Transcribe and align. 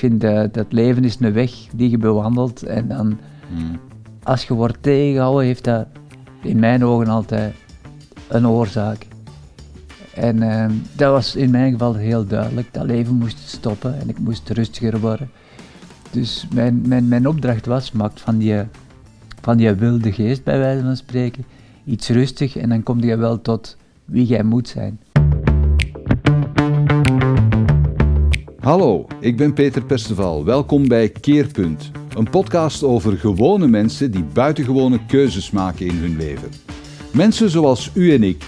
vind 0.00 0.20
dat 0.20 0.54
dat 0.54 0.72
leven 0.72 1.04
is 1.04 1.16
een 1.20 1.32
weg 1.32 1.50
die 1.72 1.90
je 1.90 1.98
bewandelt 1.98 2.62
en 2.62 2.88
dan 2.88 3.18
Hmm. 3.54 3.80
als 4.22 4.44
je 4.44 4.54
wordt 4.54 4.82
tegengehouden, 4.82 5.46
heeft 5.46 5.64
dat 5.64 5.86
in 6.42 6.58
mijn 6.58 6.84
ogen 6.84 7.08
altijd 7.08 7.54
een 8.28 8.46
oorzaak. 8.46 9.06
En 10.14 10.42
ehm, 10.42 10.72
dat 10.96 11.12
was 11.12 11.36
in 11.36 11.50
mijn 11.50 11.72
geval 11.72 11.94
heel 11.94 12.26
duidelijk. 12.26 12.72
Dat 12.72 12.84
leven 12.84 13.14
moest 13.14 13.38
stoppen 13.38 14.00
en 14.00 14.08
ik 14.08 14.18
moest 14.18 14.48
rustiger 14.48 15.00
worden. 15.00 15.30
Dus 16.10 16.46
mijn, 16.54 16.88
mijn, 16.88 17.08
mijn 17.08 17.28
opdracht 17.28 17.66
was, 17.66 17.92
maak 17.92 18.18
van 18.18 18.38
die, 18.38 18.62
van 19.40 19.56
die 19.56 19.72
wilde 19.72 20.12
geest, 20.12 20.44
bij 20.44 20.58
wijze 20.58 20.82
van 20.82 20.96
spreken, 20.96 21.44
iets 21.84 22.08
rustig 22.08 22.56
en 22.56 22.68
dan 22.68 22.82
kom 22.82 23.00
je 23.00 23.16
wel 23.16 23.40
tot 23.40 23.76
wie 24.04 24.26
jij 24.26 24.42
moet 24.42 24.68
zijn. 24.68 25.00
Hallo, 28.60 29.06
ik 29.20 29.36
ben 29.36 29.52
Peter 29.52 29.84
Perceval. 29.84 30.44
Welkom 30.44 30.88
bij 30.88 31.08
Keerpunt, 31.08 31.90
een 32.16 32.30
podcast 32.30 32.82
over 32.82 33.16
gewone 33.16 33.66
mensen 33.66 34.10
die 34.10 34.24
buitengewone 34.32 35.06
keuzes 35.06 35.50
maken 35.50 35.86
in 35.86 35.96
hun 35.96 36.16
leven. 36.16 36.48
Mensen 37.12 37.50
zoals 37.50 37.90
u 37.94 38.14
en 38.14 38.22
ik, 38.22 38.44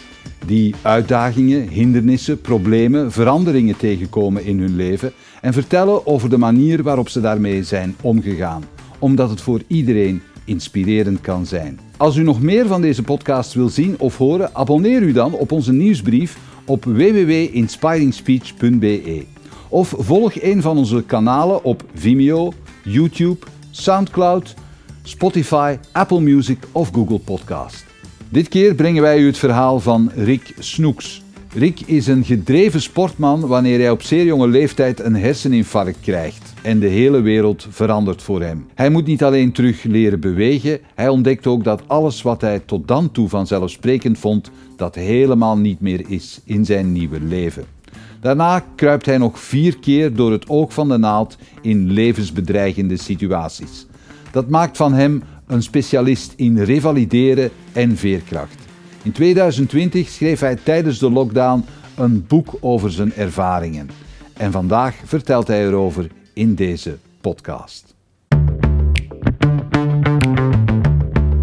die 0.47 0.75
uitdagingen, 0.83 1.69
hindernissen, 1.69 2.41
problemen, 2.41 3.12
veranderingen 3.12 3.77
tegenkomen 3.77 4.45
in 4.45 4.59
hun 4.59 4.77
leven 4.77 5.12
en 5.41 5.52
vertellen 5.52 6.07
over 6.07 6.30
de 6.30 6.38
manier 6.38 6.83
waarop 6.83 7.09
ze 7.09 7.21
daarmee 7.21 7.65
zijn 7.65 7.97
omgegaan, 8.01 8.65
omdat 8.99 9.30
het 9.30 9.41
voor 9.41 9.63
iedereen 9.66 10.23
inspirerend 10.45 11.21
kan 11.21 11.47
zijn. 11.47 11.80
Als 11.97 12.16
u 12.16 12.23
nog 12.23 12.43
meer 12.43 12.66
van 12.66 12.80
deze 12.80 13.02
podcast 13.02 13.55
wil 13.55 13.69
zien 13.69 13.95
of 13.99 14.16
horen, 14.16 14.55
abonneer 14.55 15.02
u 15.02 15.13
dan 15.13 15.33
op 15.33 15.52
onze 15.52 15.73
nieuwsbrief 15.73 16.38
op 16.66 16.85
www.inspiringspeech.be. 16.85 19.41
Of 19.73 19.95
volg 19.99 20.43
een 20.43 20.63
van 20.63 20.77
onze 20.77 21.02
kanalen 21.07 21.65
op 21.65 21.85
Vimeo, 21.95 22.52
YouTube, 22.85 23.46
Soundcloud, 23.71 24.55
Spotify, 25.02 25.77
Apple 25.93 26.21
Music 26.21 26.59
of 26.73 26.91
Google 26.93 27.19
Podcast. 27.19 27.85
Dit 28.29 28.49
keer 28.49 28.74
brengen 28.74 29.02
wij 29.02 29.19
u 29.19 29.27
het 29.27 29.38
verhaal 29.38 29.80
van 29.80 30.11
Rick 30.15 30.55
Snoeks. 30.59 31.23
Rick 31.55 31.80
is 31.80 32.07
een 32.07 32.24
gedreven 32.24 32.80
sportman 32.80 33.46
wanneer 33.46 33.79
hij 33.79 33.91
op 33.91 34.02
zeer 34.02 34.24
jonge 34.24 34.49
leeftijd 34.49 35.01
een 35.01 35.16
herseninfarct 35.16 36.01
krijgt 36.01 36.52
en 36.63 36.79
de 36.79 36.89
hele 36.89 37.21
wereld 37.21 37.66
verandert 37.71 38.23
voor 38.23 38.43
hem. 38.43 38.66
Hij 38.74 38.91
moet 38.91 39.07
niet 39.07 39.24
alleen 39.24 39.52
terug 39.52 39.83
leren 39.83 40.21
bewegen, 40.21 40.80
hij 40.95 41.09
ontdekt 41.09 41.46
ook 41.46 41.65
dat 41.65 41.83
alles 41.87 42.23
wat 42.23 42.41
hij 42.41 42.59
tot 42.59 42.89
dan 42.89 43.11
toe 43.11 43.29
vanzelfsprekend 43.29 44.18
vond, 44.18 44.51
dat 44.77 44.95
helemaal 44.95 45.59
niet 45.59 45.80
meer 45.80 46.05
is 46.09 46.41
in 46.45 46.65
zijn 46.65 46.93
nieuwe 46.93 47.21
leven. 47.21 47.80
Daarna 48.23 48.65
kruipt 48.74 49.06
hij 49.06 49.18
nog 49.18 49.38
vier 49.38 49.78
keer 49.78 50.15
door 50.15 50.32
het 50.32 50.48
oog 50.48 50.73
van 50.73 50.88
de 50.88 50.98
naald 50.98 51.37
in 51.62 51.90
levensbedreigende 51.90 52.96
situaties. 52.96 53.87
Dat 54.30 54.48
maakt 54.48 54.76
van 54.76 54.92
hem 54.92 55.23
een 55.46 55.62
specialist 55.62 56.32
in 56.37 56.59
revalideren 56.59 57.50
en 57.73 57.96
veerkracht. 57.96 58.56
In 59.02 59.12
2020 59.12 60.09
schreef 60.09 60.40
hij 60.40 60.56
tijdens 60.56 60.98
de 60.98 61.10
lockdown 61.10 61.65
een 61.96 62.26
boek 62.26 62.54
over 62.60 62.90
zijn 62.90 63.12
ervaringen. 63.12 63.90
En 64.32 64.53
vandaag 64.53 64.97
vertelt 65.04 65.47
hij 65.47 65.66
erover 65.66 66.10
in 66.32 66.54
deze 66.54 66.98
podcast. 67.20 67.94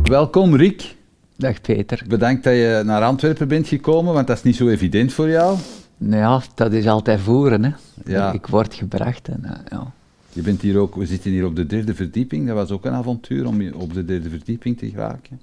Welkom 0.04 0.56
Rick. 0.56 0.96
Dag 1.38 1.62
Peter. 1.62 2.04
Bedankt 2.08 2.44
dat 2.44 2.54
je 2.54 2.82
naar 2.86 3.04
Antwerpen 3.04 3.48
bent 3.48 3.68
gekomen, 3.68 4.14
want 4.14 4.28
dat 4.28 4.38
is 4.38 4.44
niet 4.44 4.56
zo 4.56 4.68
evident 4.68 5.14
voor 5.14 5.30
jou. 5.30 5.58
Nou 6.00 6.22
ja, 6.22 6.42
dat 6.56 6.74
is 6.74 6.88
altijd 6.88 7.20
voeren. 7.20 7.64
Hè. 7.64 7.72
Ja. 8.06 8.32
Ik 8.32 8.48
word 8.48 8.74
gebracht. 8.74 9.28
En, 9.28 9.46
eh, 9.46 9.60
ja. 9.70 9.92
Je 10.34 10.42
bent 10.42 10.62
hier 10.62 10.78
ook, 10.78 10.96
we 10.96 11.06
zitten 11.06 11.32
hier 11.32 11.46
op 11.46 11.56
de 11.56 11.66
derde 11.66 11.96
verdieping. 11.96 12.48
Dat 12.48 12.56
was 12.56 12.72
ook 12.72 12.86
een 12.86 12.94
avontuur 12.94 13.48
om 13.48 13.74
op 13.74 13.94
de 13.94 14.06
derde 14.06 14.30
verdieping 14.30 14.78
te 14.78 14.90
geraken. 14.90 15.40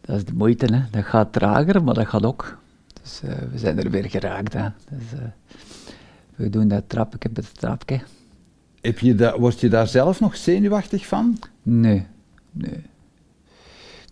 Dat 0.00 0.16
is 0.16 0.24
de 0.24 0.32
moeite, 0.34 0.74
hè. 0.74 0.80
dat 0.90 1.04
gaat 1.04 1.32
trager, 1.32 1.84
maar 1.84 1.94
dat 1.94 2.06
gaat 2.06 2.24
ook. 2.24 2.58
Dus 3.02 3.20
eh, 3.22 3.36
we 3.52 3.58
zijn 3.58 3.78
er 3.78 3.90
weer 3.90 4.10
geraakt. 4.10 4.52
Hè. 4.52 4.68
Dus, 4.90 5.18
eh, 5.20 5.26
we 6.34 6.50
doen 6.50 6.68
dat 6.68 6.84
trapje 6.86 7.30
bij 7.30 7.44
het 7.46 7.58
trapje. 7.58 8.00
Heb 8.80 8.98
je 8.98 9.14
da, 9.14 9.38
word 9.38 9.60
je 9.60 9.68
daar 9.68 9.86
zelf 9.86 10.20
nog 10.20 10.36
zenuwachtig 10.36 11.06
van? 11.06 11.38
Nee, 11.62 12.06
nee. 12.50 12.82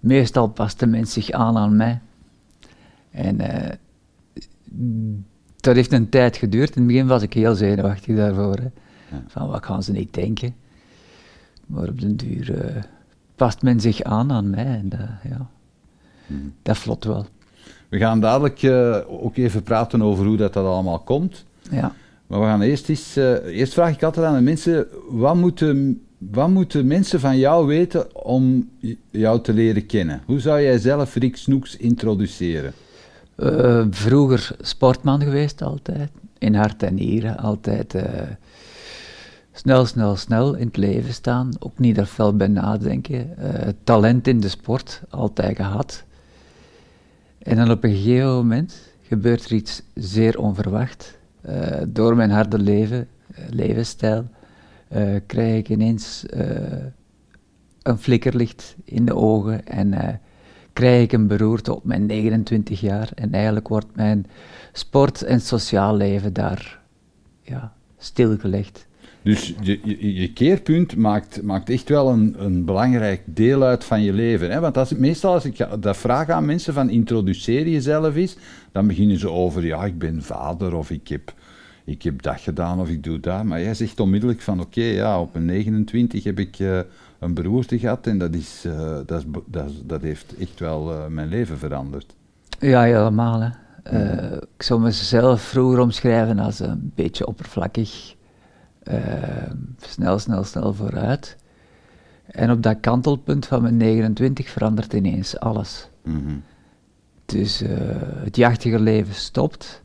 Meestal 0.01 0.49
past 0.49 0.81
de 0.81 0.87
mens 0.87 1.13
zich 1.13 1.31
aan 1.31 1.57
aan 1.57 1.77
mij. 1.77 2.01
En 3.11 3.41
dat 5.61 5.75
heeft 5.75 5.93
een 5.93 6.09
tijd 6.09 6.37
geduurd. 6.37 6.77
In 6.77 6.83
het 6.83 6.87
begin 6.91 7.07
was 7.07 7.23
ik 7.23 7.33
heel 7.33 7.55
zenuwachtig 7.55 8.17
daarvoor. 8.17 8.57
Hè. 8.57 8.69
Ja. 9.17 9.23
Van 9.27 9.49
wat 9.49 9.65
gaan 9.65 9.83
ze 9.83 9.93
niet 9.93 10.15
denken? 10.15 10.55
Maar 11.67 11.89
op 11.89 12.01
den 12.01 12.17
duur 12.17 12.61
eh, 12.65 12.83
past 13.37 13.63
men 13.63 13.81
zich 13.81 14.03
aan 14.03 14.33
aan 14.33 14.51
mij. 14.51 14.65
En 14.65 14.89
dat, 14.89 15.01
ja, 15.29 15.47
Hmm. 16.27 16.53
dat 16.63 16.79
vlot 16.79 17.05
wel. 17.05 17.27
We 17.89 17.99
gaan 17.99 18.21
dadelijk 18.21 18.63
eh, 18.63 18.99
ook 19.07 19.37
even 19.37 19.63
praten 19.63 20.03
over 20.03 20.27
hoe 20.27 20.37
dat, 20.37 20.53
dat 20.53 20.65
allemaal 20.67 20.99
komt. 20.99 21.45
Ja. 21.71 21.95
Maar 22.27 22.41
we 22.41 22.47
gaan 22.47 22.61
eerst 22.61 22.89
eens... 22.89 23.17
eh, 23.17 23.33
eerst 23.59 23.73
vraag 23.73 23.95
ik 23.95 24.03
altijd 24.03 24.27
aan 24.27 24.35
de 24.35 24.41
mensen, 24.41 24.87
wat 25.09 25.37
moeten, 25.37 26.03
wat 26.19 26.49
moeten 26.49 26.87
mensen 26.87 27.21
van 27.21 27.39
jou 27.39 27.67
weten 27.67 28.25
om 28.25 28.69
jou 29.11 29.41
te 29.41 29.53
leren 29.53 29.87
kennen? 29.87 30.23
Hoe 30.27 30.41
zou 30.41 30.61
jij 30.63 30.79
zelf 30.79 31.15
Rick 31.15 31.37
Snoeks 31.37 31.77
introduceren? 31.77 32.73
Eh, 33.39 33.87
vroeger 33.91 34.57
sportman 34.61 35.23
geweest 35.23 35.63
altijd. 35.63 36.11
In 36.39 36.55
hart 36.55 36.83
en 36.83 36.95
nieren. 36.95 37.37
Altijd 37.37 37.95
eh, 37.95 38.23
snel, 39.53 39.87
snel, 39.87 40.17
snel 40.17 40.55
in 40.55 40.67
het 40.67 40.77
leven 40.77 41.13
staan. 41.13 41.51
Ook 41.59 41.79
niet 41.79 41.99
er 41.99 42.07
veel 42.07 42.37
bij 42.37 42.49
nadenken. 42.49 43.39
Eh, 43.39 43.69
talent 43.85 44.27
in 44.27 44.41
de 44.41 44.49
sport. 44.49 45.03
Altijd 45.11 45.57
gehad. 45.57 46.05
En 47.39 47.57
dan 47.57 47.71
op 47.71 47.85
een 47.85 47.95
gegeven 47.95 48.29
moment 48.29 48.79
gebeurt 49.03 49.45
er 49.45 49.53
iets 49.53 49.83
zeer 49.95 50.39
onverwacht. 50.39 51.17
Door 51.89 52.17
mijn 52.17 52.31
harde 52.31 52.59
leven, 52.59 53.09
levensstijl, 53.51 54.29
krijg 55.27 55.59
ik 55.59 55.69
ineens 55.69 56.25
een 57.83 57.99
flikkerlicht 57.99 58.77
in 58.85 59.05
de 59.05 59.15
ogen 59.15 59.67
en 59.67 60.21
krijg 60.79 61.03
ik 61.03 61.13
een 61.13 61.27
beroerte 61.27 61.75
op 61.75 61.85
mijn 61.85 62.07
29 62.07 62.81
jaar. 62.81 63.11
En 63.15 63.33
eigenlijk 63.33 63.69
wordt 63.69 63.97
mijn 63.97 64.27
sport- 64.73 65.23
en 65.23 65.41
sociaal 65.41 65.97
leven 65.97 66.33
daar 66.33 66.81
ja, 67.43 67.73
stilgelegd. 67.97 68.87
Dus 69.23 69.55
je, 69.61 70.15
je, 70.15 70.33
keerpunt 70.33 70.97
maakt, 70.97 71.43
maakt 71.43 71.71
echt 71.71 71.89
wel 71.89 72.09
een, 72.09 72.35
een 72.39 72.65
belangrijk 72.65 73.23
deel 73.25 73.63
uit 73.63 73.85
van 73.85 74.03
je 74.03 74.13
leven. 74.13 74.51
Hè? 74.51 74.61
Want 74.61 74.77
als, 74.77 74.93
meestal 74.93 75.33
als 75.33 75.45
ik 75.45 75.67
dat 75.81 75.97
vraag 75.97 76.29
aan 76.29 76.45
mensen 76.45 76.75
van 76.75 76.91
introduceer 76.91 77.69
jezelf 77.69 78.15
eens, 78.15 78.37
dan 78.73 78.87
beginnen 78.87 79.19
ze 79.19 79.31
over, 79.31 79.65
ja, 79.67 79.85
ik 79.85 79.99
ben 79.99 80.23
vader 80.23 80.75
of 80.75 80.91
ik 80.91 81.09
heb, 81.09 81.35
ik 81.85 82.03
heb 82.03 82.23
dat 82.23 82.41
gedaan 82.41 82.81
of 82.81 82.89
ik 82.89 83.03
doe 83.03 83.21
dat. 83.21 83.45
Maar 83.45 83.63
jij 83.63 83.75
zegt 83.75 84.01
onmiddellijk 84.01 84.41
van, 84.41 84.61
oké, 84.61 84.85
ja, 84.85 85.21
op 85.21 85.33
mijn 85.33 85.45
29 85.45 86.25
heb 86.25 86.39
ik 86.39 86.59
eh, 86.59 86.81
een 87.19 87.35
beroerte 87.35 87.79
gehad 87.79 88.07
en 88.07 88.19
dat, 88.19 88.35
is, 88.35 88.65
eh, 88.65 88.99
dat, 89.07 89.19
is, 89.21 89.25
dat, 89.47 89.71
is- 89.71 89.83
dat 89.85 90.03
heeft 90.03 90.37
echt 90.37 90.61
wel 90.61 90.93
eh, 90.93 91.07
mijn 91.07 91.29
leven 91.29 91.59
veranderd. 91.59 92.15
Ja, 92.61 92.83
helemaal. 92.83 93.41
Hè. 93.41 93.49
Eh, 93.83 94.33
ik 94.57 94.63
zou 94.63 94.81
mezelf 94.81 95.41
vroeger 95.43 95.81
omschrijven 95.81 96.39
als 96.39 96.59
een 96.59 96.93
beetje 96.95 97.27
oppervlakkig. 97.27 98.17
snel, 99.79 100.19
snel, 100.19 100.45
snel 100.45 100.75
vooruit. 100.75 101.37
En 102.27 102.51
op 102.51 102.63
dat 102.63 102.81
kantelpunt 102.81 103.47
van 103.47 103.63
mijn 103.63 103.77
29 103.77 104.49
verandert 104.51 104.93
ineens 104.93 105.39
alles. 105.39 105.89
Mhm. 106.03 106.35
Dus 107.27 107.63
het 108.25 108.37
jachtige 108.37 108.79
leven 108.81 109.15
stopt. 109.15 109.83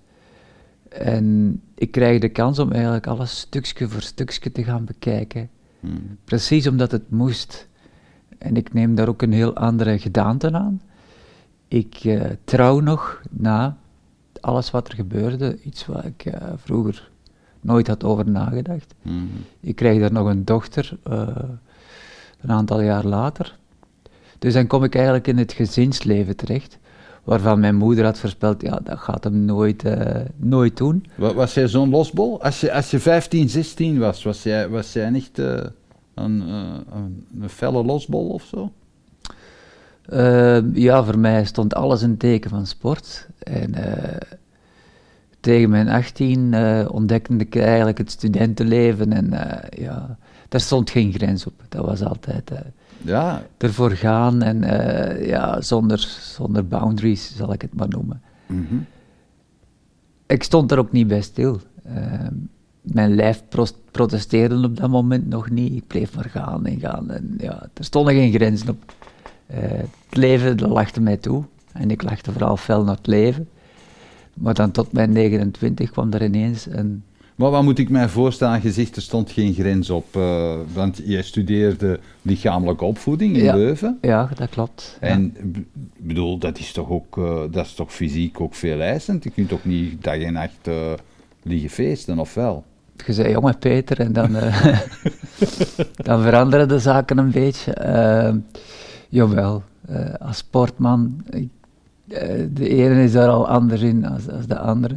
En 0.89 1.61
ik 1.75 1.91
krijg 1.91 2.19
de 2.21 2.29
kans 2.29 2.59
om 2.59 2.71
eigenlijk 2.71 3.07
alles 3.07 3.39
stukje 3.39 3.87
voor 3.89 4.01
stukje 4.01 4.51
te 4.51 4.63
gaan 4.63 4.85
bekijken. 4.85 5.49
Precies 6.23 6.67
omdat 6.67 6.91
het 6.91 7.09
moest. 7.09 7.67
En 8.37 8.55
ik 8.55 8.73
neem 8.73 8.95
daar 8.95 9.07
ook 9.07 9.21
een 9.21 9.33
heel 9.33 9.55
andere 9.55 9.99
gedaante 9.99 10.51
aan. 10.51 10.81
Ik 11.67 11.95
eh, 11.95 12.21
trouw 12.43 12.79
nog 12.79 13.21
na 13.29 13.77
alles 14.39 14.71
wat 14.71 14.87
er 14.87 14.95
gebeurde, 14.95 15.61
iets 15.61 15.85
waar 15.85 16.05
ik 16.05 16.25
eh, 16.25 16.47
vroeger 16.55 17.11
nooit 17.61 17.87
had 17.87 18.03
over 18.03 18.29
nagedacht. 18.29 18.93
Mhm. 19.01 19.17
Ik 19.59 19.75
krijg 19.75 19.99
daar 19.99 20.11
nog 20.11 20.27
een 20.27 20.45
dochter, 20.45 20.97
eh, 21.03 21.27
een 22.41 22.51
aantal 22.51 22.81
jaar 22.81 23.05
later. 23.05 23.57
Dus 24.39 24.53
dan 24.53 24.67
kom 24.67 24.83
ik 24.83 24.95
eigenlijk 24.95 25.27
in 25.27 25.37
het 25.37 25.53
gezinsleven 25.53 26.35
terecht, 26.35 26.77
waarvan 27.23 27.59
mijn 27.59 27.75
moeder 27.75 28.05
had 28.05 28.19
voorspeld, 28.19 28.61
ja, 28.61 28.79
dat 28.83 28.99
gaat 28.99 29.23
hem 29.23 29.45
nooit, 29.45 29.83
eh, 29.83 30.21
nooit 30.35 30.77
doen. 30.77 31.05
Wa- 31.15 31.33
Was 31.33 31.53
jij 31.53 31.67
zo'n 31.67 31.89
losbol? 31.89 32.41
Als 32.43 32.59
je, 32.61 32.73
als 32.73 32.91
je 32.91 32.99
15, 32.99 33.49
16 33.49 33.99
was, 33.99 34.23
was 34.23 34.43
jij, 34.43 34.69
was 34.69 34.93
jij 34.93 35.13
echt 35.13 35.39
eh, 35.39 35.53
een, 36.13 36.41
eh, 36.47 36.95
een, 36.95 37.25
een 37.41 37.49
felle 37.49 37.83
losbol 37.83 38.27
of 38.29 38.43
zo? 38.43 38.71
Ja, 40.73 41.03
voor 41.03 41.19
mij 41.19 41.45
stond 41.45 41.73
alles 41.75 42.01
een 42.01 42.17
teken 42.17 42.49
van 42.49 42.65
sport. 42.67 43.27
En 43.39 43.73
tegen 45.39 45.69
mijn 45.69 45.89
18 45.89 46.51
uh, 46.53 46.85
ontdekte 46.91 47.35
ik 47.35 47.55
eigenlijk 47.55 47.97
het 47.97 48.11
studentenleven 48.11 49.13
en 49.13 49.29
ja, 49.69 50.17
daar 50.49 50.61
stond 50.61 50.89
geen 50.89 51.13
grens 51.13 51.45
op. 51.45 51.53
Dat 51.69 51.85
was 51.85 52.03
altijd 52.03 52.51
ja. 53.03 53.43
ervoor 53.57 53.91
gaan 53.91 54.41
en 54.41 54.61
ja, 55.25 55.61
zonder, 55.61 55.99
zonder 56.21 56.67
boundaries, 56.67 57.35
zal 57.35 57.53
ik 57.53 57.61
het 57.61 57.73
maar 57.73 57.89
noemen. 57.89 58.21
Mm 58.47 58.65
-hmm. 58.69 58.85
Ik 60.25 60.43
stond 60.43 60.71
er 60.71 60.77
ook 60.77 60.91
niet 60.91 61.07
bij 61.07 61.21
stil. 61.21 61.59
Ehm, 61.83 62.33
mijn 62.81 63.15
lijf 63.15 63.43
protesteerde 63.91 64.63
op 64.63 64.77
dat 64.77 64.89
moment 64.89 65.27
nog 65.29 65.49
niet. 65.49 65.75
Ik 65.75 65.87
bleef 65.87 66.15
maar 66.15 66.29
gaan 66.29 66.65
en 66.65 66.79
gaan. 66.79 67.11
En 67.11 67.35
ja, 67.37 67.69
er 67.73 67.83
stonden 67.83 68.13
geen 68.13 68.33
grenzen 68.33 68.69
op. 68.69 68.93
het 69.45 70.17
leven 70.17 70.61
lachte 70.61 71.01
mij 71.01 71.17
toe. 71.17 71.43
En 71.71 71.91
ik 71.91 72.03
lachte 72.03 72.31
vooral 72.31 72.57
fel 72.57 72.83
naar 72.83 72.95
het 72.95 73.07
leven. 73.07 73.47
Maar 74.33 74.53
dan 74.53 74.71
tot 74.71 74.91
mijn 74.91 75.11
29 75.11 75.91
kwam 75.91 76.13
er 76.13 76.23
ineens 76.23 76.65
een... 76.65 77.03
Maar 77.35 77.51
wat 77.51 77.63
moet 77.63 77.79
ik 77.79 77.89
mij 77.89 78.09
voorstellen? 78.09 78.59
Je 78.63 78.71
zegt 78.71 78.95
er 78.95 79.01
stond 79.01 79.31
geen 79.31 79.53
grens 79.53 79.89
op, 79.89 80.15
uh, 80.15 80.53
want 80.73 81.01
jij 81.03 81.21
studeerde 81.21 81.99
lichamelijke 82.21 82.85
opvoeding 82.85 83.35
in 83.35 83.43
ja. 83.43 83.55
Leuven. 83.55 83.97
Ja, 84.01 84.29
dat 84.35 84.49
klopt. 84.49 84.97
En 84.99 85.35
ik 85.95 86.07
bedoel, 86.07 86.37
dat 86.37 86.59
is 86.59 86.71
toch 86.71 86.89
ook, 86.89 87.17
uh, 87.17 87.41
dat 87.51 87.65
is 87.65 87.73
toch 87.73 87.93
fysiek 87.93 88.41
ook 88.41 88.55
veel 88.55 88.79
eisend? 88.81 89.23
Je 89.23 89.29
kunt 89.29 89.49
toch 89.49 89.65
niet 89.65 90.03
dag 90.03 90.17
en 90.17 90.33
nacht 90.33 90.67
uh, 90.67 90.75
liggen 91.43 91.69
feesten, 91.69 92.19
of 92.19 92.33
wel? 92.33 92.63
Je 93.05 93.13
zei 93.13 93.29
jonge 93.29 93.53
Peter 93.53 93.99
en 93.99 94.13
dan, 94.13 94.31
dan 96.07 96.21
veranderen 96.21 96.67
de 96.67 96.79
zaken 96.79 97.17
een 97.17 97.31
beetje. 97.31 97.73
jawel, 99.09 99.63
als 100.19 100.37
sportman, 100.37 101.23
ik, 101.29 101.49
eh, 102.07 102.43
de 102.53 102.69
ene 102.69 103.03
is 103.03 103.11
daar 103.11 103.27
al 103.27 103.47
anders 103.47 103.81
in 103.81 104.05
als, 104.05 104.29
als 104.29 104.47
de 104.47 104.59
andere. 104.59 104.95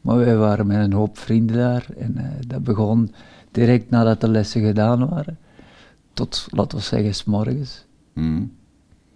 Maar 0.00 0.16
wij 0.16 0.36
waren 0.36 0.66
met 0.66 0.78
een 0.78 0.92
hoop 0.92 1.18
vrienden 1.18 1.56
daar 1.56 1.86
en 1.96 2.14
uh, 2.16 2.24
dat 2.46 2.64
begon 2.64 3.12
direct 3.50 3.90
nadat 3.90 4.20
de 4.20 4.28
lessen 4.28 4.62
gedaan 4.62 5.08
waren. 5.08 5.38
Tot, 6.12 6.46
laten 6.50 6.78
we 6.78 6.84
zeggen, 6.84 7.14
s 7.14 7.24
morgens. 7.24 7.84
Mm. 8.12 8.52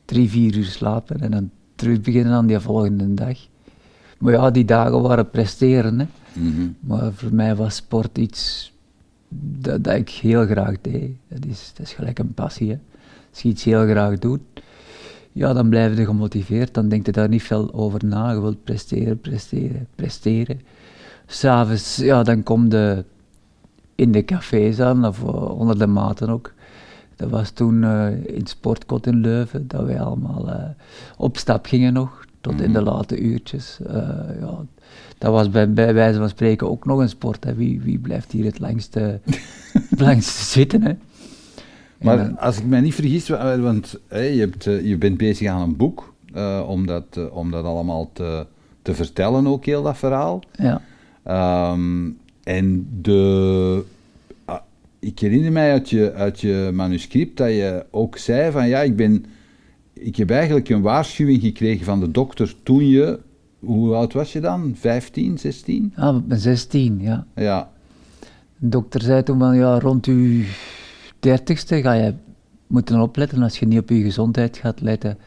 Drie, 0.05 0.31
vier 0.31 0.57
uur 0.57 0.65
slapen 0.65 1.21
en 1.21 1.31
dan 1.31 1.51
terug 1.75 2.01
beginnen 2.01 2.33
aan 2.33 2.47
die 2.47 2.59
volgende 2.59 3.15
dag. 3.15 3.39
Maar 4.19 4.33
ja, 4.33 4.51
die 4.51 4.65
dagen 4.65 5.03
waren 5.03 5.31
presteren. 5.31 5.99
Hè. 5.99 6.07
Mm 6.33 6.55
-hmm. 6.55 6.77
Maar 6.81 7.13
voor 7.13 7.35
mij 7.35 7.57
was 7.57 7.77
sport 7.77 8.19
iets 8.19 8.73
dat, 9.39 9.85
dat 9.85 9.95
ik 9.95 10.09
heel 10.09 10.47
graag 10.47 10.81
deed. 10.81 11.11
Dat 11.29 11.45
is, 11.47 11.73
dat 11.75 11.87
is 11.87 11.93
gelijk 11.93 12.19
een 12.19 12.35
passie. 12.35 12.71
Hè. 12.71 12.79
Als 13.31 13.43
je 13.43 13.49
iets 13.49 13.65
heel 13.65 13.87
graag 13.87 14.19
doet, 14.19 14.41
ja, 15.33 15.53
dan 15.53 15.69
blijf 15.69 15.97
je 15.99 16.05
gemotiveerd, 16.05 16.75
dan 16.75 16.89
denk 16.89 17.07
je 17.07 17.13
daar 17.13 17.29
niet 17.29 17.43
veel 17.43 17.73
over 17.75 18.05
na. 18.05 18.31
Je 18.31 18.41
wilt 18.41 18.65
presteren, 18.65 19.21
presteren, 19.21 19.87
presteren. 19.95 20.61
S'avonds, 21.27 21.97
ja, 21.97 22.23
dan 22.23 22.43
kom 22.43 22.71
je 22.73 23.05
in 23.95 24.13
de 24.13 24.25
cafés 24.25 24.81
aan, 24.81 25.07
of 25.07 25.23
uh, 25.23 25.59
onder 25.59 25.79
de 25.79 25.87
maten 25.87 26.29
ook. 26.29 26.53
Dat 27.17 27.31
was 27.31 27.51
toen 27.51 27.83
uh, 27.83 28.07
in 28.27 28.47
Sportkot 28.47 29.07
in 29.07 29.21
Leuven, 29.21 29.69
dat 29.69 29.85
wij 29.85 30.01
allemaal 30.01 30.49
uh, 30.49 30.55
op 31.17 31.37
stap 31.37 31.67
gingen 31.67 31.93
nog, 31.93 32.25
tot 32.41 32.61
in 32.61 32.73
de 32.73 32.81
Mhm. 32.81 32.89
late 32.89 33.19
uurtjes. 33.21 33.79
ja, 34.41 34.59
dat 35.19 35.33
was 35.33 35.51
bij, 35.51 35.73
bij 35.73 35.95
wijze 35.95 36.19
van 36.19 36.29
spreken 36.29 36.71
ook 36.71 36.85
nog 36.87 36.99
een 36.99 37.09
sport. 37.09 37.45
Hè. 37.45 37.55
Wie, 37.55 37.81
wie 37.81 37.99
blijft 37.99 38.33
hier 38.33 38.45
het 38.45 38.59
langste, 38.59 39.21
langste 39.97 40.45
zitten? 40.45 40.83
Hè? 40.83 40.93
Maar 42.03 42.17
dan- 42.17 42.39
als 42.39 42.59
ik 42.59 42.67
mij 42.67 42.81
niet 42.81 42.95
vergis, 42.95 43.29
wa- 43.29 43.59
want 43.59 43.99
je, 44.11 44.17
hebt, 44.17 44.67
eh, 44.67 44.85
je 44.87 44.97
bent 44.99 45.17
bezig 45.17 45.49
aan 45.49 45.61
een 45.63 45.77
boek, 45.77 46.15
eh, 46.35 46.65
om, 46.69 46.87
dat, 46.87 47.05
eh, 47.11 47.37
om 47.37 47.51
dat 47.51 47.65
allemaal 47.65 48.11
te, 48.13 48.47
te 48.83 48.95
vertellen 48.95 49.47
ook, 49.47 49.65
heel 49.65 49.83
dat 49.83 49.97
verhaal. 49.99 50.43
ja. 50.59 50.83
Ehm, 51.25 52.09
en 52.43 52.87
de, 53.03 53.83
ah, 54.45 54.61
ik 54.99 55.19
herinner 55.19 55.53
mij 55.53 55.73
uit 55.73 55.91
je, 55.91 56.13
uit 56.13 56.41
je 56.41 56.71
manuscript 56.75 57.37
dat 57.37 57.49
je 57.49 57.85
ook 57.91 58.17
zei 58.19 58.51
van 58.51 58.69
ja, 58.69 58.81
ik, 58.81 58.97
ben, 58.97 59.25
ik 59.93 60.17
heb 60.17 60.31
eigenlijk 60.31 60.69
een 60.69 60.83
waarschuwing 60.83 61.41
gekregen 61.43 61.85
van 61.85 62.01
de 62.01 62.11
dokter 62.11 62.55
toen 62.63 62.89
je, 62.89 63.19
hoe 63.61 63.95
oud 63.95 64.13
was 64.13 64.33
je 64.33 64.41
dan? 64.41 64.73
15, 64.77 65.39
16? 65.39 65.93
Ah, 65.97 66.17
ik 66.17 66.27
ben 66.27 66.39
16, 66.39 66.99
ja. 67.01 67.27
Ja, 67.35 67.71
De 68.57 68.69
dokter 68.69 69.01
zei 69.01 69.23
toen 69.23 69.39
van, 69.39 69.57
ja, 69.57 69.79
rond 69.79 70.07
je 70.07 70.47
dertigste 71.23 71.81
ga 71.83 71.93
je 71.93 72.15
moeten 72.67 73.01
opletten 73.01 73.43
als 73.43 73.59
je 73.59 73.67
niet 73.67 73.79
op 73.79 73.89
je 73.89 74.03
gezondheid 74.03 74.57
gaat 74.57 74.81
letten, 74.81 75.19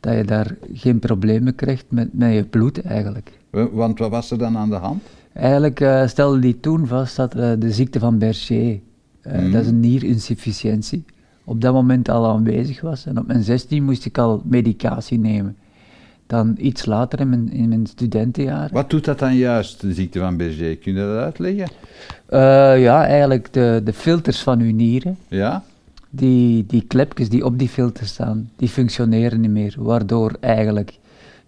dat 0.00 0.16
je 0.16 0.24
daar 0.24 0.56
geen 0.72 0.98
problemen 0.98 1.54
krijgt 1.54 1.84
met, 1.88 2.08
met 2.12 2.34
je 2.34 2.44
bloed 2.44 2.80
eigenlijk. 2.82 3.32
wa- 3.50 3.70
want 3.70 3.98
wat 3.98 4.10
was 4.10 4.30
er 4.30 4.38
dan 4.38 4.56
aan 4.56 4.70
de 4.70 4.76
hand? 4.76 5.02
Eigenlijk 5.32 5.80
eh, 5.80 6.06
stelde 6.06 6.38
die 6.38 6.60
toen 6.60 6.86
vast 6.86 7.16
dat 7.16 7.34
eh, 7.34 7.52
de 7.58 7.72
ziekte 7.72 7.98
van 7.98 8.18
Berger, 8.18 8.80
Mhm. 9.24 9.50
dat 9.50 9.62
is 9.62 9.68
een 9.68 9.80
nierinsufficiëntie, 9.80 11.04
op 11.44 11.60
dat 11.60 11.72
moment 11.74 12.08
al 12.08 12.26
aanwezig 12.28 12.80
was. 12.80 13.06
En 13.06 13.18
op 13.18 13.26
mijn 13.26 13.42
16 13.42 13.84
moest 13.84 14.04
ik 14.04 14.18
al 14.18 14.42
medicatie 14.44 15.18
nemen. 15.18 15.56
Dan 16.32 16.54
iets 16.58 16.84
later 16.86 17.20
in 17.20 17.28
mijn, 17.28 17.52
in 17.52 17.68
mijn 17.68 17.86
studentenjaar. 17.86 18.68
Wat 18.72 18.90
doet 18.90 19.04
dat 19.04 19.18
dan 19.18 19.36
juist, 19.36 19.80
de 19.80 19.92
ziekte 19.92 20.18
van 20.18 20.36
Berger? 20.36 20.76
Kun 20.76 20.92
je 20.94 20.98
dat 20.98 21.16
uitleggen? 21.16 21.68
Eh, 22.26 22.82
ja, 22.82 23.06
eigenlijk 23.06 23.52
de, 23.52 23.80
de 23.84 23.92
filters 23.92 24.40
van 24.42 24.60
uw 24.60 24.72
nieren, 24.72 25.16
Ja? 25.28 25.62
die, 26.10 26.66
die 26.66 26.82
klepjes 26.86 27.28
die 27.28 27.44
op 27.44 27.58
die 27.58 27.68
filters 27.68 28.08
staan, 28.10 28.50
die 28.56 28.68
functioneren 28.68 29.40
niet 29.40 29.50
meer. 29.50 29.74
Waardoor 29.78 30.36
eigenlijk 30.40 30.98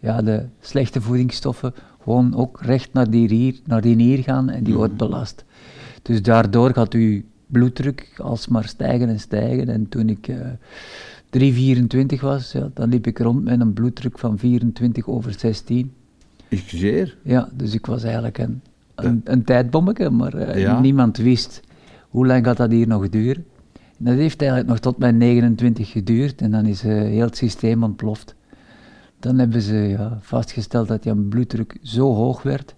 ja, 0.00 0.22
de 0.22 0.42
slechte 0.60 1.00
voedingsstoffen 1.00 1.74
gewoon 2.02 2.36
ook 2.36 2.60
recht 2.62 2.92
naar 2.92 3.10
die, 3.10 3.28
nier, 3.28 3.54
naar 3.66 3.80
die 3.80 3.96
nier 3.96 4.18
gaan 4.22 4.50
en 4.50 4.58
die 4.62 4.68
Mhm. 4.72 4.76
wordt 4.78 4.96
belast. 4.96 5.44
Dus 6.02 6.22
daardoor 6.22 6.72
gaat 6.72 6.92
uw 6.92 7.22
bloeddruk 7.46 8.12
alsmaar 8.16 8.64
stijgen 8.64 9.08
en 9.08 9.20
stijgen. 9.20 9.68
En 9.68 9.88
toen 9.88 10.08
ik 10.08 10.28
eh 10.28 10.36
3,24 11.38 12.20
was, 12.20 12.52
ja, 12.52 12.70
dan 12.74 12.88
liep 12.88 13.06
ik 13.06 13.18
rond 13.18 13.44
met 13.44 13.60
een 13.60 13.72
bloeddruk 13.72 14.18
van 14.18 14.38
24 14.38 15.06
over 15.06 15.34
16. 15.38 15.92
Excuseer? 16.48 17.16
Ja, 17.22 17.48
dus 17.54 17.74
ik 17.74 17.86
was 17.86 18.02
eigenlijk 18.02 18.38
een, 18.38 18.60
een, 18.94 19.20
een 19.24 19.44
tijdbommetje, 19.44 20.10
maar 20.10 20.34
eh, 20.34 20.60
Ja. 20.60 20.80
niemand 20.80 21.16
wist 21.16 21.60
hoe 22.08 22.26
lang 22.26 22.44
gaat 22.44 22.56
dat 22.56 22.70
hier 22.70 22.86
nog 22.86 23.08
duren. 23.08 23.44
En 23.98 24.04
dat 24.04 24.14
heeft 24.14 24.40
eigenlijk 24.40 24.70
nog 24.70 24.78
tot 24.80 24.98
mijn 24.98 25.16
29 25.16 25.90
geduurd 25.90 26.40
en 26.40 26.50
dan 26.50 26.66
is 26.66 26.84
eh, 26.84 26.92
heel 26.92 27.24
het 27.26 27.36
systeem 27.36 27.82
ontploft. 27.82 28.34
Dan 29.20 29.38
hebben 29.38 29.60
ze 29.62 29.74
ja, 29.74 30.18
vastgesteld 30.20 30.88
dat 30.88 31.04
je 31.04 31.14
bloeddruk 31.16 31.76
zo 31.82 32.14
hoog 32.14 32.42
werd 32.42 32.74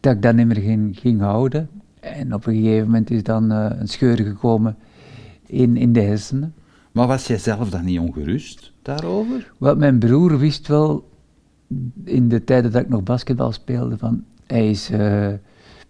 dat 0.00 0.14
ik 0.14 0.22
dat 0.22 0.34
niet 0.34 0.46
meer 0.46 0.60
ging, 0.62 0.98
ging 0.98 1.20
houden. 1.20 1.68
En 2.00 2.34
op 2.34 2.46
een 2.46 2.54
gegeven 2.54 2.84
moment 2.84 3.10
is 3.10 3.22
dan 3.22 3.52
eh, 3.52 3.66
een 3.78 3.88
scheur 3.88 4.16
gekomen 4.16 4.76
in, 5.46 5.76
in 5.76 5.92
de 5.92 6.00
hersenen. 6.00 6.54
Maar 6.94 7.06
was 7.06 7.26
jij 7.26 7.38
zelf 7.38 7.70
dan 7.70 7.84
niet 7.84 7.98
ongerust 7.98 8.72
daarover? 8.82 9.52
Wat 9.58 9.78
mijn 9.78 9.98
broer 9.98 10.38
wist 10.38 10.68
wel, 10.68 11.08
in 12.04 12.28
de 12.28 12.44
tijden 12.44 12.72
dat 12.72 12.82
ik 12.82 12.88
nog 12.88 13.02
basketbal 13.02 13.52
speelde, 13.52 13.98
van 13.98 14.24
hij 14.46 14.70
is 14.70 14.90
eh, 14.90 15.28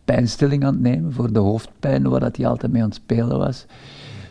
pijnstilling 0.04 0.64
aan 0.64 0.72
het 0.72 0.82
nemen 0.82 1.12
voor 1.12 1.32
de 1.32 1.38
hoofdpijn, 1.38 2.08
waar 2.08 2.20
dat 2.20 2.36
hij 2.36 2.46
altijd 2.46 2.72
mee 2.72 2.82
aan 2.82 2.88
het 2.88 2.96
spelen 2.96 3.38
was. 3.38 3.66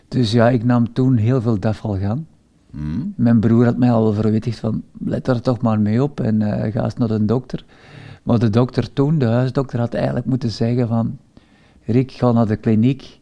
Dus 0.08 0.32
ja, 0.32 0.50
ik 0.50 0.63
nam 0.63 0.94
toen 0.94 1.18
heel 1.18 1.42
veel 1.42 1.60
dafalgan. 1.60 2.25
Hm? 2.72 3.08
Mijn 3.15 3.39
broer 3.39 3.65
had 3.65 3.77
mij 3.77 3.92
al 3.92 4.13
verwittigd 4.13 4.60
van, 4.60 4.84
let 5.00 5.27
er 5.27 5.42
toch 5.42 5.62
maar 5.62 5.80
mee 5.80 6.03
op 6.03 6.20
en 6.20 6.42
eh, 6.42 6.72
ga 6.72 6.84
eens 6.84 6.98
naar 6.98 7.08
de 7.08 7.25
dokter. 7.25 7.65
Maar 8.24 8.39
de 8.39 8.50
dokter 8.50 8.94
toen, 8.94 9.18
de 9.18 9.25
huisdokter, 9.25 9.80
had 9.80 9.94
eigenlijk 9.94 10.25
moeten 10.25 10.51
zeggen 10.51 10.88
van, 10.88 11.18
Rick, 11.86 12.12
ga 12.12 12.32
naar 12.32 12.48
de 12.48 12.56
kliniek 12.56 13.20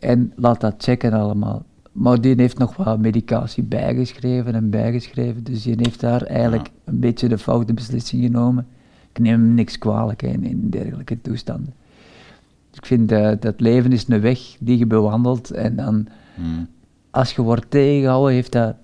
en 0.00 0.32
laat 0.36 0.60
dat 0.60 0.74
checken 0.78 1.12
allemaal. 1.12 1.64
Maar 1.98 2.20
die 2.20 2.34
heeft 2.36 2.58
nog 2.58 2.76
wat 2.76 2.98
medicatie 2.98 3.62
bijgeschreven 3.62 4.54
en 4.54 4.70
bijgeschreven, 4.70 5.44
dus 5.44 5.62
die 5.62 5.74
heeft 5.78 6.00
daar 6.00 6.22
eigenlijk 6.22 6.70
een 6.84 7.00
beetje 7.00 7.28
de 7.28 7.38
foute 7.38 7.74
beslissing 7.74 8.22
genomen. 8.22 8.66
Ik 9.12 9.18
neem 9.18 9.40
hem 9.40 9.54
niks 9.54 9.78
kwalijk 9.78 10.22
in, 10.22 10.44
in 10.44 10.70
dergelijke 10.70 11.20
toestanden. 11.20 11.74
Ik 12.72 12.86
vind 12.86 13.12
eh, 13.12 13.32
dat 13.40 13.60
leven 13.60 13.92
is 13.92 14.08
een 14.08 14.20
weg 14.20 14.56
die 14.60 14.78
je 14.78 14.86
bewandelt 14.86 15.50
en 15.50 15.76
dan 15.76 16.08
Hm. 16.38 16.64
als 17.10 17.34
je 17.34 17.42
wordt 17.42 17.70
tegengehouden, 17.70 18.34
heeft 18.34 18.52
dat 18.52 18.74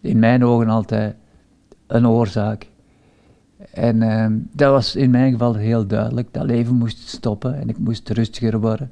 in 0.00 0.18
mijn 0.18 0.44
ogen 0.44 0.68
altijd 0.68 1.14
een 1.86 2.06
oorzaak. 2.06 2.68
En 3.72 4.02
ehm, 4.02 4.38
dat 4.52 4.70
was 4.70 4.96
in 4.96 5.10
mijn 5.10 5.32
geval 5.32 5.54
heel 5.54 5.86
duidelijk. 5.86 6.28
Dat 6.32 6.44
leven 6.44 6.74
moest 6.74 7.08
stoppen 7.08 7.60
en 7.60 7.68
ik 7.68 7.78
moest 7.78 8.08
rustiger 8.08 8.60
worden. 8.60 8.90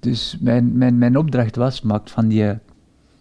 Dus 0.00 0.38
mijn, 0.40 0.78
mijn, 0.78 0.98
mijn 0.98 1.16
opdracht 1.16 1.56
was, 1.56 1.82
maak 1.82 2.08
van 2.08 2.28
die, 2.28 2.58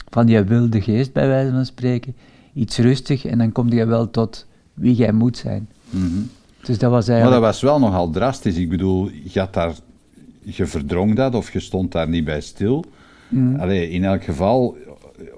van 0.09 0.25
die 0.25 0.41
wilde 0.41 0.81
geest, 0.81 1.13
bij 1.13 1.27
wijze 1.27 1.51
van 1.51 1.65
spreken, 1.65 2.15
iets 2.53 2.77
rustig 2.77 3.25
en 3.25 3.37
dan 3.37 3.51
kom 3.51 3.69
je 3.69 3.85
wel 3.85 4.09
tot 4.09 4.45
wie 4.73 4.95
jij 4.95 5.11
moet 5.11 5.37
zijn. 5.37 5.69
Mhm. 5.89 6.05
Dus 6.63 6.77
dat 6.77 6.91
was 6.91 7.05
Maar 7.07 7.15
eigenlijk... 7.15 7.43
dat 7.43 7.51
was 7.51 7.61
wel 7.61 7.79
nogal 7.79 8.09
drastisch. 8.09 8.55
Ik 8.55 8.69
bedoel, 8.69 9.09
je, 9.23 9.39
had 9.39 9.53
daar, 9.53 9.73
je 10.39 10.65
verdrong 10.65 11.15
dat 11.15 11.35
of 11.35 11.51
je 11.51 11.59
stond 11.59 11.91
daar 11.91 12.09
niet 12.09 12.25
bij 12.25 12.41
stil. 12.41 12.85
Mhm. 13.27 13.59
Allee, 13.59 13.89
in 13.89 14.03
elk 14.03 14.23
geval, 14.23 14.77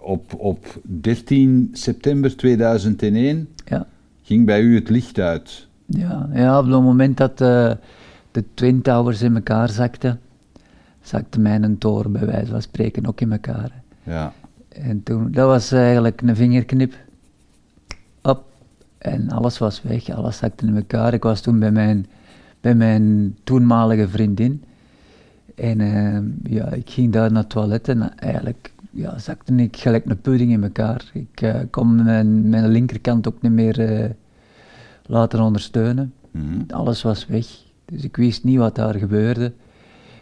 op, 0.02 0.34
op 0.38 0.80
13 0.84 1.70
september 1.74 2.38
2001 2.38 3.48
Ja, 3.66 3.88
ging 4.24 4.46
bij 4.46 4.62
u 4.62 4.76
het 4.76 4.90
licht 4.90 5.20
uit. 5.20 5.68
Ja, 5.86 6.30
ja 6.34 6.60
op 6.60 6.66
het 6.66 6.82
moment 6.82 7.18
dat 7.18 7.42
uh, 7.42 7.72
de 8.32 8.44
Twin 8.54 8.82
Towers 8.82 9.22
in 9.22 9.36
elkaar 9.36 9.70
zakten, 9.70 10.20
zakte 11.02 11.40
mijn 11.40 11.78
toren 11.78 12.12
bij 12.12 12.26
wijze 12.26 12.52
van 12.52 12.62
spreken 12.62 13.08
ook 13.08 13.22
in 13.22 13.32
elkaar. 13.32 13.72
Ja. 14.04 14.34
En 14.76 15.04
toen, 15.04 15.32
dat 15.32 15.48
was 15.48 15.72
eigenlijk 15.72 16.22
een 16.22 16.36
vingerknip. 16.36 16.94
Op. 18.22 18.44
En 18.98 19.30
alles 19.30 19.58
was 19.58 19.82
weg, 19.82 20.10
alles 20.10 20.38
zakte 20.38 20.66
in 20.66 20.76
elkaar. 20.76 21.14
Ik 21.14 21.24
was 21.24 21.42
toen 21.42 21.60
bij 21.60 21.72
mijn, 21.72 22.06
bij 22.62 22.76
mijn 22.76 23.38
toenmalige 23.44 24.08
vriendin. 24.08 24.64
En 25.56 25.80
uh, 25.80 26.20
ja, 26.54 26.68
ik 26.72 26.90
ging 26.90 27.12
daar 27.12 27.32
naar 27.32 27.42
het 27.42 27.50
toilet 27.50 27.88
en 27.88 28.18
eigenlijk 28.18 28.72
ja, 28.92 29.20
zakte 29.20 29.56
ik 29.56 29.78
gelijk 29.78 30.06
een 30.06 30.22
pudding 30.22 30.52
in 30.52 30.64
elkaar. 30.64 31.12
Ik 31.14 31.42
uh, 31.42 31.56
kon 31.70 32.04
mijn, 32.04 32.50
mijn 32.50 32.68
linkerkant 32.68 33.28
ook 33.28 33.42
niet 33.42 33.52
meer 33.52 34.02
uh, 34.04 34.10
laten 35.06 35.42
ondersteunen. 35.42 36.14
Mhm. 36.32 36.62
Alles 36.68 37.02
was 37.02 37.28
weg. 37.28 37.48
Dus 37.86 38.04
ik 38.04 38.16
wist 38.16 38.44
niet 38.44 38.58
wat 38.58 38.76
daar 38.76 38.96
gebeurde. 38.96 39.52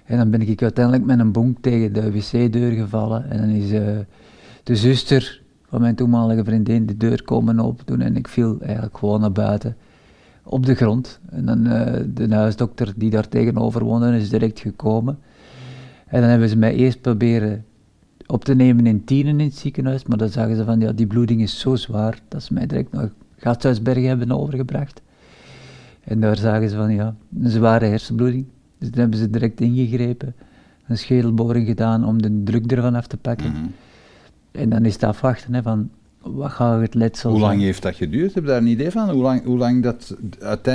En 0.06 0.18
dan 0.18 0.30
ben 0.30 0.42
ik 0.42 0.62
uiteindelijk 0.62 1.06
met 1.06 1.20
een 1.20 1.32
bonk 1.32 1.58
tegen 1.62 1.94
de 1.94 2.12
wc-deur 2.12 2.72
gevallen. 2.72 3.30
En 3.30 3.38
dan 3.38 3.50
is 3.50 3.72
de 4.64 4.76
zuster 4.76 5.42
van 5.68 5.82
mijn 5.82 5.96
toenmalige 5.96 6.44
vriendin 6.44 6.86
de 6.86 6.98
deur 6.98 7.24
komen 7.24 7.60
open 7.60 8.02
En 8.02 8.16
ik 8.16 8.28
viel 8.28 8.58
eigenlijk 8.62 8.98
gewoon 8.98 9.22
naar 9.22 9.32
buiten. 9.32 9.76
Op 10.44 10.66
de 10.66 10.76
grond. 10.76 11.20
En 11.30 11.46
dan 11.46 11.68
uh, 11.68 11.94
de 12.14 12.36
huisdokter 12.36 12.94
die 12.96 13.10
daar 13.10 13.28
tegenover 13.28 13.84
woonde 13.84 14.18
is 14.18 14.30
direct 14.30 14.60
gekomen. 14.60 15.20
En 16.08 16.22
dan 16.22 16.30
hebben 16.30 16.50
ze 16.50 16.58
mij 16.58 16.76
eerst 16.76 17.02
proberen 17.02 17.66
op 18.26 18.44
te 18.44 18.56
nemen 18.56 18.86
in 18.86 19.04
Tienen 19.04 19.40
in 19.40 19.46
het 19.46 19.58
ziekenhuis. 19.58 20.06
Maar 20.06 20.18
dan 20.18 20.30
zagen 20.30 20.56
ze 20.56 20.64
van, 20.64 20.80
ja, 20.80 20.92
die 20.92 21.08
bloeding 21.08 21.42
is 21.42 21.60
zo 21.60 21.76
zwaar 21.76 22.20
dat 22.28 22.44
ze 22.44 22.54
mij 22.54 22.66
direct 22.66 22.92
naar 22.92 23.10
Gasthuisbergen 23.38 24.08
hebben 24.08 24.32
overgebracht. 24.32 25.02
En 26.04 26.20
daar 26.20 26.38
zagen 26.38 26.70
ze 26.70 26.76
van, 26.76 26.94
ja, 26.94 27.16
een 27.42 27.50
zware 27.50 27.86
hersenbloeding. 27.86 28.46
Dus 28.78 28.90
dan 28.90 29.00
hebben 29.00 29.20
ze 29.20 29.30
direct 29.30 29.62
ingegrepen, 29.62 30.36
een 30.88 30.98
schedelboring 30.98 31.68
gedaan 31.68 32.06
om 32.06 32.22
de 32.22 32.44
druk 32.44 32.72
ervan 32.72 32.96
af 32.96 33.08
te 33.08 33.18
pakken. 33.18 33.52
Mhm. 33.52 33.66
En 34.52 34.70
dan 34.70 34.86
is 34.86 34.94
het 34.94 35.04
afwachten 35.04 35.54
hè, 35.54 35.62
van, 35.62 35.90
wat 36.22 36.52
gaat 36.52 36.82
het 36.82 36.94
letsel 36.94 37.32
Hoe 37.32 37.40
lang 37.40 37.52
zijn? 37.52 37.66
heeft 37.66 37.82
dat 37.82 37.96
geduurd? 37.96 38.34
Heb 38.34 38.44
je 38.44 38.50
daar 38.50 38.58
een 38.58 38.68
idee 38.68 38.92
van? 38.92 39.10
Hoe 39.10 39.22
lang, 39.22 39.44
hoe 39.44 39.58
lang 39.58 39.84
dat, 39.84 40.18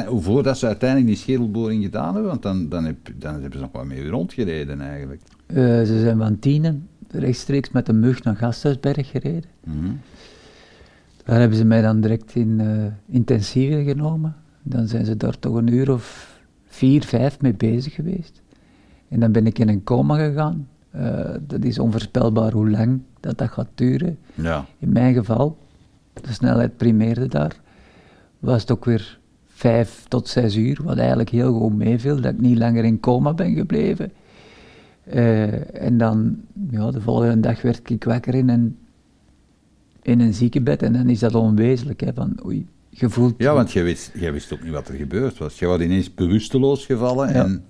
voordat 0.06 0.58
ze 0.58 0.66
uiteindelijk 0.66 1.10
die 1.10 1.18
schedelboring 1.18 1.84
gedaan 1.84 2.12
hebben? 2.12 2.30
Want 2.30 2.42
dan, 2.42 2.68
dan, 2.68 2.84
heb, 2.84 2.96
dan 3.18 3.32
hebben 3.32 3.52
ze 3.52 3.58
nog 3.58 3.72
wat 3.72 3.84
mee 3.84 4.08
rondgereden 4.08 4.80
eigenlijk. 4.80 5.20
Eh, 5.46 5.56
ze 5.56 6.00
zijn 6.00 6.18
van 6.18 6.38
Tienen 6.38 6.88
rechtstreeks 7.10 7.70
met 7.70 7.88
een 7.88 8.00
mug 8.00 8.22
naar 8.22 8.36
Gasthuisberg 8.36 9.10
gereden. 9.10 9.50
Mhm. 9.64 9.90
Daar 11.24 11.40
hebben 11.40 11.58
ze 11.58 11.64
mij 11.64 11.82
dan 11.82 12.00
direct 12.00 12.34
in 12.34 12.60
eh 12.60 13.14
intensieve 13.14 13.84
genomen. 13.84 14.36
Dan 14.62 14.88
zijn 14.88 15.04
ze 15.04 15.16
daar 15.16 15.38
toch 15.38 15.54
een 15.54 15.72
uur 15.72 15.92
of 15.92 16.38
vier, 16.66 17.04
vijf 17.04 17.40
mee 17.40 17.54
bezig 17.54 17.94
geweest. 17.94 18.42
En 19.08 19.20
dan 19.20 19.32
ben 19.32 19.46
ik 19.46 19.58
in 19.58 19.68
een 19.68 19.84
coma 19.84 20.16
gegaan. 20.16 20.68
Eh, 20.90 21.30
dat 21.46 21.64
is 21.64 21.78
onvoorspelbaar 21.78 22.52
hoe 22.52 22.70
lang 22.70 23.00
dat, 23.24 23.38
dat 23.38 23.50
gaat 23.50 23.68
duren. 23.74 24.18
Ja. 24.34 24.66
In 24.78 24.92
mijn 24.92 25.14
geval, 25.14 25.58
de 26.12 26.32
snelheid 26.32 26.76
primeerde 26.76 27.26
daar, 27.26 27.56
was 28.38 28.60
het 28.60 28.70
ook 28.70 28.84
weer 28.84 29.18
vijf 29.46 30.04
tot 30.08 30.28
zes 30.28 30.56
uur, 30.56 30.80
wat 30.82 30.98
eigenlijk 30.98 31.28
heel 31.30 31.58
goed 31.58 31.74
meeviel, 31.76 32.20
dat 32.20 32.32
ik 32.32 32.40
niet 32.40 32.58
langer 32.58 32.84
in 32.84 33.00
coma 33.00 33.34
ben 33.34 33.54
gebleven. 33.54 34.12
Eh, 35.04 35.82
en 35.82 35.98
dan, 35.98 36.36
ja, 36.70 36.90
de 36.90 37.00
volgende 37.00 37.40
dag 37.40 37.62
werd 37.62 37.90
ik 37.90 38.04
wakker 38.04 38.34
in 38.34 38.48
een, 38.48 38.78
in 40.02 40.20
een 40.20 40.34
ziekenbed 40.34 40.82
en 40.82 40.92
dan 40.92 41.08
is 41.08 41.18
dat 41.18 41.34
onwezenlijk, 41.34 42.00
hè, 42.00 42.12
van 42.14 42.40
oei, 42.44 42.66
je 42.88 43.10
voelt... 43.10 43.34
ja, 43.38 43.54
want 43.54 43.72
jij 43.72 43.82
wist, 43.84 44.10
jij 44.14 44.32
wist 44.32 44.52
ook 44.52 44.62
niet 44.62 44.72
wat 44.72 44.88
er 44.88 44.94
gebeurd 44.94 45.38
was. 45.38 45.58
Je 45.58 45.66
was 45.66 45.80
ineens 45.80 46.14
bewusteloos 46.14 46.86
gevallen 46.86 47.28
Ja. 47.28 47.44
en 47.44 47.64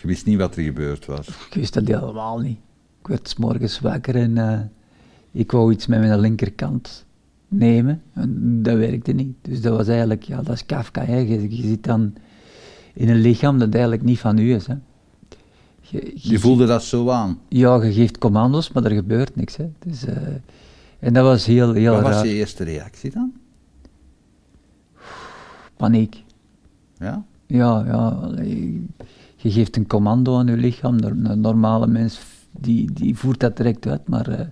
je 0.00 0.06
wist 0.06 0.26
niet 0.26 0.38
wat 0.38 0.56
er 0.56 0.62
gebeurd 0.62 1.06
was. 1.06 1.28
Ik 1.28 1.54
wist 1.54 1.74
dat 1.74 1.86
helemaal 1.86 2.38
niet. 2.38 2.58
Ik 3.00 3.06
werd 3.06 3.28
's 3.28 3.36
morgens 3.36 3.80
wakker 3.80 4.16
en 4.16 4.38
eh, 4.38 4.60
ik 5.36 5.52
wou 5.52 5.72
iets 5.72 5.86
met 5.86 6.00
mijn 6.00 6.20
linkerkant 6.20 7.04
nemen. 7.48 8.02
En 8.12 8.62
dat 8.62 8.76
werkte 8.76 9.12
niet. 9.12 9.34
Dus 9.42 9.60
dat 9.60 9.76
was 9.76 9.88
eigenlijk, 9.88 10.22
ja, 10.22 10.42
dat 10.42 10.54
is 10.54 10.66
Kafka. 10.66 11.04
Hè. 11.04 11.16
Je, 11.16 11.56
je 11.56 11.62
zit 11.62 11.84
dan 11.84 12.14
in 12.94 13.08
een 13.08 13.20
lichaam 13.20 13.58
dat 13.58 13.72
eigenlijk 13.72 14.02
niet 14.02 14.18
van 14.18 14.38
u 14.38 14.54
is. 14.54 14.66
Hè. 14.66 14.74
Je, 15.80 16.12
Je 16.14 16.38
voelde 16.38 16.66
dat 16.66 16.82
zo 16.82 17.10
aan. 17.10 17.38
Ja, 17.48 17.82
je 17.82 17.92
geeft 17.92 18.18
commando's, 18.18 18.72
maar 18.72 18.84
er 18.84 18.90
gebeurt 18.90 19.36
niks. 19.36 19.56
Hè. 19.56 19.70
Dus, 19.78 20.04
eh, 20.04 20.16
en 20.98 21.12
dat 21.12 21.24
was 21.24 21.46
heel, 21.46 21.72
heel 21.72 21.92
Wat 21.92 22.02
was 22.02 22.22
je 22.22 22.28
eerste 22.28 22.64
reactie 22.64 23.10
dan? 23.10 23.32
Paniek. 25.76 26.24
Ja? 26.98 27.24
Ja, 27.46 27.84
ja. 27.86 28.08
allee, 28.08 28.86
Je 29.36 29.50
geeft 29.50 29.76
een 29.76 29.86
commando 29.86 30.38
aan 30.38 30.46
je 30.46 30.56
lichaam. 30.56 30.98
Een 31.02 31.30
een 31.30 31.40
normale 31.40 31.86
mens 31.86 32.20
die, 32.60 32.92
die 32.92 33.16
voert 33.16 33.40
dat 33.40 33.56
direct 33.56 33.86
uit, 33.86 34.08
maar 34.08 34.28
eh, 34.28 34.46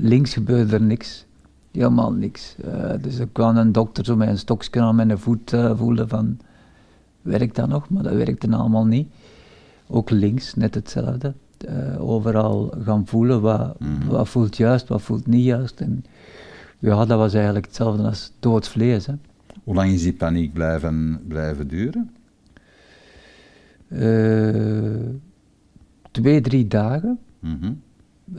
links 0.00 0.32
gebeurde 0.32 0.74
er 0.74 0.82
niks. 0.82 1.26
Helemaal 1.72 2.12
niks. 2.12 2.56
Eh, 2.64 2.92
dus 3.00 3.18
er 3.18 3.28
kwam 3.32 3.56
een 3.56 3.72
dokter 3.72 4.04
zo 4.04 4.16
met 4.16 4.28
een 4.28 4.38
stokje 4.38 4.80
aan 4.80 4.96
mijn 4.96 5.18
voet 5.18 5.52
eh, 5.52 5.76
voelde 5.76 6.08
van, 6.08 6.38
werkt 7.22 7.56
dat 7.56 7.68
nog? 7.68 7.88
Maar 7.90 8.02
dat 8.02 8.12
werkte 8.12 8.50
allemaal 8.50 8.86
niet. 8.86 9.08
Ook 9.86 10.10
links, 10.10 10.54
net 10.54 10.74
hetzelfde. 10.74 11.34
Eh, 11.58 12.08
overal 12.10 12.74
gaan 12.84 13.06
voelen, 13.06 13.40
wat, 13.40 13.80
Mhm. 13.80 14.06
wat 14.08 14.28
voelt 14.28 14.56
juist, 14.56 14.88
wat 14.88 15.02
voelt 15.02 15.26
niet 15.26 15.44
juist. 15.44 15.80
En 15.80 16.04
ja, 16.78 17.04
dat 17.04 17.18
was 17.18 17.34
eigenlijk 17.34 17.64
hetzelfde 17.66 18.02
als 18.02 18.32
dood 18.38 18.68
vlees. 18.68 19.06
Hè. 19.06 19.14
Hoe 19.64 19.74
lang 19.74 19.90
is 19.90 20.02
die 20.02 20.12
paniek 20.12 20.52
blijven, 20.52 21.20
blijven 21.28 21.68
duren? 21.68 22.10
Twee, 26.10 26.40
drie 26.40 26.66
dagen. 26.66 27.18
Mhm. 27.38 27.72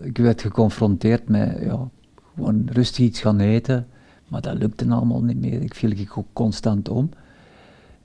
Ik 0.02 0.18
werd 0.18 0.42
geconfronteerd 0.42 1.30
met 1.30 1.58
ja, 1.62 1.90
gewoon 2.36 2.68
rustig 2.72 3.06
iets 3.06 3.22
gaan 3.22 3.40
eten, 3.40 3.88
maar 4.28 4.42
dat 4.42 4.58
lukte 4.58 4.88
allemaal 4.90 5.24
niet 5.24 5.40
meer. 5.40 5.62
Ik 5.62 5.76
viel 5.76 5.92
ik 5.92 6.18
ook 6.18 6.28
constant 6.34 6.90
om. 6.90 7.10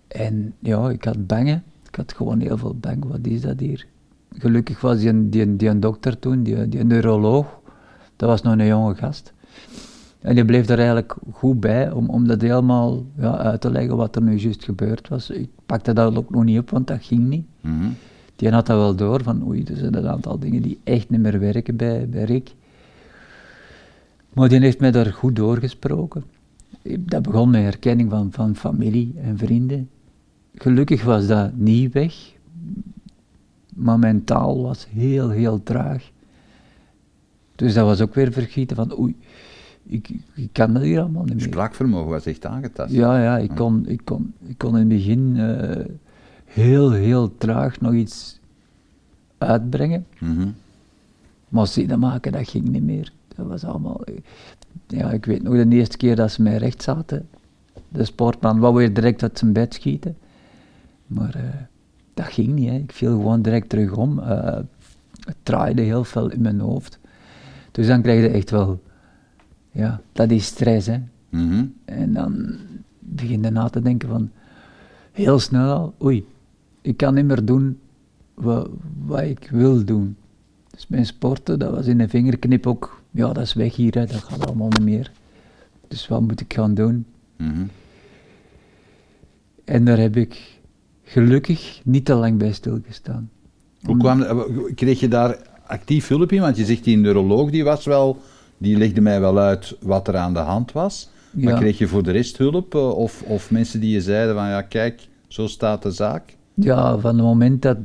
En 0.08 0.54
ja, 0.58 0.90
ik 0.90 1.04
had 1.04 1.26
bangen. 1.26 1.62
Ik 1.88 1.94
had 1.94 2.12
gewoon 2.12 2.40
heel 2.40 2.58
veel 2.58 2.74
bang. 2.74 3.04
Wat 3.04 3.26
is 3.26 3.40
dat 3.40 3.60
hier? 3.60 3.86
Gelukkig 4.32 4.80
was 4.80 4.98
die, 4.98 5.28
die, 5.28 5.56
die 5.56 5.78
dokter 5.78 6.18
toen, 6.18 6.42
die, 6.42 6.68
die 6.68 6.84
neuroloog, 6.84 7.60
dat 8.16 8.28
was 8.28 8.42
nog 8.42 8.52
een 8.52 8.66
jonge 8.66 8.94
gast. 8.94 9.32
En 10.20 10.34
die 10.34 10.44
bleef 10.44 10.68
er 10.68 10.78
eigenlijk 10.78 11.16
goed 11.32 11.60
bij 11.60 11.90
om, 11.90 12.08
om 12.08 12.26
dat 12.26 12.40
helemaal 12.40 13.04
ja, 13.18 13.36
uit 13.36 13.60
te 13.60 13.70
leggen 13.70 13.96
wat 13.96 14.16
er 14.16 14.22
nu 14.22 14.36
juist 14.36 14.64
gebeurd 14.64 15.08
was. 15.08 15.30
Ik 15.30 15.48
pakte 15.66 15.92
dat 15.92 16.16
ook 16.16 16.30
nog 16.30 16.44
niet 16.44 16.58
op, 16.58 16.70
want 16.70 16.86
dat 16.86 17.02
ging 17.02 17.28
niet. 17.28 17.46
Mhm. 17.60 17.88
Die 18.36 18.50
had 18.50 18.66
dat 18.66 18.76
wel 18.76 18.94
door, 18.94 19.22
van 19.22 19.46
oei, 19.46 19.62
er 19.62 19.76
zijn 19.76 19.94
een 19.96 20.08
aantal 20.08 20.38
dingen 20.38 20.62
die 20.62 20.78
echt 20.84 21.10
niet 21.10 21.20
meer 21.20 21.40
werken 21.40 21.76
bij, 21.76 22.08
bij 22.08 22.24
Rick. 22.24 22.54
Maar 24.32 24.48
die 24.48 24.60
heeft 24.60 24.80
mij 24.80 24.90
daar 24.90 25.12
goed 25.12 25.36
doorgesproken. 25.36 26.24
Dat 26.98 27.22
begon 27.22 27.50
met 27.50 27.62
herkenning 27.62 28.10
van, 28.10 28.32
van 28.32 28.56
familie 28.56 29.14
en 29.22 29.38
vrienden. 29.38 29.88
Gelukkig 30.54 31.04
was 31.04 31.26
dat 31.26 31.56
niet 31.56 31.92
weg, 31.92 32.14
maar 33.74 33.98
mijn 33.98 34.24
taal 34.24 34.62
was 34.62 34.86
heel, 34.90 35.30
heel 35.30 35.62
traag. 35.62 36.10
Dus 37.54 37.74
dat 37.74 37.84
was 37.86 38.00
ook 38.00 38.14
weer 38.14 38.32
vergieten 38.32 38.76
van 38.76 38.98
oei, 38.98 39.16
ik, 39.86 40.10
ik 40.34 40.48
kan 40.52 40.72
dat 40.72 40.82
hier 40.82 41.00
allemaal 41.00 41.24
niet 41.24 41.34
meer. 41.34 41.42
Spraakvermogen 41.42 42.10
was 42.10 42.26
echt 42.26 42.46
aangetast. 42.46 42.92
Ja, 42.92 43.22
ja, 43.22 43.38
ik 43.38 43.50
kon, 43.54 43.88
ik 43.88 44.00
kon, 44.04 44.34
ik 44.46 44.58
kon 44.58 44.72
in 44.72 44.78
het 44.78 44.88
begin 44.88 45.36
eh, 45.36 45.84
heel, 46.56 46.90
heel 46.90 47.36
traag 47.38 47.80
nog 47.80 47.92
iets 47.92 48.38
uitbrengen. 49.38 50.06
Mhm. 50.18 50.48
Maar 51.48 51.66
zinnen 51.66 51.98
maken, 51.98 52.32
dat 52.32 52.48
ging 52.48 52.68
niet 52.68 52.82
meer. 52.82 53.12
Dat 53.34 53.46
was 53.46 53.64
allemaal... 53.64 54.00
Ja, 54.86 55.10
ik 55.10 55.24
weet 55.24 55.42
nog 55.42 55.54
de 55.54 55.68
eerste 55.68 55.96
keer 55.96 56.16
dat 56.16 56.32
ze 56.32 56.42
mij 56.42 56.56
recht 56.56 56.82
zaten. 56.82 57.28
De 57.88 58.04
sportman 58.04 58.58
wou 58.58 58.74
weer 58.74 58.94
direct 58.94 59.22
uit 59.22 59.38
zijn 59.38 59.52
bed 59.52 59.74
schieten. 59.74 60.16
Maar 61.06 61.34
eh, 61.34 61.42
dat 62.14 62.26
ging 62.26 62.52
niet, 62.52 62.68
hè. 62.68 62.74
Ik 62.74 62.92
viel 62.92 63.10
gewoon 63.10 63.42
direct 63.42 63.68
terug 63.68 63.96
om. 63.96 64.18
Eh, 64.18 64.58
het 65.20 65.36
draaide 65.42 65.82
heel 65.82 66.04
veel 66.04 66.30
in 66.30 66.40
mijn 66.40 66.60
hoofd. 66.60 66.98
Dus 67.72 67.86
dan 67.86 68.02
krijg 68.02 68.22
je 68.22 68.28
echt 68.28 68.50
wel... 68.50 68.82
Ja, 69.70 70.00
dat 70.12 70.30
is 70.30 70.46
stress, 70.46 70.86
hè. 70.86 70.98
Mhm. 71.28 71.64
En 71.84 72.12
dan 72.12 72.56
begin 72.98 73.42
je 73.42 73.50
na 73.50 73.68
te 73.68 73.80
denken 73.80 74.08
van, 74.08 74.30
heel 75.12 75.38
snel 75.38 75.74
al, 75.74 75.94
oei, 76.02 76.26
ik 76.86 76.96
kan 76.96 77.14
niet 77.14 77.24
meer 77.24 77.44
doen 77.44 77.78
wat, 78.34 78.68
wat 79.06 79.20
ik 79.20 79.48
wil 79.52 79.84
doen. 79.84 80.16
Dus 80.70 80.86
mijn 80.86 81.06
sporten, 81.06 81.58
dat 81.58 81.70
was 81.74 81.86
in 81.86 82.00
een 82.00 82.08
vingerknip 82.08 82.66
ook, 82.66 83.02
ja, 83.10 83.32
dat 83.32 83.42
is 83.44 83.52
weg 83.54 83.76
hier, 83.76 83.94
hè, 83.94 84.06
dat 84.06 84.16
gaat 84.24 84.46
allemaal 84.46 84.68
niet 84.68 84.82
meer. 84.82 85.10
Dus 85.88 86.08
wat 86.08 86.20
moet 86.20 86.40
ik 86.40 86.54
gaan 86.54 86.74
doen? 86.74 87.06
Mhm. 87.36 87.62
En 89.64 89.84
daar 89.84 89.98
heb 89.98 90.16
ik 90.16 90.58
gelukkig 91.02 91.80
niet 91.84 92.04
te 92.04 92.14
lang 92.14 92.38
bij 92.38 92.52
stilgestaan. 92.52 93.30
Hoe 93.82 93.96
kwam, 93.96 94.24
kreeg 94.74 95.00
je 95.00 95.08
daar 95.08 95.38
actief 95.66 96.08
hulp 96.08 96.32
in? 96.32 96.40
Want 96.40 96.56
je 96.56 96.64
zegt 96.64 96.84
die 96.84 96.96
neuroloog 96.96 97.50
die 97.50 97.64
was 97.64 97.84
wel, 97.84 98.18
die 98.58 98.76
legde 98.76 99.00
mij 99.00 99.20
wel 99.20 99.38
uit 99.38 99.76
wat 99.80 100.08
er 100.08 100.16
aan 100.16 100.32
de 100.32 100.38
hand 100.38 100.72
was. 100.72 101.10
Maar 101.30 101.52
Ja. 101.52 101.58
kreeg 101.58 101.78
je 101.78 101.88
voor 101.88 102.02
de 102.02 102.10
rest 102.10 102.36
hulp? 102.38 102.74
eh, 102.74 102.88
Of, 102.90 103.22
of 103.22 103.50
mensen 103.50 103.80
die 103.80 103.90
je 103.90 104.00
zeiden 104.00 104.34
van, 104.34 104.48
ja 104.48 104.62
kijk, 104.62 105.08
zo 105.28 105.46
staat 105.46 105.82
de 105.82 105.90
zaak? 105.90 106.35
Ja, 106.60 106.98
van 106.98 107.16
het 107.16 107.24
moment 107.24 107.62
dat, 107.62 107.76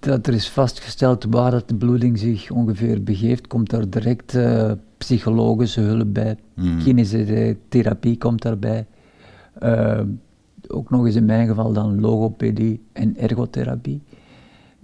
dat 0.00 0.26
er 0.26 0.34
is 0.34 0.48
vastgesteld 0.48 1.24
waar 1.30 1.50
dat 1.50 1.68
de 1.68 1.74
bloeding 1.74 2.18
zich 2.18 2.50
ongeveer 2.50 3.02
begeeft, 3.02 3.46
komt 3.46 3.72
er 3.72 3.90
direct 3.90 4.34
eh, 4.34 4.72
psychologische 4.96 5.80
hulp 5.80 6.14
bij. 6.14 6.36
Hmm. 6.54 6.78
Kinesiotherapie 6.78 8.18
komt 8.18 8.42
daarbij. 8.42 8.86
Eh, 9.52 10.00
ook 10.68 10.90
nog 10.90 11.06
eens 11.06 11.14
in 11.14 11.24
mijn 11.24 11.48
geval 11.48 11.72
dan 11.72 12.00
logopedie 12.00 12.80
en 12.92 13.16
ergotherapie. 13.16 14.02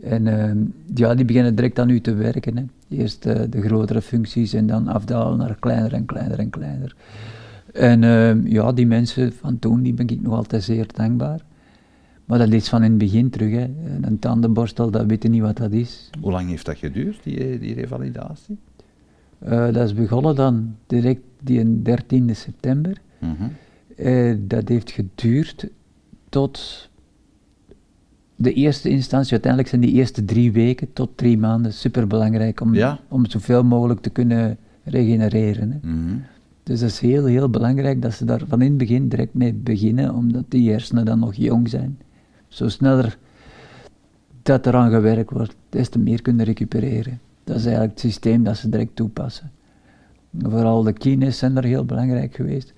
En 0.03 0.27
eh, 0.27 0.55
ja, 0.95 1.15
die 1.15 1.25
beginnen 1.25 1.55
direct 1.55 1.79
aan 1.79 1.91
u 1.91 2.01
te 2.01 2.15
werken. 2.15 2.57
Hè. 2.57 2.65
Eerst 2.97 3.23
de 3.23 3.63
grotere 3.63 4.03
functies 4.03 4.53
en 4.53 4.67
dan 4.67 4.89
afdalen 4.89 5.39
naar 5.39 5.57
kleiner 5.61 5.93
en 5.93 6.05
kleiner 6.05 6.39
en 6.39 6.51
kleiner. 6.51 6.97
En 7.73 8.01
ja, 8.45 8.73
die 8.73 8.87
mensen 8.87 9.33
van 9.33 9.59
toen, 9.59 9.83
die 9.83 9.95
ben 9.95 10.09
ik 10.09 10.23
nog 10.23 10.35
altijd 10.35 10.63
zeer 10.63 10.87
dankbaar. 10.95 11.41
Maar 12.25 12.38
dat 12.38 12.52
is 12.52 12.69
van 12.69 12.83
in 12.83 12.90
het 12.90 12.99
begin 12.99 13.31
terug. 13.31 13.50
Hè. 13.52 13.71
Een 14.00 14.19
tandenborstel, 14.19 14.90
dat 14.90 15.07
weet 15.07 15.23
je 15.23 15.28
niet 15.28 15.43
wat 15.43 15.57
dat 15.57 15.73
is. 15.73 16.11
Hoe 16.21 16.33
lang 16.33 16.49
heeft 16.49 16.66
dat 16.66 16.78
geduurd, 16.78 17.23
die, 17.23 17.59
die 17.59 17.75
revalidatie? 17.75 18.59
Eh, 19.38 19.73
dat 19.73 19.85
is 19.85 19.95
begonnen 19.95 20.35
dan 20.37 20.76
direct 20.87 21.21
die 21.43 21.83
13 21.83 22.37
september. 22.37 23.00
Mhm. 23.19 23.33
Eh, 23.97 24.35
dat 24.40 24.69
heeft 24.69 24.90
geduurd 24.90 25.69
tot 26.28 26.88
de 28.37 28.52
eerste 28.52 28.88
instantie. 28.88 29.31
Uiteindelijk 29.33 29.71
zijn 29.71 29.81
die 29.83 29.93
eerste 29.93 30.25
drie 30.25 30.52
weken 30.52 30.93
tot 30.93 31.11
drie 31.16 31.38
maanden 31.38 31.73
superbelangrijk 31.73 32.61
om, 32.61 32.75
Ja. 32.75 33.00
om 33.09 33.26
zoveel 33.26 33.64
mogelijk 33.64 34.00
te 34.00 34.11
kunnen 34.11 34.57
regenereren. 34.85 35.71
Hè. 35.71 35.88
Mhm. 35.88 36.16
Dus 36.62 36.81
dat 36.81 36.88
is 36.90 36.99
heel, 36.99 37.25
heel 37.25 37.49
belangrijk 37.50 38.02
dat 38.02 38.12
ze 38.12 38.25
daar 38.25 38.43
van 38.49 38.61
in 38.62 38.69
het 38.69 38.78
begin 38.78 39.09
direct 39.09 39.35
mee 39.35 39.52
beginnen, 39.54 40.14
omdat 40.14 40.45
die 40.49 40.71
hersenen 40.71 41.04
dan 41.04 41.19
nog 41.19 41.35
jong 41.35 41.69
zijn. 41.69 41.99
Zo 42.55 42.69
sneller 42.69 43.19
dat 44.43 44.67
eraan 44.67 44.91
gewerkt 44.91 45.31
wordt, 45.31 45.57
des 45.69 45.89
te 45.89 45.99
meer 45.99 46.23
kunnen 46.23 46.45
recupereren. 46.45 47.21
Dat 47.45 47.57
is 47.57 47.63
eigenlijk 47.65 47.93
het 47.93 48.01
systeem 48.01 48.43
dat 48.43 48.57
ze 48.57 48.69
direct 48.69 48.97
toepassen. 48.97 49.51
Vooral 50.39 50.83
de 50.83 50.93
kines 50.93 51.39
zijn 51.39 51.57
er 51.57 51.65
heel 51.65 51.85
belangrijk 51.85 52.35
geweest. 52.35 52.73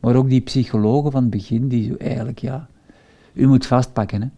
Maar 0.00 0.14
ook 0.14 0.28
die 0.28 0.40
psychologen 0.40 1.10
van 1.10 1.20
het 1.20 1.30
begin, 1.30 1.68
die 1.68 1.96
eigenlijk, 1.96 2.38
ja, 2.38 2.68
u 3.32 3.46
moet 3.46 3.66
vastpakken. 3.66 4.22
Hè. 4.22 4.28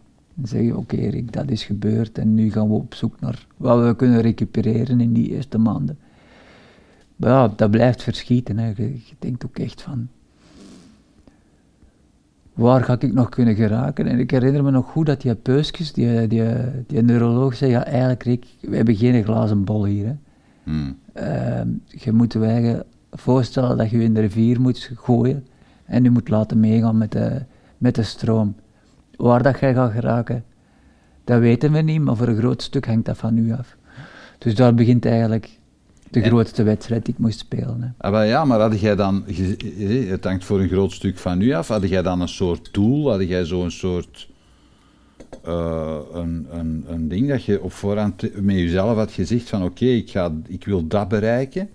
En 0.41 0.47
zeggen, 0.47 0.77
oké 0.77 0.95
Rick, 0.95 1.33
dat 1.33 1.49
is 1.49 1.63
gebeurd 1.63 2.17
en 2.17 2.33
nu 2.33 2.51
gaan 2.51 2.67
we 2.67 2.73
op 2.73 2.93
zoek 2.93 3.19
naar 3.19 3.45
wat 3.57 3.85
we 3.85 3.95
kunnen 3.95 4.21
recupereren 4.21 5.01
in 5.01 5.13
die 5.13 5.29
eerste 5.29 5.57
maanden. 5.57 5.97
Maar 7.15 7.29
ja, 7.29 7.53
dat 7.55 7.71
blijft 7.71 8.03
verschieten. 8.03 8.57
Hè. 8.57 8.67
Je 8.67 8.99
denkt 9.19 9.45
ook 9.45 9.57
echt 9.57 9.81
van, 9.81 10.07
waar 12.59 12.83
ga 12.83 12.95
ik 12.99 13.13
nog 13.13 13.29
kunnen 13.29 13.55
geraken? 13.55 14.07
En 14.07 14.19
ik 14.19 14.31
herinner 14.31 14.63
me 14.63 14.71
nog 14.71 14.85
goed 14.85 15.05
dat 15.05 15.21
die 15.21 15.35
peusjes, 15.35 15.93
die, 15.93 16.27
die, 16.27 16.43
die 16.87 17.01
neuroloog 17.01 17.55
zei, 17.55 17.71
ja 17.71 17.85
eigenlijk 17.85 18.23
Rick, 18.23 18.45
we 18.61 18.75
hebben 18.75 18.95
geen 18.95 19.23
glazen 19.23 19.63
bol 19.63 19.85
hier. 19.85 20.05
Hè. 20.05 20.15
Mhm. 20.63 20.91
Ehm, 21.13 21.67
je 21.85 22.11
moet 22.11 22.33
je 22.33 22.85
voorstellen 23.11 23.77
dat 23.77 23.89
je 23.89 23.97
je 23.97 24.03
in 24.03 24.13
de 24.13 24.19
rivier 24.19 24.61
moet 24.61 24.91
gooien 24.95 25.47
en 25.85 26.03
je 26.03 26.09
moet 26.09 26.29
laten 26.29 26.59
meegaan 26.59 26.97
met 26.97 27.11
de, 27.11 27.41
met 27.77 27.95
de 27.95 28.03
stroom. 28.03 28.55
Waar 29.15 29.43
dat 29.43 29.59
jij 29.59 29.73
gaat 29.73 29.91
geraken, 29.91 30.43
dat 31.23 31.39
weten 31.39 31.71
we 31.71 31.81
niet, 31.81 32.01
maar 32.01 32.15
voor 32.15 32.27
een 32.27 32.37
groot 32.37 32.61
stuk 32.61 32.85
hangt 32.85 33.05
dat 33.05 33.17
van 33.17 33.37
u 33.37 33.53
af. 33.53 33.77
Dus 34.37 34.55
daar 34.55 34.73
begint 34.73 35.05
eigenlijk 35.05 35.58
de 36.11 36.21
grootste 36.21 36.63
wedstrijd 36.63 37.05
die 37.05 37.13
ik 37.13 37.19
moest 37.19 37.39
spelen. 37.39 37.81
Hè. 37.97 38.09
Ah, 38.09 38.27
ja, 38.27 38.45
maar 38.45 38.59
had 38.59 38.79
jij 38.79 38.95
dan, 38.95 39.23
ge- 39.27 39.57
eh, 39.79 40.09
het 40.09 40.23
hangt 40.23 40.45
voor 40.45 40.59
een 40.59 40.69
groot 40.69 40.91
stuk 40.91 41.17
van 41.17 41.41
u 41.41 41.51
af, 41.51 41.67
had 41.67 41.89
jij 41.89 42.01
dan 42.01 42.21
een 42.21 42.27
soort 42.27 42.69
doel, 42.73 43.09
had 43.11 43.27
jij 43.27 43.45
zo'n 43.45 43.71
soort, 43.71 44.29
eh, 45.43 45.97
een, 46.13 46.47
een, 46.51 46.83
een 46.87 47.07
ding 47.07 47.27
dat 47.29 47.43
je 47.43 47.61
op 47.61 47.71
voorhand 47.71 48.41
met 48.41 48.55
jezelf 48.55 48.95
had 48.95 49.11
gezegd 49.11 49.49
van 49.49 49.63
oké, 49.63 49.85
ik 49.85 50.13
ik, 50.13 50.31
ik 50.47 50.65
wil 50.65 50.87
dat 50.87 51.07
bereiken? 51.07 51.69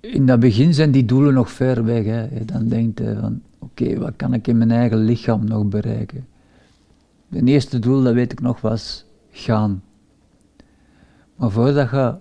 In 0.00 0.26
dat 0.26 0.40
begin 0.40 0.74
zijn 0.74 0.90
die 0.90 1.04
doelen 1.04 1.34
nog 1.34 1.50
ver 1.50 1.84
weg. 1.84 2.04
Hè. 2.04 2.44
Dan 2.44 2.68
denk 2.68 2.98
je 2.98 3.16
van, 3.20 3.42
oké, 3.58 3.98
wat 3.98 4.12
kan 4.16 4.34
ik 4.34 4.46
in 4.46 4.58
mijn 4.58 4.70
eigen 4.70 4.98
lichaam 4.98 5.44
nog 5.44 5.64
bereiken? 5.64 6.26
Het 7.28 7.48
eerste 7.48 7.78
doel, 7.78 8.02
dat 8.02 8.14
weet 8.14 8.32
ik 8.32 8.40
nog, 8.40 8.60
was 8.60 9.04
gaan. 9.30 9.82
Maar 11.38 11.50
voordat 11.50 11.90
je 11.90 12.14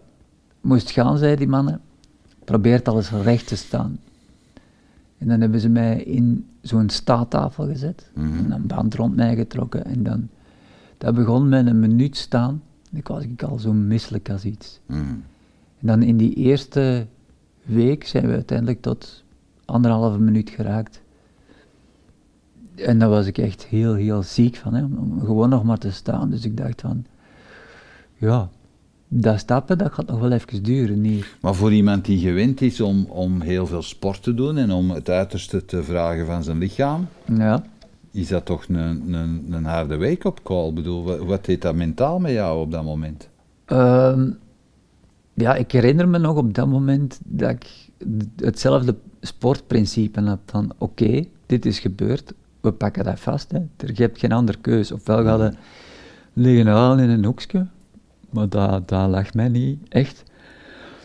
moest 0.61 0.91
gaan, 0.91 1.17
zei 1.17 1.35
die 1.35 1.47
mannen, 1.47 1.81
probeer 2.43 2.83
al 2.83 2.95
eens 2.95 3.11
recht 3.11 3.47
te 3.47 3.55
staan. 3.55 3.99
En 5.17 5.27
dan 5.27 5.41
hebben 5.41 5.59
ze 5.59 5.69
mij 5.69 6.03
in 6.03 6.47
zo'n 6.61 6.89
staattafel 6.89 7.65
gezet, 7.65 8.11
Mhm. 8.13 8.37
en 8.37 8.51
een 8.51 8.67
band 8.67 8.93
rond 8.95 9.15
mij 9.15 9.35
getrokken. 9.35 9.85
En 9.85 10.03
dan, 10.03 10.27
dat 10.97 11.15
begon 11.15 11.49
met 11.49 11.67
een 11.67 11.79
minuut 11.79 12.17
staan. 12.17 12.61
En 12.91 12.97
ik 12.97 13.07
was 13.07 13.23
ik 13.23 13.43
al 13.43 13.59
zo 13.59 13.73
misselijk 13.73 14.29
als 14.29 14.45
iets. 14.45 14.79
Mhm. 14.85 14.99
En 15.79 15.87
dan 15.87 16.01
in 16.01 16.17
die 16.17 16.33
eerste 16.33 17.05
week 17.63 18.03
zijn 18.07 18.27
we 18.27 18.33
uiteindelijk 18.33 18.81
tot 18.81 19.23
anderhalve 19.65 20.19
minuut 20.19 20.49
geraakt. 20.49 21.01
En 22.75 22.99
daar 22.99 23.09
was 23.09 23.25
ik 23.25 23.37
echt 23.37 23.65
heel, 23.65 23.93
heel 23.93 24.23
ziek 24.23 24.55
van, 24.55 24.73
hè, 24.73 24.83
om 24.83 25.19
gewoon 25.19 25.49
nog 25.49 25.63
maar 25.63 25.77
te 25.77 25.91
staan. 25.91 26.29
Dus 26.29 26.45
ik 26.45 26.57
dacht 26.57 26.81
van, 26.81 27.05
ja, 28.17 28.49
dat 29.07 29.39
stappen, 29.39 29.77
dat 29.77 29.93
gaat 29.93 30.07
nog 30.07 30.19
wel 30.19 30.31
even 30.31 30.63
duren 30.63 31.03
hier. 31.03 31.37
Maar 31.41 31.55
voor 31.55 31.73
iemand 31.73 32.05
die 32.05 32.19
gewend 32.19 32.61
is 32.61 32.81
om, 32.81 33.05
om 33.05 33.41
heel 33.41 33.67
veel 33.67 33.81
sport 33.81 34.23
te 34.23 34.33
doen 34.33 34.57
en 34.57 34.71
om 34.71 34.91
het 34.91 35.09
uiterste 35.09 35.65
te 35.65 35.83
vragen 35.83 36.25
van 36.25 36.43
zijn 36.43 36.57
lichaam, 36.57 37.07
Ja, 37.25 37.63
is 38.11 38.27
dat 38.27 38.45
toch 38.45 38.65
een, 38.67 39.13
een, 39.13 39.45
een 39.51 39.65
harde 39.65 39.97
wake-up 39.97 40.39
call? 40.43 40.67
Ik 40.67 40.75
bedoel, 40.75 41.25
wat, 41.25 41.45
deed 41.45 41.61
dat 41.61 41.75
mentaal 41.75 42.19
met 42.19 42.31
jou 42.31 42.61
op 42.61 42.71
dat 42.71 42.83
moment? 42.83 43.29
Ehm, 43.65 44.29
ja, 45.33 45.55
ik 45.55 45.71
herinner 45.71 46.07
me 46.07 46.17
nog 46.17 46.37
op 46.37 46.53
dat 46.53 46.67
moment 46.67 47.19
dat 47.23 47.49
ik 47.49 47.89
hetzelfde 48.35 48.95
sportprincipe 49.21 50.21
had 50.21 50.39
van 50.45 50.71
oké, 50.77 51.25
dit 51.45 51.65
is 51.65 51.79
gebeurd, 51.79 52.33
we 52.61 52.71
pakken 52.71 53.03
dat 53.03 53.19
vast. 53.19 53.51
Hè. 53.51 53.59
Je 53.85 54.01
hebt 54.01 54.19
geen 54.19 54.31
andere 54.31 54.57
keus. 54.57 54.91
Ofwel 54.91 55.23
ga 55.23 55.43
je 55.43 55.53
liggen 56.33 56.67
halen 56.67 57.03
in 57.03 57.09
een 57.09 57.25
hoekje, 57.25 57.67
maar 58.29 58.49
dat, 58.49 58.87
dat 58.87 59.09
lag 59.09 59.33
mij 59.33 59.47
niet 59.47 59.79
echt. 59.89 60.23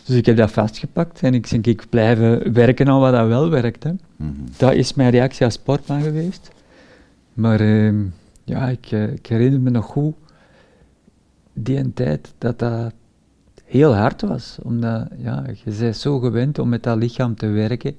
Dus 0.05 0.17
ik 0.17 0.27
heb 0.27 0.37
dat 0.37 0.51
vastgepakt 0.51 1.23
en 1.23 1.35
ik 1.35 1.51
denk 1.51 1.67
ik 1.67 1.89
blijven 1.89 2.53
werken 2.53 2.89
aan 2.89 3.01
wat 3.01 3.13
dat 3.13 3.27
wel 3.27 3.51
werkt. 3.51 3.83
Hè. 3.83 3.93
Mhm. 4.17 4.31
Dat 4.57 4.73
is 4.73 4.95
mijn 4.95 5.11
reactie 5.11 5.45
als 5.45 5.55
sportman 5.55 6.03
geweest. 6.03 6.51
Maar 7.33 7.61
ehm, 7.61 8.05
ja, 8.45 8.69
ik, 8.69 8.87
eh, 8.91 9.13
ik 9.13 9.27
herinner 9.27 9.61
me 9.61 9.71
nog 9.71 9.85
goed 9.85 10.15
die 11.53 11.79
een 11.79 11.93
tijd 11.93 12.35
dat 12.39 12.59
dat 12.59 12.93
heel 13.65 13.95
hard 13.95 14.21
was. 14.21 14.59
Omdat 14.63 15.09
ja, 15.17 15.45
je 15.65 15.75
bent 15.79 15.97
zo 15.97 16.19
gewend 16.19 16.59
om 16.59 16.69
met 16.69 16.83
dat 16.83 16.97
lichaam 16.97 17.35
te 17.35 17.47
werken. 17.47 17.97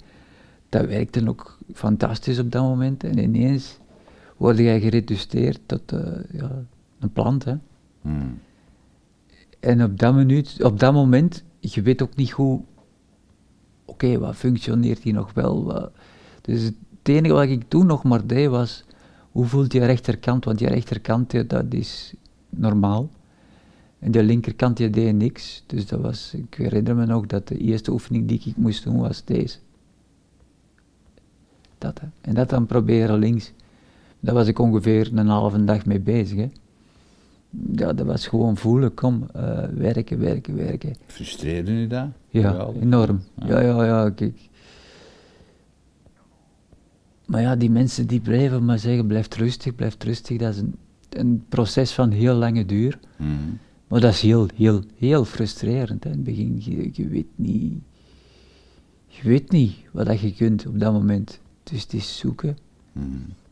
Dat 0.70 0.86
werkte 0.86 1.30
ook 1.30 1.58
fantastisch 1.74 2.40
op 2.40 2.52
dat 2.52 2.64
moment. 2.64 3.04
En 3.04 3.18
ineens 3.18 3.78
word 4.38 4.58
jij 4.58 4.80
gereduceerd 4.80 5.60
tot 5.66 5.92
eh, 5.92 6.00
ja, 6.32 6.52
een 7.00 7.12
plant. 7.12 7.46
Hè. 7.46 7.56
Mhm. 8.02 8.28
En 9.63 9.84
op 9.84 9.99
dat, 9.99 10.62
op 10.62 10.80
dat 10.80 10.93
moment, 10.93 11.43
je 11.60 11.82
weet 11.82 12.02
ook 12.02 12.15
niet 12.15 12.32
hoe, 12.32 12.62
oké, 13.86 14.19
wat 14.19 14.36
functioneert 14.36 15.04
hier 15.04 15.13
nog 15.13 15.34
wel? 15.34 15.89
Dus 16.41 16.63
het 16.63 16.76
enige 17.04 17.34
wat 17.34 17.43
ik 17.43 17.63
toen 17.67 17.86
nog 17.86 18.04
maar 18.04 18.28
deed 18.28 18.49
was, 18.49 18.86
hoe 19.32 19.45
voelt 19.45 19.73
je 19.73 19.86
rechterkant? 19.86 20.45
Want 20.45 20.58
die 20.58 20.67
rechterkant, 20.67 21.49
dat 21.49 21.73
is 21.73 22.13
normaal. 22.49 23.10
En 23.99 24.12
de 24.12 24.23
linkerkant, 24.23 24.78
die 24.78 24.89
deed 24.89 25.15
niks. 25.15 25.63
Dus 25.65 25.88
dat 25.88 26.02
was, 26.02 26.34
ik 26.34 26.54
herinner 26.54 26.95
me 26.95 27.06
nog 27.06 27.26
dat 27.26 27.47
de 27.47 27.58
eerste 27.58 27.91
oefening 27.91 28.28
die 28.28 28.41
ik 28.45 28.58
moest 28.58 28.84
doen 28.84 28.97
was 28.97 29.26
deze. 29.26 29.58
Dat. 31.78 32.02
En 32.21 32.34
dat 32.34 32.49
dan 32.49 32.65
proberen 32.65 33.19
links. 33.19 33.52
Daar 34.19 34.34
was 34.34 34.47
ik 34.47 34.60
ongeveer 34.60 35.10
een 35.13 35.28
halve 35.28 35.63
dag 35.63 35.86
mee 35.86 35.99
bezig. 35.99 36.38
Hè. 36.38 36.49
Ja, 37.76 37.94
dat 37.94 38.06
was 38.06 38.28
gewoon 38.28 38.58
voelen, 38.58 38.94
kom, 38.94 39.28
eh, 39.34 39.63
werken, 39.66 40.20
werken, 40.20 40.56
werken. 40.56 40.94
Frustreerde 41.08 41.72
u 41.72 41.88
dat? 41.88 42.08
Ja, 42.30 42.50
Geweldig. 42.50 42.82
enorm. 42.82 43.22
Ja. 43.46 43.60
Ja, 43.62 43.62
ja, 43.62 43.86
ja, 43.86 44.10
kijk. 44.10 44.50
Maar 47.26 47.42
ja, 47.42 47.56
die 47.56 47.70
mensen 47.70 48.08
die 48.08 48.20
blijven 48.20 48.66
maar 48.66 48.80
zeggen, 48.80 49.08
blijf 49.08 49.36
rustig, 49.36 49.76
blijf 49.76 49.96
rustig. 50.00 50.38
Dat 50.38 50.54
is 50.54 50.60
een, 50.60 50.76
een 51.10 51.44
proces 51.50 51.92
van 51.92 52.12
heel 52.12 52.36
lange 52.36 52.66
duur. 52.66 53.00
Mhm. 53.18 53.30
Maar 53.88 54.00
dat 54.02 54.13
is 54.13 54.22
heel, 54.22 54.48
heel, 54.56 54.82
heel 54.98 55.26
frustrerend. 55.26 56.04
Hè. 56.04 56.10
In 56.10 56.16
het 56.16 56.24
begin, 56.24 56.56
je, 56.60 56.89
je 56.94 57.08
weet 57.08 57.26
niet... 57.36 57.74
Je 59.08 59.30
weet 59.30 59.52
niet 59.52 59.76
wat 59.92 60.06
dat 60.06 60.20
je 60.20 60.34
kunt 60.34 60.68
op 60.68 60.80
dat 60.80 60.94
moment. 60.94 61.39
Dus 61.63 61.82
het 61.82 61.94
is 61.94 62.18
zoeken 62.18 62.58
Mhm. 62.92 63.06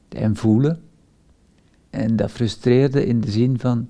en 0.10 0.36
voelen. 0.36 0.82
En 1.92 2.16
dat 2.16 2.32
frustreerde 2.32 3.06
in 3.06 3.22
de 3.22 3.32
zin 3.32 3.60
van, 3.60 3.90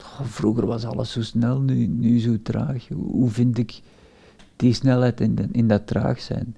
oh, 0.00 0.20
vroeger 0.26 0.66
was 0.66 0.84
alles 0.84 1.12
zo 1.12 1.22
snel, 1.22 1.60
nu, 1.60 1.86
nu 1.86 2.20
zo 2.20 2.36
traag. 2.42 2.88
Hoe 2.88 3.30
vind 3.30 3.58
ik 3.58 3.80
die 4.56 4.72
snelheid 4.72 5.20
in, 5.20 5.34
de- 5.34 5.48
in 5.52 5.68
dat 5.68 5.86
traag 5.86 6.20
zijn. 6.20 6.56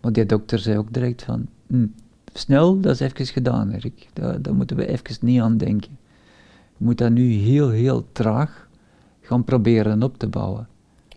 Maar 0.00 0.12
die 0.12 0.26
dokter 0.26 0.58
zei 0.58 0.78
ook 0.78 0.92
direct 0.92 1.22
van, 1.22 1.46
"Hm, 1.66 1.86
snel, 2.32 2.80
dat 2.80 2.92
is 2.94 3.00
even 3.00 3.26
gedaan, 3.26 3.70
Erik. 3.70 4.08
Daar, 4.12 4.42
daar 4.42 4.54
moeten 4.54 4.76
we 4.76 4.86
even 4.86 5.16
niet 5.26 5.40
aan 5.40 5.56
denken. 5.56 5.90
Je 6.78 6.84
moet 6.84 6.98
dat 6.98 7.10
nu 7.10 7.32
heel, 7.32 7.70
heel 7.70 8.06
traag 8.12 8.68
gaan 9.20 9.44
proberen 9.44 10.02
op 10.02 10.18
te 10.18 10.26
bouwen. 10.28 10.68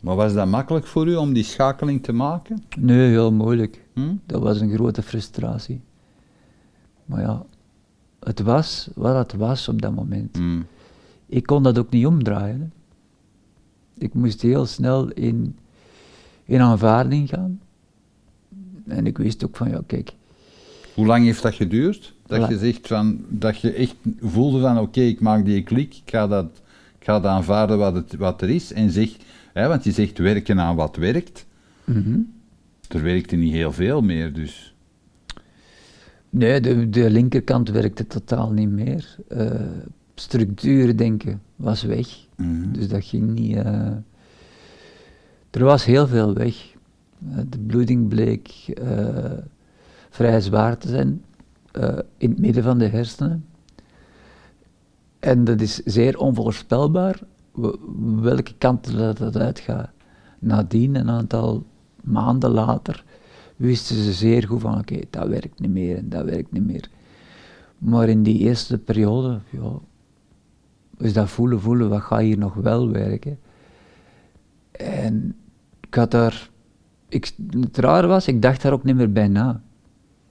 Maar 0.02 0.16
was 0.16 0.34
dat 0.34 0.48
makkelijk 0.48 0.86
voor 0.86 1.08
u 1.08 1.16
om 1.16 1.34
die 1.34 1.44
schakeling 1.44 2.04
te 2.04 2.12
maken? 2.12 2.64
Nee, 2.78 3.10
heel 3.10 3.32
moeilijk. 3.32 3.86
Hm? 3.94 4.16
Dat 4.26 4.42
was 4.42 4.60
een 4.62 4.74
grote 4.74 5.02
frustratie. 5.02 5.82
Maar 7.06 7.22
ja, 7.22 7.46
het 8.30 8.40
was 8.40 8.90
wat 8.96 9.16
het 9.16 9.34
was 9.40 9.68
op 9.68 9.82
dat 9.82 9.96
moment. 9.96 10.38
Hm. 10.38 10.62
Ik 11.26 11.46
kon 11.46 11.64
dat 11.64 11.78
ook 11.78 11.90
niet 11.90 12.06
omdraaien. 12.06 12.60
hè. 12.60 12.68
Ik 14.06 14.14
moest 14.14 14.42
heel 14.42 14.66
snel 14.66 15.10
in, 15.10 15.58
in 16.46 16.60
aanvaarding 16.60 17.30
gaan. 17.30 17.60
En 18.88 19.08
ik 19.08 19.18
wist 19.18 19.46
ook 19.46 19.58
van, 19.58 19.70
ja, 19.70 19.82
kijk, 19.88 20.12
Hoe 20.94 21.06
lang 21.06 21.26
heeft 21.26 21.42
dat 21.42 21.54
geduurd? 21.54 22.14
Dat 22.26 22.50
je 22.50 22.58
zegt 22.58 22.88
van, 22.88 23.26
dat 23.30 23.60
je 23.60 23.72
echt 23.72 23.96
voelde 24.22 24.60
van, 24.60 24.80
oké, 24.80 25.02
ik 25.02 25.20
maak 25.20 25.46
die 25.46 25.64
klik, 25.64 25.96
ik 25.96 26.10
ga 26.10 26.28
dat, 26.28 26.62
ik 27.00 27.06
ga 27.06 27.20
dat 27.20 27.32
aanvaarden 27.32 27.78
wat, 27.78 27.94
het, 27.94 28.16
wat 28.16 28.42
er 28.42 28.50
is. 28.50 28.74
En 28.74 28.92
zeg, 28.92 29.10
hè, 29.54 29.68
want 29.68 29.84
je 29.84 29.92
zegt 29.92 30.18
werken 30.18 30.60
aan 30.60 30.76
wat 30.76 30.96
werkt. 30.96 31.46
mhm. 31.84 32.20
Er 32.88 33.04
werkte 33.04 33.36
niet 33.36 33.54
heel 33.54 33.72
veel 33.72 34.02
meer, 34.02 34.34
dus... 34.34 34.69
nee, 36.30 36.62
de, 36.62 36.90
de 36.90 37.10
linkerkant 37.10 37.70
werkte 37.70 38.08
totaal 38.08 38.52
niet 38.52 38.70
meer. 38.70 39.16
Eh 39.28 39.62
structuur 40.20 40.98
denken 40.98 41.42
was 41.56 41.84
weg. 41.84 42.08
Mhm. 42.36 42.72
Dus 42.72 42.88
dat 42.88 43.04
ging 43.04 43.28
niet. 43.34 43.56
eh, 43.56 43.92
er 45.52 45.64
was 45.64 45.86
heel 45.86 46.08
veel 46.08 46.34
weg. 46.34 46.74
Eh, 47.32 47.38
de 47.50 47.60
bloeding 47.60 48.08
bleek 48.08 48.74
vrij 50.10 50.42
zwaar 50.42 50.78
te 50.78 50.88
zijn 50.88 51.24
in 52.18 52.30
het 52.30 52.40
midden 52.40 52.64
van 52.64 52.78
de 52.78 52.88
hersenen. 52.88 53.46
En 55.20 55.44
dat 55.44 55.62
is 55.62 55.76
zeer 55.76 56.18
onvoorspelbaar 56.18 57.20
welke 58.22 58.54
kant 58.58 58.98
dat, 58.98 59.18
dat 59.18 59.38
uitgaat. 59.38 59.90
Nadien, 60.40 60.96
een 60.96 61.10
aantal 61.10 61.64
maanden 62.04 62.50
later, 62.52 63.04
wisten 63.60 63.96
ze 63.96 64.14
zeer 64.14 64.48
goed 64.48 64.62
van 64.62 64.78
oké, 64.78 65.00
dat 65.10 65.28
werkt 65.28 65.60
niet 65.60 65.72
meer 65.72 65.98
en 65.98 66.10
dat 66.10 66.26
werkt 66.26 66.52
niet 66.52 66.66
meer. 66.66 66.90
Maar 67.78 68.10
in 68.10 68.24
die 68.24 68.38
eerste 68.38 68.78
periode, 68.78 69.40
ja, 69.50 69.72
dus 70.98 71.14
dat 71.14 71.30
voelen, 71.30 71.62
voelen, 71.62 71.90
wat 71.90 72.02
gaat 72.02 72.20
hier 72.20 72.38
nog 72.38 72.54
wel 72.54 72.92
werken? 72.92 73.40
En 74.72 75.36
ik 75.88 75.96
had 75.96 76.12
daar, 76.12 76.50
ik, 77.10 77.32
het 77.50 77.78
rare 77.78 78.08
was, 78.08 78.28
ik 78.28 78.42
dacht 78.42 78.62
daar 78.62 78.74
ook 78.74 78.84
niet 78.84 78.96
meer 78.96 79.12
bij 79.12 79.28
na. 79.28 79.62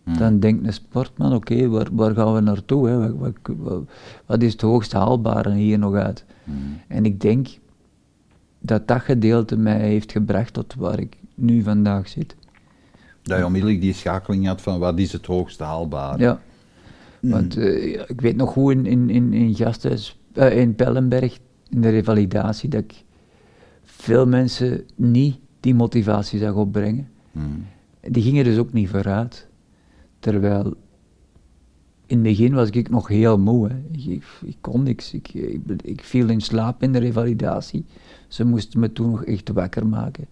Hm. 0.05 0.19
Dan 0.19 0.41
denkt 0.41 0.67
een 0.67 0.73
sportman, 0.73 1.35
oké, 1.35 1.69
waar, 1.69 1.89
waar 1.93 2.15
gaan 2.15 2.35
we 2.35 2.41
naartoe? 2.41 2.89
Hè? 2.89 3.17
Wat, 3.17 3.33
wat, 3.57 3.83
wat- 4.27 4.43
is 4.43 4.53
het 4.53 4.61
hoogst 4.61 4.93
haalbare 4.93 5.55
hier 5.55 5.79
nog 5.79 5.95
uit? 5.95 6.25
Hm. 6.45 6.51
En 6.89 7.05
ik 7.05 7.21
denk 7.21 7.49
dat 8.59 8.89
dat 8.89 9.01
gedeelte 9.01 9.57
mij 9.57 9.79
heeft 9.81 10.13
gebracht 10.13 10.53
tot 10.53 10.75
waar 10.75 10.99
ik 10.99 11.17
nu 11.35 11.63
vandaag 11.63 12.09
zit. 12.09 12.37
Dat 13.29 13.39
je 13.39 13.45
onmiddellijk 13.45 13.81
die 13.81 13.93
schakeling 13.93 14.47
had 14.47 14.61
van, 14.61 14.79
wat 14.79 14.99
is 14.99 15.13
het 15.13 15.27
hoogste 15.27 15.65
haalbaar? 15.65 16.21
Ja. 16.21 16.41
Want 17.21 17.57
eh, 17.57 17.93
ik 17.93 18.21
weet 18.21 18.37
nog 18.37 18.51
goed 18.51 18.73
in, 18.73 18.87
in, 18.87 19.11
in, 19.11 19.33
in 19.33 19.55
Gasthuis, 19.55 20.19
eh, 20.33 20.59
in 20.59 20.75
Pellenberg, 20.75 21.39
in 21.69 21.81
de 21.81 21.89
revalidatie, 21.89 22.69
dat 22.69 22.81
ik 22.81 23.05
veel 23.85 24.27
mensen 24.27 24.85
niet 24.95 25.39
die 25.61 25.75
motivatie 25.75 26.39
zag 26.39 26.55
opbrengen. 26.55 27.09
Hm. 27.33 27.41
Die 28.01 28.23
gingen 28.23 28.45
dus 28.45 28.59
ook 28.59 28.73
niet 28.73 28.89
vooruit. 28.89 29.49
Terwijl 30.19 30.77
in 32.07 32.17
het 32.17 32.23
begin 32.23 32.55
was 32.55 32.71
ik 32.71 32.91
nog 32.91 33.09
heel 33.09 33.39
moe. 33.39 33.69
Hè. 33.69 33.75
Ik, 33.93 34.05
ik, 34.05 34.25
ik 34.45 34.57
kon 34.61 34.83
niks. 34.83 35.13
Ik, 35.13 35.29
ik, 35.35 35.61
ik 35.83 36.05
viel 36.05 36.29
in 36.29 36.41
slaap 36.41 36.83
in 36.83 36.93
de 36.93 36.99
revalidatie. 36.99 37.85
Ze 38.29 38.45
moesten 38.45 38.81
me 38.81 38.93
toen 38.93 39.11
nog 39.11 39.25
echt 39.25 39.49
wakker 39.49 39.87
maken. 39.87 40.27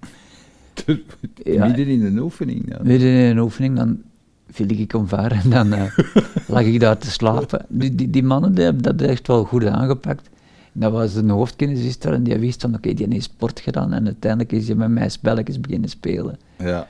Ja. 1.45 1.67
Midden 1.67 1.87
in 1.87 2.05
een 2.05 2.19
oefening. 2.19 2.71
dan. 2.71 2.87
Midden 2.87 3.09
in 3.09 3.31
een 3.31 3.39
oefening, 3.39 3.77
dan 3.77 4.03
viel 4.51 4.69
ik 4.69 4.95
omver 4.95 5.33
en 5.33 5.51
dan 5.51 5.73
eh, 5.73 5.99
lag 6.49 6.63
ik 6.63 6.81
daar 6.81 6.99
te 6.99 7.11
slapen. 7.11 7.65
Die, 7.69 7.95
die, 7.95 8.11
die 8.11 8.23
mannen 8.23 8.55
die 8.55 8.65
hebben 8.65 8.83
dat 8.83 9.01
echt 9.01 9.27
wel 9.27 9.45
goed 9.45 9.67
aangepakt. 9.67 10.29
En 10.73 10.81
dat 10.81 10.93
was 10.93 11.15
een 11.15 11.31
hoofdkinesist 11.31 12.05
en 12.05 12.23
die 12.23 12.39
wist 12.39 12.61
van, 12.61 12.75
oké, 12.75 12.95
die 12.95 13.07
heeft 13.11 13.25
sport 13.25 13.61
gedaan 13.61 13.93
en 13.93 14.05
uiteindelijk 14.05 14.53
is 14.53 14.67
hij 14.67 14.77
met 14.77 14.89
mij 14.89 15.09
spelletjes 15.09 15.61
beginnen 15.61 15.89
spelen. 15.91 16.39
Ja. 16.59 16.87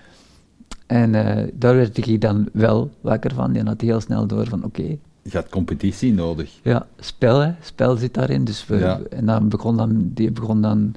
En 0.86 1.14
eh, 1.14 1.48
daar 1.54 1.74
werd 1.74 2.06
ik 2.06 2.20
dan 2.20 2.48
wel 2.52 2.90
wakker 3.00 3.34
van. 3.34 3.52
Die 3.52 3.62
had 3.62 3.80
heel 3.80 4.00
snel 4.00 4.26
door 4.26 4.46
van, 4.46 4.64
oké, 4.64 4.82
Je 5.22 5.30
had 5.32 5.48
competitie 5.48 6.12
nodig. 6.14 6.50
ja, 6.62 6.86
spel, 6.98 7.38
hè, 7.38 7.52
spel 7.60 7.96
zit 7.96 8.14
daarin. 8.14 8.44
Dus 8.44 8.66
we, 8.66 8.76
Ja. 8.76 9.00
En 9.10 9.26
dan 9.26 9.48
begon 9.48 9.76
dan, 9.76 10.10
die 10.14 10.30
begon 10.30 10.60
dan 10.62 10.94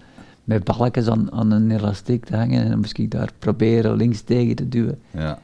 met 0.50 0.64
balkjes 0.64 1.08
aan, 1.08 1.32
aan 1.32 1.52
een 1.52 1.72
elastiek 1.72 2.26
te 2.26 2.36
hangen 2.36 2.64
en 2.64 2.70
dan 2.70 2.80
moest 2.80 2.98
ik 2.98 3.12
daar 3.12 3.32
proberen 3.40 3.96
links 3.96 4.22
tegen 4.22 4.56
te 4.56 4.70
duwen. 4.70 5.00
Ja. 5.12 5.40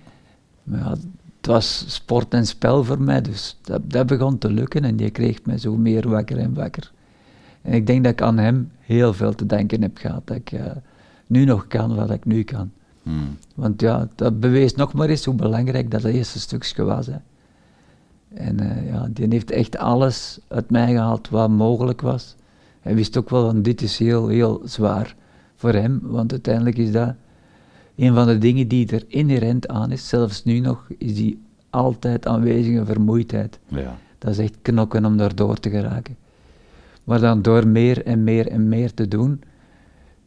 Maar 0.63 0.79
ja, 0.79 0.89
het 1.37 1.45
was 1.45 1.85
sport 1.87 2.33
en 2.33 2.45
spel 2.45 2.83
voor 2.83 3.01
mij, 3.01 3.21
dus 3.21 3.57
dat, 3.61 3.81
dat 3.91 4.07
begon 4.07 4.37
te 4.37 4.51
lukken 4.51 4.83
en 4.83 4.95
die 4.95 5.09
kreeg 5.09 5.39
mij 5.43 5.57
zo 5.57 5.77
meer 5.77 6.09
wakker 6.09 6.37
en 6.37 6.53
wakker. 6.53 6.91
En 7.61 7.73
ik 7.73 7.87
denk 7.87 8.03
dat 8.03 8.13
ik 8.13 8.21
aan 8.21 8.37
hem 8.37 8.71
heel 8.79 9.13
veel 9.13 9.35
te 9.35 9.45
denken 9.45 9.81
heb 9.81 9.97
gehad, 9.97 10.21
dat 10.27 10.37
ik 10.37 10.51
eh, 10.51 10.65
nu 11.27 11.45
nog 11.45 11.67
kan 11.67 11.95
wat 11.95 12.11
ik 12.11 12.25
nu 12.25 12.43
kan. 12.43 12.71
Hm. 13.03 13.11
Want 13.55 13.81
ja, 13.81 14.07
dat 14.15 14.39
bewees 14.39 14.75
nog 14.75 14.93
maar 14.93 15.09
eens 15.09 15.25
hoe 15.25 15.35
belangrijk 15.35 15.91
dat 15.91 16.03
eerste 16.03 16.39
stukje 16.39 16.83
was. 16.83 17.05
Hè. 17.05 17.17
En 18.33 18.59
eh, 18.59 18.87
ja, 18.87 19.07
die 19.11 19.27
heeft 19.29 19.51
echt 19.51 19.77
alles 19.77 20.39
uit 20.47 20.69
mij 20.69 20.91
gehaald 20.93 21.29
wat 21.29 21.49
mogelijk 21.49 22.01
was. 22.01 22.35
Hij 22.85 22.95
wist 22.95 23.17
ook 23.17 23.29
wel 23.29 23.45
van 23.45 23.61
dit 23.61 23.81
is 23.81 23.97
heel, 23.97 24.27
heel 24.27 24.61
zwaar 24.63 25.15
voor 25.55 25.73
hem, 25.73 25.99
want 26.03 26.31
uiteindelijk 26.31 26.77
is 26.77 26.91
dat 26.91 27.13
een 27.95 28.13
van 28.13 28.27
de 28.27 28.37
dingen 28.37 28.67
die 28.67 28.91
er 28.91 29.03
inherent 29.07 29.67
aan 29.67 29.91
is, 29.91 30.07
zelfs 30.07 30.43
nu 30.43 30.59
nog, 30.59 30.87
is 30.97 31.15
die 31.15 31.41
altijd 31.69 32.27
aanwezige 32.27 32.85
vermoeidheid. 32.85 33.59
Ja. 33.67 33.97
Dat 34.17 34.31
is 34.31 34.37
echt 34.37 34.55
knokken 34.61 35.05
om 35.05 35.17
daardoor 35.17 35.59
te 35.59 35.69
geraken. 35.69 36.15
Maar 37.03 37.19
dan 37.19 37.41
door 37.41 37.67
meer 37.67 38.05
en 38.05 38.23
meer 38.23 38.47
en 38.47 38.67
meer 38.67 38.93
te 38.93 39.07
doen, 39.07 39.41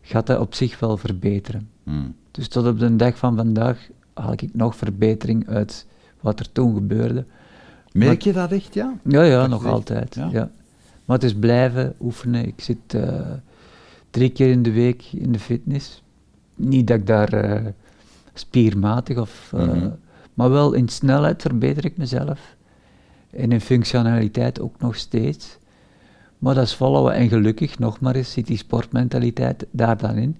gaat 0.01 0.27
dat 0.27 0.41
op 0.41 0.55
zich 0.55 0.79
wel 0.79 0.97
verbeteren. 0.97 1.69
Hm. 1.85 1.93
Dus 2.31 2.49
tot 2.49 2.67
op 2.67 2.79
de 2.79 2.97
dag 2.97 3.19
van 3.19 3.37
vandaag 3.37 3.89
haal 4.15 4.33
ik 4.33 4.55
nog 4.55 4.77
verbetering 4.77 5.49
uit 5.49 5.87
wat 6.21 6.41
er 6.41 6.53
toen 6.53 6.75
gebeurde. 6.75 7.25
Merk 7.93 8.23
je 8.23 8.33
dat 8.33 8.53
echt, 8.53 8.75
ja? 8.75 8.95
Ja, 9.03 9.23
ja, 9.23 9.47
nog 9.47 9.67
altijd. 9.67 10.15
ja. 10.15 10.29
Ja. 10.33 10.51
Maar 11.09 11.17
het 11.17 11.27
is 11.27 11.35
blijven 11.35 11.95
oefenen. 12.01 12.47
Ik 12.47 12.61
zit 12.61 12.95
eh, 12.95 13.21
drie 14.11 14.31
keer 14.31 14.51
in 14.51 14.63
de 14.63 14.73
week 14.73 15.03
in 15.13 15.33
de 15.33 15.39
fitness. 15.39 16.03
Niet 16.55 16.87
dat 16.87 16.99
ik 16.99 17.07
daar 17.07 17.33
eh, 17.33 17.67
spiermatig 18.35 19.19
of... 19.19 19.53
eh, 19.55 19.67
Mhm. 19.67 19.91
Maar 20.35 20.51
wel 20.51 20.73
in 20.73 20.89
snelheid 20.89 21.43
verbeter 21.43 21.85
ik 21.85 21.97
mezelf. 21.97 22.57
En 23.31 23.53
in 23.53 23.61
functionaliteit 23.61 24.61
ook 24.61 24.75
nog 24.81 24.97
steeds. 24.97 25.59
Maar 26.39 26.55
dat 26.55 26.65
is 26.65 26.75
volhouden. 26.75 27.15
En 27.15 27.29
gelukkig, 27.29 27.79
nog 27.79 28.01
maar 28.01 28.15
eens, 28.15 28.33
zit 28.33 28.47
die 28.47 28.57
sportmentaliteit 28.57 29.67
daar 29.71 29.97
dan 29.99 30.17
in. 30.17 30.37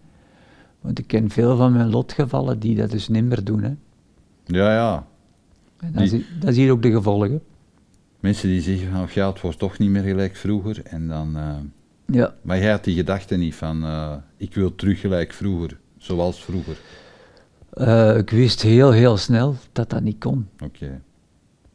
Want 0.81 0.99
ik 0.99 1.07
ken 1.07 1.31
veel 1.31 1.57
van 1.57 1.73
mijn 1.73 1.91
lotgevallen 1.91 2.59
die 2.59 2.77
dat 2.77 2.91
dus 2.91 3.09
niet 3.09 3.25
meer 3.25 3.45
doen. 3.45 3.63
Hè. 3.63 3.75
Ja, 4.45 4.73
ja. 4.75 5.07
En 5.81 5.93
dan, 5.93 6.03
Die- 6.03 6.09
zie, 6.09 6.27
dan 6.41 6.53
zie 6.53 6.65
je 6.65 6.73
ook 6.73 6.83
de 6.83 6.91
gevolgen. 6.91 7.41
Mensen 8.21 8.49
die 8.49 8.61
zeggen 8.61 8.91
van, 8.91 9.07
ja, 9.15 9.29
het 9.29 9.41
wordt 9.41 9.59
toch 9.59 9.79
niet 9.79 9.91
meer 9.91 10.03
gelijk 10.03 10.37
vroeger. 10.37 10.81
En 10.85 11.09
dan, 11.09 11.37
eh, 11.37 11.55
Ja, 12.17 12.35
maar 12.43 12.59
jij 12.59 12.71
had 12.71 12.85
die 12.85 12.95
gedachte 12.97 13.37
niet 13.37 13.55
van, 13.55 13.83
eh, 13.85 14.13
ik 14.37 14.55
wil 14.55 14.75
terug 14.75 15.01
gelijk 15.01 15.33
vroeger, 15.33 15.79
zoals 15.99 16.45
vroeger. 16.45 16.77
Eh, 17.73 18.17
ik 18.17 18.31
wist 18.31 18.63
heel, 18.63 18.91
heel 18.91 19.17
snel 19.17 19.57
dat 19.73 19.91
dat 19.91 20.03
niet 20.03 20.19
kon. 20.19 20.49
Oké, 20.65 21.01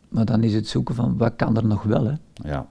Maar 0.10 0.26
dan 0.26 0.44
is 0.44 0.54
het 0.54 0.68
zoeken 0.68 0.96
van 0.96 1.18
wat 1.18 1.34
kan 1.36 1.58
er 1.58 1.66
nog 1.66 1.84
wel. 1.84 2.06
Hè. 2.06 2.14
ja. 2.50 2.68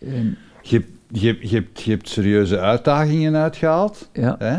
En, 0.00 0.36
Je, 0.62 0.84
je, 1.08 1.36
je, 1.40 1.54
hebt, 1.54 1.80
je 1.82 1.90
hebt 1.90 2.08
serieuze 2.08 2.58
uitdagingen 2.58 3.36
uitgehaald. 3.36 4.08
ja, 4.12 4.36
Hè? 4.38 4.58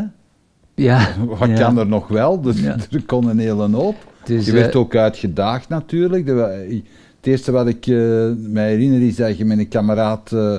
ja, 0.74 1.14
Wat 1.38 1.48
ja. 1.48 1.54
kan 1.58 1.78
er 1.78 1.86
nog 1.86 2.08
wel? 2.08 2.40
Dus, 2.40 2.60
Ja. 2.68 2.76
Er 2.90 3.04
kon 3.06 3.28
een 3.28 3.38
hele 3.38 3.70
hoop. 3.70 3.96
Dus, 4.24 4.46
je 4.46 4.52
werd 4.52 4.76
ook 4.76 4.94
uitgedaagd 4.96 5.68
natuurlijk. 5.68 6.26
De- 6.26 6.82
het 7.22 7.30
eerste 7.30 7.52
wat 7.52 7.66
ik 7.66 7.86
eh, 7.86 7.96
mij 8.36 8.68
herinner 8.68 9.02
is 9.02 9.16
dat 9.16 9.38
je 9.38 9.44
met 9.44 9.58
een 9.58 9.68
kameraad 9.68 10.32
eh, 10.32 10.56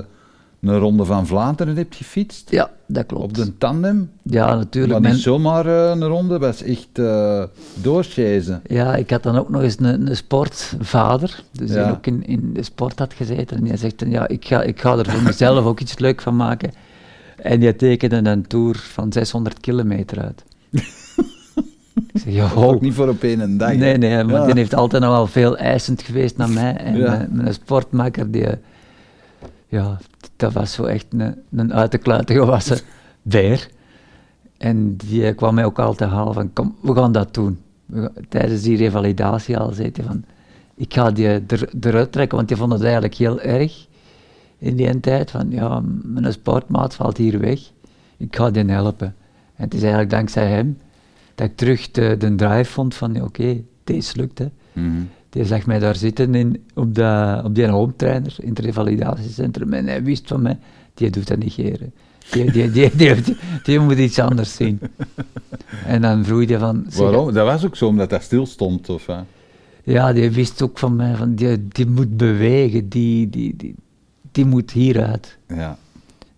een 0.60 0.78
ronde 0.78 1.04
van 1.04 1.26
Vlaanderen 1.26 1.76
hebt 1.76 1.94
gefietst. 1.96 2.50
Ja, 2.50 2.70
dat 2.86 3.06
klopt. 3.06 3.24
Op 3.24 3.34
de 3.34 3.58
tandem. 3.58 4.10
Ja, 4.22 4.54
natuurlijk. 4.54 5.00
Maar 5.00 5.10
niet 5.12 5.20
zomaar 5.20 5.66
eh, 5.66 5.90
een 5.90 6.04
ronde, 6.04 6.28
dat 6.28 6.40
was 6.40 6.62
echt 6.62 6.88
doorchasen. 7.82 8.62
Ja, 8.66 8.96
ik 8.96 9.10
had 9.10 9.22
dan 9.22 9.36
ook 9.36 9.48
nog 9.48 9.62
eens 9.62 9.76
een, 9.78 10.06
een 10.10 10.16
sportvader, 10.16 11.42
dus 11.52 11.70
Ja. 11.72 11.84
die 11.84 11.92
ook 11.92 12.06
in, 12.06 12.26
in 12.26 12.52
de 12.52 12.62
sport 12.62 12.98
had 12.98 13.14
gezeten. 13.14 13.56
En 13.56 13.64
die 13.64 13.76
zegt, 13.76 13.98
dan, 13.98 14.10
ja, 14.10 14.28
ik 14.28 14.44
ga, 14.44 14.62
ik 14.62 14.80
ga 14.80 14.98
er 14.98 15.10
voor 15.10 15.22
mezelf 15.22 15.64
ook 15.64 15.80
iets 15.80 15.98
leuk 15.98 16.20
van 16.20 16.36
maken. 16.36 16.72
En 17.36 17.60
die 17.60 17.76
tekende 17.76 18.30
een 18.30 18.46
tour 18.46 18.76
van 18.76 19.12
600 19.12 19.60
kilometer 19.60 20.20
uit. 20.20 20.44
ik 21.94 22.20
zeg, 22.24 22.56
Ook 22.56 22.80
niet 22.80 22.94
voor 22.94 23.08
op 23.08 23.22
één 23.22 23.58
dag. 23.58 23.74
Nee, 23.74 23.96
nee, 23.98 24.24
maar 24.24 24.34
Ja. 24.40 24.44
die 24.46 24.54
heeft 24.54 24.74
altijd 24.74 25.02
nog 25.02 25.10
wel 25.12 25.26
veel 25.26 25.56
eisend 25.56 26.02
geweest 26.02 26.36
naar 26.36 26.50
mij. 26.50 26.76
En 26.76 26.96
Ja. 26.96 27.10
mijn, 27.10 27.28
mijn 27.32 27.54
sportmakker, 27.54 28.30
die, 28.30 28.46
ja, 29.68 29.98
dat 30.36 30.52
was 30.52 30.72
zo 30.72 30.84
echt 30.84 31.06
een, 31.10 31.34
een 31.56 31.74
uit 31.74 31.90
de 31.90 31.98
kluiten 31.98 32.34
gewassen 32.36 32.78
beer. 33.22 33.68
En 34.58 34.96
die 34.96 35.26
eh, 35.26 35.36
kwam 35.36 35.54
mij 35.54 35.64
ook 35.64 35.78
altijd 35.78 36.10
halen 36.10 36.34
van, 36.34 36.52
kom, 36.52 36.76
we 36.80 36.94
gaan 36.94 37.12
dat 37.12 37.34
doen. 37.34 37.58
Gaan- 37.92 38.12
tijdens 38.28 38.62
die 38.62 38.76
revalidatie 38.76 39.58
al 39.58 39.72
zei 39.72 39.90
hij 39.92 40.04
van, 40.04 40.24
ik 40.76 40.94
ga 40.94 41.10
die 41.10 41.26
er, 41.28 41.42
eruit 41.80 42.12
trekken, 42.12 42.36
want 42.36 42.48
die 42.48 42.56
vond 42.56 42.72
het 42.72 42.82
eigenlijk 42.82 43.14
heel 43.14 43.40
erg 43.40 43.86
in 44.58 44.76
die 44.76 45.00
tijd. 45.00 45.30
Van, 45.30 45.50
ja, 45.50 45.82
mijn 46.02 46.32
sportmaat 46.32 46.94
valt 46.94 47.16
hier 47.16 47.40
weg, 47.40 47.60
ik 48.16 48.36
ga 48.36 48.50
die 48.50 48.64
helpen. 48.64 49.14
En 49.56 49.64
het 49.64 49.74
is 49.74 49.80
eigenlijk 49.80 50.10
dankzij 50.10 50.48
hem 50.48 50.78
dat 51.34 51.46
ik 51.46 51.56
terug 51.56 51.90
de, 51.90 52.16
de 52.18 52.34
drive 52.34 52.70
vond 52.72 52.94
van, 52.94 53.22
oké, 53.22 53.62
deze 53.84 54.16
lukt 54.16 54.38
hè. 54.38 54.46
Mhm. 54.72 55.02
Die 55.30 55.44
zag 55.44 55.66
mij 55.66 55.78
daar 55.78 55.96
zitten 55.96 56.34
in, 56.34 56.64
op, 56.74 56.94
de, 56.94 57.40
op 57.44 57.54
die 57.54 57.68
home 57.68 57.92
trainer 57.96 58.34
in 58.38 58.48
het 58.48 58.58
revalidatiecentrum 58.58 59.72
en 59.72 59.86
hij 59.86 60.02
wist 60.02 60.28
van 60.28 60.42
mij, 60.42 60.58
die 60.94 61.10
doet 61.10 61.28
dat 61.28 61.38
niet 61.38 61.52
geren. 61.52 61.92
Die, 62.30 62.50
die, 62.50 62.70
die, 62.90 63.22
die, 63.62 63.78
moet 63.78 63.98
iets 63.98 64.18
anders 64.18 64.54
zien. 64.54 64.80
En 65.86 66.02
dan 66.02 66.24
vroeg 66.24 66.48
hij 66.48 66.58
van... 66.58 66.86
Waarom? 66.96 67.32
Dat 67.32 67.46
was 67.46 67.64
ook 67.64 67.76
zo, 67.76 67.86
omdat 67.86 68.10
dat 68.10 68.22
stil 68.22 68.46
stond, 68.46 68.88
of? 68.88 69.06
Ja, 69.82 70.12
die 70.12 70.30
wist 70.30 70.62
ook 70.62 70.78
van 70.78 70.96
mij, 70.96 71.14
van 71.14 71.34
die, 71.34 71.68
die 71.68 71.86
moet 71.86 72.16
bewegen, 72.16 72.88
die, 72.88 73.30
die, 73.30 73.56
die, 73.56 73.74
die 74.32 74.44
moet 74.44 74.70
hieruit. 74.70 75.38
Ja. 75.48 75.78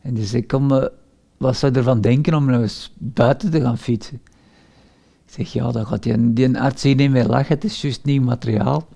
En 0.03 0.15
die 0.15 0.25
zei, 0.25 0.47
kom, 0.47 0.73
eh, 0.73 0.87
wat 1.37 1.57
zou 1.57 1.73
je 1.73 1.79
ervan 1.79 2.01
denken 2.01 2.35
om 2.35 2.47
nou 2.47 2.63
eens 2.63 2.93
buiten 2.99 3.51
te 3.51 3.61
gaan 3.61 3.79
fietsen? 3.79 4.21
Zeg, 5.37 5.53
ja, 5.53 5.71
dan 5.71 5.87
gaat 5.87 6.03
die, 6.03 6.33
die 6.33 6.59
arts 6.59 6.83
hier 6.83 6.95
niet 6.95 7.11
meer 7.11 7.27
lachen, 7.27 7.55
het 7.55 7.65
is 7.65 7.81
juist 7.81 8.05
nieuw 8.05 8.23
materiaal. 8.23 8.89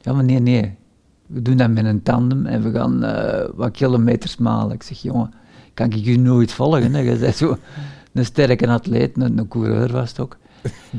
Ja, 0.00 0.12
maar 0.12 0.24
nee, 0.24 0.38
nee, 0.38 0.74
we 1.26 1.42
doen 1.42 1.56
dat 1.56 1.70
met 1.70 1.84
een 1.84 2.02
tandem 2.02 2.46
en 2.46 2.62
we 2.62 2.70
gaan 2.70 3.04
eh, 3.04 3.48
wat 3.54 3.70
kilometers 3.70 4.36
malen. 4.36 4.74
Ik 4.74 4.82
zeg, 4.82 4.98
jongen, 4.98 5.32
kan 5.74 5.92
ik 5.92 6.06
u 6.06 6.16
nooit 6.16 6.52
volgen? 6.52 6.94
Hè? 6.94 7.00
Je 7.00 7.16
bent 7.16 7.36
zo 7.36 7.56
een 8.12 8.24
sterke 8.24 8.68
atleet, 8.68 9.16
een, 9.16 9.38
een 9.38 9.48
coureur 9.48 9.92
was 9.92 10.08
het 10.08 10.20
ook. 10.20 10.36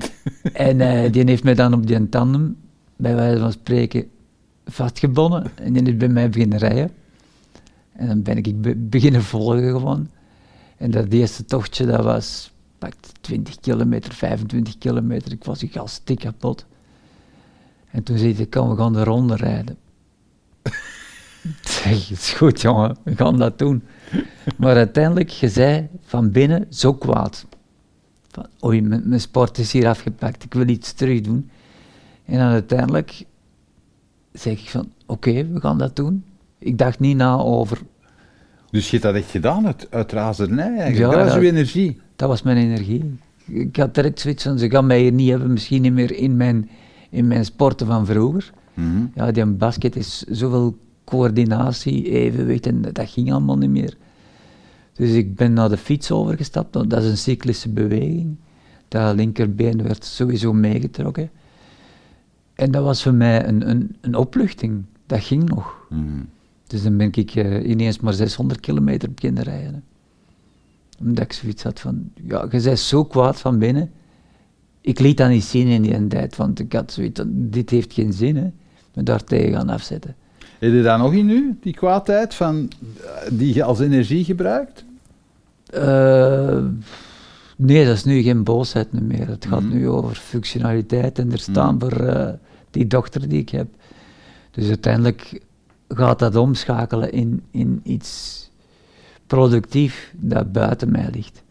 en 0.53 0.81
eh, 0.81 1.11
die 1.11 1.23
heeft 1.23 1.43
mij 1.43 1.55
dan 1.55 1.73
op 1.73 1.87
die 1.87 2.09
tandem, 2.09 2.57
bij 2.95 3.15
wijze 3.15 3.39
van 3.39 3.51
spreken, 3.51 4.09
vastgebonden. 4.65 5.51
En 5.55 5.73
die 5.73 5.83
is 5.83 5.97
bij 5.97 6.09
mij 6.09 6.29
beginnen 6.29 6.59
rijden. 6.59 6.91
En 7.91 8.07
dan 8.07 8.21
ben 8.21 8.37
ik 8.37 8.61
be- 8.61 8.75
beginnen 8.75 9.23
volgen 9.23 9.71
gewoon. 9.71 10.07
En 10.77 10.91
dat 10.91 11.05
eerste 11.09 11.45
tochtje, 11.45 11.85
dat 11.85 12.03
was 12.03 12.51
pakt 12.81 13.11
20 13.21 13.59
kilometer, 13.59 14.13
25 14.13 14.77
kilometer. 14.77 15.31
Ik 15.31 15.43
was 15.43 15.63
ik 15.63 15.75
al 15.75 15.87
stik 15.87 16.19
kapot. 16.19 16.65
En 17.91 18.03
toen 18.03 18.17
zei 18.17 18.35
hij, 18.35 18.45
kom, 18.45 18.69
we 18.69 18.75
gaan 18.75 18.93
de 18.93 19.03
ronde 19.03 19.35
rijden. 19.35 19.77
Zeg, 21.61 22.07
het 22.07 22.17
is 22.17 22.33
goed 22.33 22.61
jongen, 22.61 22.97
we 23.03 23.15
gaan 23.15 23.37
dat 23.37 23.59
doen. 23.59 23.83
Maar 24.57 24.75
uiteindelijk, 24.75 25.29
je 25.29 25.49
zei 25.49 25.87
van 26.01 26.31
binnen 26.31 26.65
zo 26.69 26.93
kwaad. 26.93 27.45
Van, 28.27 28.45
oei, 28.63 28.81
mijn, 28.81 29.01
mijn 29.05 29.21
sport 29.21 29.57
is 29.57 29.71
hier 29.71 29.87
afgepakt, 29.87 30.43
ik 30.43 30.53
wil 30.53 30.67
iets 30.67 30.93
terug 30.93 31.21
doen. 31.21 31.49
En 32.25 32.37
dan 32.37 32.47
uiteindelijk 32.47 33.23
zeg 34.33 34.59
ik 34.59 34.69
van, 34.69 34.91
oké, 35.05 35.47
we 35.47 35.59
gaan 35.59 35.77
dat 35.77 35.95
doen. 35.95 36.25
Ik 36.57 36.77
dacht 36.77 36.99
niet 36.99 37.17
na 37.17 37.37
over, 37.37 37.77
Dus 38.71 38.85
je 38.85 38.91
hebt 38.91 39.03
dat 39.03 39.15
echt 39.15 39.31
gedaan 39.31 39.65
uit, 39.65 39.87
uit 39.89 40.11
razernij 40.11 40.77
eigenlijk. 40.77 41.13
Ja, 41.13 41.23
dat 41.23 41.35
uw 41.35 41.41
energie. 41.41 42.01
Dat 42.21 42.29
was 42.29 42.41
mijn 42.41 42.57
energie. 42.57 43.17
Ik 43.45 43.75
had 43.75 43.95
direct 43.95 44.19
zoiets 44.19 44.43
van, 44.43 44.59
ze 44.59 44.69
gaan 44.69 44.85
mij 44.85 44.99
hier 44.99 45.11
niet 45.11 45.29
hebben, 45.29 45.53
misschien 45.53 45.81
niet 45.81 45.93
meer 45.93 46.15
in 46.15 46.37
mijn, 46.37 46.69
in 47.09 47.27
mijn 47.27 47.45
sporten 47.45 47.87
van 47.87 48.05
vroeger. 48.05 48.53
Mhm. 48.73 49.05
Ja, 49.15 49.31
die 49.31 49.45
basket 49.45 49.95
is 49.95 50.21
zoveel 50.21 50.77
coördinatie, 51.03 52.09
evenwicht 52.09 52.65
en 52.65 52.81
dat 52.81 53.09
ging 53.09 53.31
allemaal 53.31 53.57
niet 53.57 53.69
meer. 53.69 53.97
Dus 54.93 55.11
ik 55.11 55.35
ben 55.35 55.53
naar 55.53 55.69
de 55.69 55.77
fiets 55.77 56.11
overgestapt, 56.11 56.75
want 56.75 56.89
dat 56.89 57.03
is 57.03 57.09
een 57.09 57.17
cyclische 57.17 57.69
beweging. 57.69 58.35
Dat 58.87 59.15
linkerbeen 59.15 59.83
werd 59.83 60.05
sowieso 60.05 60.53
meegetrokken. 60.53 61.29
En 62.53 62.71
dat 62.71 62.83
was 62.83 63.03
voor 63.03 63.13
mij 63.13 63.47
een, 63.47 63.69
een, 63.69 63.95
een 64.01 64.15
opluchting. 64.15 64.83
Dat 65.05 65.23
ging 65.23 65.49
nog. 65.49 65.85
Mhm. 65.89 66.01
Dus 66.67 66.83
dan 66.83 66.97
ben 66.97 67.11
ik 67.11 67.35
eh, 67.35 67.69
ineens 67.69 67.99
maar 67.99 68.13
600 68.13 68.59
kilometer 68.59 69.11
beginnen 69.11 69.43
rijden. 69.43 69.83
Omdat 71.01 71.23
ik 71.23 71.33
zoiets 71.33 71.63
had 71.63 71.79
van, 71.79 72.11
ja, 72.27 72.47
je 72.51 72.61
bent 72.61 72.79
zo 72.79 73.05
kwaad 73.05 73.39
van 73.39 73.57
binnen. 73.59 73.91
Ik 74.81 74.99
liet 74.99 75.17
dat 75.17 75.29
niet 75.29 75.43
zien 75.43 75.67
in 75.67 75.81
die 75.81 76.07
tijd, 76.07 76.35
want 76.35 76.59
ik 76.59 76.73
had 76.73 76.91
zoiets 76.91 77.21
dit 77.27 77.69
heeft 77.69 77.93
geen 77.93 78.13
zin, 78.13 78.35
hè. 78.37 78.51
Me 78.93 79.03
daar 79.03 79.23
tegen 79.23 79.53
gaan 79.53 79.69
afzetten. 79.69 80.15
Heb 80.59 80.71
je 80.73 80.81
dat 80.81 80.97
nog 80.99 81.13
in 81.13 81.29
u, 81.29 81.57
die 81.61 81.73
kwaadheid, 81.73 82.33
van, 82.33 82.69
eh, 83.01 83.07
die 83.31 83.53
je 83.53 83.63
als 83.63 83.79
energie 83.79 84.23
gebruikt? 84.23 84.83
Eh, 85.65 86.63
nee, 87.57 87.85
dat 87.85 87.95
is 87.95 88.03
nu 88.03 88.21
geen 88.21 88.43
boosheid 88.43 88.91
meer. 89.01 89.27
Het 89.27 89.45
gaat 89.45 89.61
Mhm. 89.63 89.73
nu 89.73 89.89
over 89.89 90.15
functionaliteit 90.15 91.19
en 91.19 91.31
er 91.31 91.39
staan 91.39 91.79
voor 91.79 91.91
eh, 91.91 92.33
die 92.71 92.87
dochter 92.87 93.29
die 93.29 93.39
ik 93.39 93.49
heb. 93.49 93.67
Dus 94.51 94.67
uiteindelijk 94.67 95.41
gaat 95.87 96.19
dat 96.19 96.35
omschakelen 96.35 97.11
in, 97.11 97.41
in 97.51 97.79
iets 97.83 98.40
productief 99.35 100.13
dat 100.17 100.51
buiten 100.51 100.91
mij 100.91 101.09
ligt. 101.11 101.43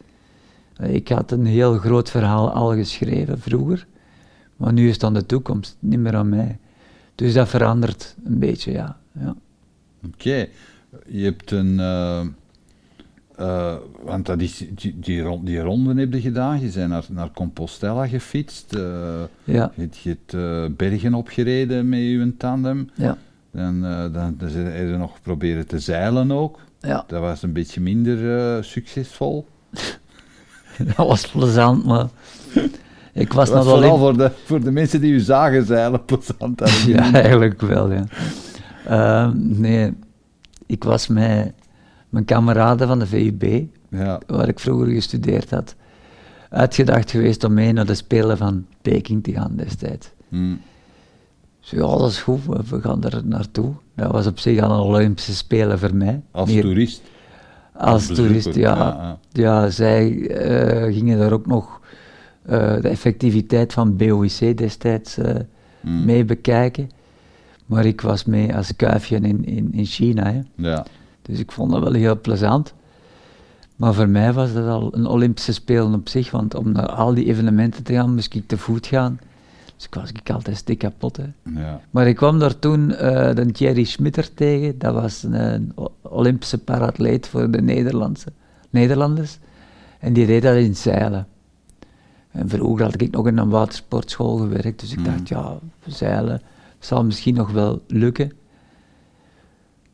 Ik 0.82 1.08
had 1.08 1.30
een 1.32 1.46
heel 1.46 1.78
groot 1.78 2.10
verhaal 2.10 2.50
al 2.52 2.74
geschreven 2.74 3.40
vroeger, 3.40 3.86
maar 4.56 4.72
nu 4.72 4.88
is 4.88 4.94
het 4.94 5.04
aan 5.04 5.14
de 5.14 5.26
toekomst, 5.26 5.76
niet 5.78 5.98
meer 5.98 6.16
aan 6.16 6.28
mij. 6.28 6.58
Dus 7.14 7.32
dat 7.34 7.48
verandert 7.48 8.16
een 8.24 8.38
beetje, 8.38 8.72
ja. 8.72 8.96
ja. 9.12 9.34
Oké. 10.06 10.46
Je 11.06 11.24
hebt 11.24 11.50
een... 11.50 11.80
eh, 11.80 13.76
want 14.02 14.26
dat 14.26 14.40
is, 14.40 14.64
die, 14.74 14.98
die, 14.98 15.22
ron- 15.22 15.44
die 15.44 15.60
ronden 15.60 15.96
heb 15.96 16.12
je 16.12 16.20
gedaan. 16.20 16.60
Je 16.60 16.70
bent 16.74 16.88
naar, 16.88 17.06
naar 17.10 17.30
Compostela 17.30 18.06
gefietst. 18.06 18.74
eh, 18.74 18.80
Ja, 19.44 19.72
je, 19.74 19.80
hebt- 19.82 19.98
je 19.98 20.16
hebt 20.26 20.76
bergen 20.76 21.14
opgereden 21.14 21.88
met 21.88 21.98
je 22.00 22.34
tandem. 22.38 22.90
ja, 22.94 23.16
Dan, 23.50 23.84
eh, 23.84 24.12
dan, 24.12 24.34
dan 24.38 24.48
heb 24.48 24.88
je 24.88 24.96
nog 24.98 25.22
proberen 25.22 25.66
te 25.66 25.78
zeilen 25.78 26.32
ook. 26.32 26.58
Ja. 26.80 27.04
Dat 27.06 27.20
was 27.20 27.42
een 27.42 27.52
beetje 27.52 27.80
minder 27.80 28.38
eh, 28.38 28.62
succesvol. 28.62 29.46
Dat 30.96 31.06
was 31.06 31.28
plezant, 31.28 31.84
maar 31.84 32.08
ik 33.12 33.32
was 33.32 33.48
Dat 33.48 33.64
was 33.64 33.74
vooral 33.74 33.92
in... 33.92 33.98
voor 33.98 34.16
de, 34.16 34.30
voor 34.44 34.60
de 34.60 34.70
mensen 34.70 35.00
die 35.00 35.12
u 35.12 35.20
zagen 35.20 35.66
zeilen 35.66 36.04
plezant. 36.10 36.62
Ja, 36.86 37.12
eigenlijk 37.12 37.60
wel, 37.60 37.92
ja. 37.92 38.04
Ehm, 38.86 39.60
nee, 39.60 39.92
ik 40.66 40.84
was 40.84 41.06
met 41.06 41.52
mijn 42.08 42.24
kameraden 42.24 42.86
van 42.88 42.98
de 42.98 43.06
VUB, 43.06 43.62
ja. 43.88 44.20
waar 44.26 44.48
ik 44.48 44.60
vroeger 44.60 44.86
gestudeerd 44.86 45.50
had, 45.50 45.74
uitgedacht 46.48 47.10
geweest 47.10 47.44
om 47.44 47.54
mee 47.54 47.72
naar 47.72 47.86
de 47.86 47.94
Spelen 47.94 48.38
van 48.38 48.66
Peking 48.82 49.22
te 49.22 49.32
gaan 49.32 49.56
destijds. 49.56 50.10
Hm. 50.28 50.54
Ja, 51.70 51.96
dat 51.96 52.10
is 52.10 52.18
goed, 52.18 52.40
we- 52.46 52.80
gaan 52.80 53.04
er 53.04 53.20
naartoe. 53.24 53.72
Dat 53.94 54.12
was 54.12 54.26
op 54.26 54.38
zich 54.38 54.60
al 54.60 54.70
een 54.70 54.80
Olympische 54.80 55.34
Spelen 55.34 55.78
voor 55.78 55.94
mij. 55.94 56.20
Als 56.30 56.50
toerist. 56.60 57.02
Als 57.72 58.06
toerist, 58.06 58.54
ja. 58.54 58.76
ja, 58.76 59.18
Ja, 59.32 59.70
zij 59.70 60.28
eh, 60.28 60.94
gingen 60.94 61.18
daar 61.18 61.32
ook 61.32 61.46
nog 61.46 61.80
eh, 62.42 62.80
de 62.80 62.88
effectiviteit 62.88 63.72
van 63.72 63.96
BOIC 63.96 64.56
destijds 64.58 65.16
eh, 65.18 65.34
Hm. 65.80 66.04
mee 66.04 66.24
bekijken. 66.24 66.90
Maar 67.66 67.84
ik 67.84 68.00
was 68.00 68.24
mee 68.24 68.54
als 68.56 68.76
kuifje 68.76 69.16
in, 69.16 69.44
in, 69.44 69.68
in 69.72 69.84
China. 69.84 70.32
Hè. 70.32 70.40
Ja. 70.54 70.86
Dus 71.22 71.38
ik 71.38 71.52
vond 71.52 71.70
dat 71.72 71.82
wel 71.82 71.92
heel 71.92 72.20
plezant. 72.20 72.74
Maar 73.76 73.94
voor 73.94 74.08
mij 74.08 74.32
was 74.32 74.52
dat 74.52 74.66
al 74.68 74.88
een 74.94 75.06
Olympische 75.06 75.52
Spelen 75.52 75.94
op 75.94 76.08
zich, 76.08 76.30
want 76.30 76.54
om 76.54 76.72
naar 76.72 76.88
al 76.90 77.14
die 77.14 77.24
evenementen 77.26 77.82
te 77.82 77.92
gaan, 77.92 78.14
moest 78.14 78.34
ik 78.34 78.46
te 78.46 78.58
voet 78.58 78.86
gaan. 78.86 79.18
Dus 79.80 79.88
ik 79.88 79.94
was 79.94 80.10
ik 80.12 80.30
altijd 80.30 80.56
stik 80.56 80.78
kapot. 80.78 81.16
Hè. 81.16 81.24
Ja. 81.60 81.80
Maar 81.90 82.06
ik 82.06 82.16
kwam 82.16 82.38
daar 82.38 82.58
toen 82.58 82.94
eh 82.94 83.34
de 83.34 83.52
Thierry 83.52 83.84
Schmitter 83.84 84.34
tegen, 84.34 84.78
dat 84.78 84.94
was 84.94 85.22
een, 85.22 85.72
Olympische 86.02 86.58
paratleet 86.58 87.28
voor 87.28 87.50
de 87.50 87.62
Nederlandse, 87.62 88.26
Nederlanders. 88.70 89.38
En 89.98 90.12
die 90.12 90.26
deed 90.26 90.42
dat 90.42 90.56
in 90.56 90.76
zeilen. 90.76 91.26
En 92.30 92.48
vroeger 92.48 92.84
had 92.84 93.00
ik 93.00 93.10
nog 93.10 93.26
in 93.26 93.38
een 93.38 93.48
watersportschool 93.48 94.36
gewerkt, 94.36 94.80
dus 94.80 94.92
ik 94.92 94.98
Mhm. 95.00 95.10
dacht, 95.10 95.28
ja, 95.28 95.58
zeilen 95.86 96.40
zal 96.78 97.04
misschien 97.04 97.34
nog 97.34 97.50
wel 97.50 97.82
lukken. 97.86 98.32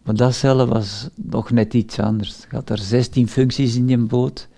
Maar 0.03 0.15
dat 0.15 0.35
zeilen 0.35 0.69
was 0.69 1.09
nog 1.15 1.51
net 1.51 1.75
iets 1.75 1.99
anders. 2.01 2.45
Ik 2.45 2.51
had 2.51 2.71
er 2.71 2.79
16 2.79 3.29
functies 3.29 3.77
in 3.77 3.87
die 3.87 3.99
boot. 3.99 4.49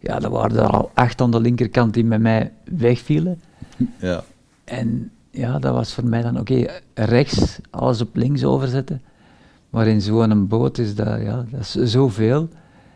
Ja, 0.00 0.20
er 0.20 0.30
waren 0.30 0.56
er 0.56 0.66
al 0.70 0.90
acht 0.94 1.20
aan 1.20 1.30
de 1.30 1.40
linkerkant 1.40 1.94
die 1.94 2.04
met 2.04 2.20
mij 2.20 2.52
wegvielen. 2.64 3.40
ja. 3.98 4.24
En 4.66 5.10
ja, 5.30 5.58
dat 5.58 5.74
was 5.74 5.92
voor 5.92 6.04
mij 6.06 6.22
dan, 6.22 6.38
oké, 6.38 6.66
rechts, 6.94 7.58
alles 7.70 8.00
op 8.00 8.16
links 8.16 8.44
overzetten. 8.44 9.02
Maar 9.70 9.86
in 9.86 10.00
zo'n 10.00 10.46
boot 10.46 10.78
is 10.78 10.94
dat, 10.94 11.20
ja, 11.20 11.46
dat 11.50 11.60
is 11.60 11.92
zoveel. 11.92 12.48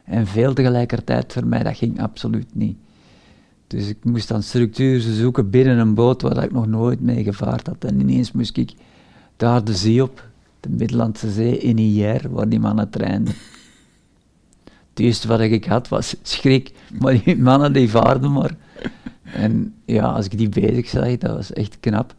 En 0.04 0.26
veel 0.26 0.52
tegelijkertijd 0.52 1.32
voor 1.32 1.46
mij, 1.46 1.62
dat 1.62 1.76
ging 1.76 2.00
absoluut 2.00 2.54
niet. 2.54 2.76
Dus 3.66 3.88
ik 3.88 4.04
moest 4.04 4.28
dan 4.28 4.42
structuur 4.42 5.00
zoeken 5.00 5.50
binnen 5.50 5.78
een 5.78 5.94
boot 5.94 6.22
waar 6.22 6.44
ik 6.44 6.52
nog 6.52 6.66
nooit 6.66 7.00
mee 7.00 7.24
gevaard 7.24 7.66
had. 7.66 7.84
En 7.84 8.00
ineens 8.00 8.32
moest 8.32 8.56
ik 8.56 8.72
daar 9.36 9.64
de 9.64 9.74
zee 9.74 10.02
op, 10.02 10.28
de 10.60 10.68
Middellandse 10.68 11.30
Zee, 11.30 11.58
in 11.58 11.76
Hier, 11.76 12.30
waar 12.30 12.48
die 12.48 12.60
mannen 12.60 12.90
trainden. 12.90 13.34
Het 14.90 14.98
eerste 14.98 15.28
wat 15.28 15.40
ik 15.40 15.64
had 15.64 15.88
was 15.88 16.16
schrik, 16.22 16.72
maar 17.00 17.22
die 17.24 17.36
mannen 17.36 17.72
die 17.72 17.90
vaarden 17.90 18.32
maar. 18.32 18.56
En 19.32 19.74
ja, 19.84 20.04
als 20.04 20.24
ik 20.24 20.38
die 20.38 20.48
bezig 20.48 20.88
zag, 20.88 21.18
dat 21.18 21.36
was 21.36 21.52
echt 21.52 21.76
knap. 21.80 22.14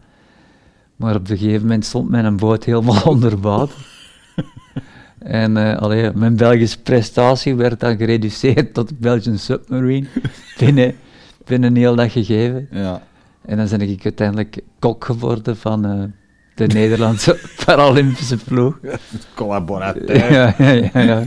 Maar 0.96 1.16
op 1.16 1.30
een 1.30 1.38
gegeven 1.38 1.62
moment 1.62 1.86
stond 1.86 2.10
mijn 2.10 2.38
boot 2.38 2.64
helemaal 2.64 3.04
onder 3.14 3.40
water. 3.40 3.90
En 5.20 5.58
uh, 5.58 5.78
allee, 5.78 6.12
mijn 6.14 6.36
Belgische 6.36 6.82
prestatie 6.82 7.56
werd 7.56 7.80
dan 7.80 7.98
gereduceerd 7.98 8.74
tot 8.74 9.00
Belgian 9.00 9.38
Submarine 9.38 10.08
binnen, 10.60 10.96
binnen 11.46 11.70
een 11.70 11.76
heel 11.76 11.96
dag 11.96 12.12
gegeven. 12.12 12.68
Ja. 12.72 13.02
En 13.46 13.58
dan 13.58 13.68
ben 13.70 13.82
ik 13.82 14.04
uiteindelijk 14.04 14.60
kok 14.80 15.06
geworden 15.06 15.58
van 15.58 15.86
uh, 15.86 16.04
de 16.56 16.68
Nederlandse 16.68 17.40
Paralympische 17.66 18.38
ploeg. 18.38 18.80
Collaborateur. 19.34 20.32
Ja, 20.32 20.56
ja, 20.58 20.72
ja, 20.72 21.02
ja. 21.02 21.24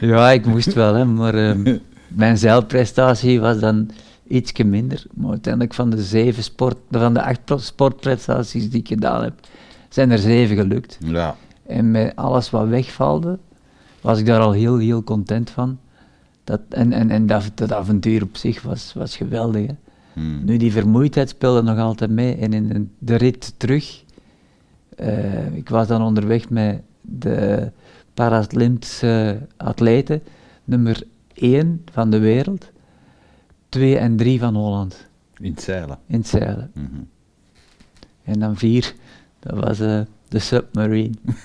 ja, 0.00 0.30
ik 0.30 0.46
moest 0.46 0.72
wel, 0.72 0.94
hè, 0.94 1.04
maar 1.04 1.34
uh, 1.34 1.76
mijn 2.08 2.38
zeilprestatie 2.38 3.40
was 3.40 3.58
dan 3.58 3.90
ietsje 4.32 4.64
minder. 4.64 5.04
Maar 5.14 5.30
uiteindelijk 5.30 5.74
van 5.74 5.90
de 5.90 6.02
zeven 6.02 6.42
sport, 6.42 6.76
van 6.90 7.14
de 7.14 7.22
acht 7.22 7.52
sportprestaties 7.56 8.70
die 8.70 8.80
ik 8.80 8.88
gedaan 8.88 9.22
heb, 9.22 9.32
zijn 9.88 10.10
er 10.10 10.18
zeven 10.18 10.56
gelukt. 10.56 10.98
Ja. 11.04 11.36
En 11.66 11.90
met 11.90 12.16
alles 12.16 12.50
wat 12.50 12.68
wegvalde, 12.68 13.38
was 14.00 14.18
ik 14.18 14.26
daar 14.26 14.40
al 14.40 14.52
heel, 14.52 14.78
heel 14.78 15.04
content 15.04 15.50
van. 15.50 15.78
Dat, 16.44 16.60
en 16.68 16.92
en, 16.92 17.10
en 17.10 17.26
dat, 17.26 17.50
dat 17.54 17.72
avontuur 17.72 18.22
op 18.22 18.36
zich 18.36 18.62
was, 18.62 18.92
was 18.94 19.16
geweldig. 19.16 19.66
Hè. 19.66 19.74
Hmm. 20.12 20.44
Nu, 20.44 20.56
die 20.56 20.72
vermoeidheid 20.72 21.28
speelde 21.28 21.62
nog 21.62 21.78
altijd 21.78 22.10
mee. 22.10 22.34
En 22.34 22.52
in 22.52 22.90
de 22.98 23.14
rit 23.14 23.54
terug, 23.56 24.04
uh, 25.00 25.54
ik 25.56 25.68
was 25.68 25.86
dan 25.86 26.02
onderweg 26.02 26.50
met 26.50 26.82
de 27.00 27.70
Paralympische 28.14 29.38
atleten, 29.56 30.22
nummer 30.64 31.02
1 31.34 31.84
van 31.92 32.10
de 32.10 32.18
wereld, 32.18 32.70
2 33.72 33.98
en 33.98 34.16
3 34.16 34.38
van 34.38 34.54
Holland. 34.54 35.08
In 35.38 35.50
het 35.50 35.62
zeilen? 35.62 35.98
In 36.06 36.18
het 36.18 36.28
zeilen. 36.28 36.70
Mm 36.74 36.88
-hmm. 36.92 37.08
En 38.24 38.38
dan 38.38 38.56
4, 38.56 38.94
dat 39.38 39.58
was 39.58 39.80
uh, 39.80 40.00
de 40.28 40.38
submarine. 40.38 41.14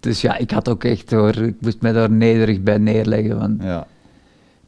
Dus 0.00 0.20
ja, 0.20 0.36
ik 0.36 0.50
had 0.50 0.68
ook 0.68 0.84
echt 0.84 1.10
hoor, 1.10 1.36
ik 1.36 1.54
moest 1.60 1.80
me 1.80 1.92
daar 1.92 2.10
nederig 2.10 2.62
bij 2.62 2.78
neerleggen, 2.78 3.38
want 3.38 3.62
ja. 3.62 3.86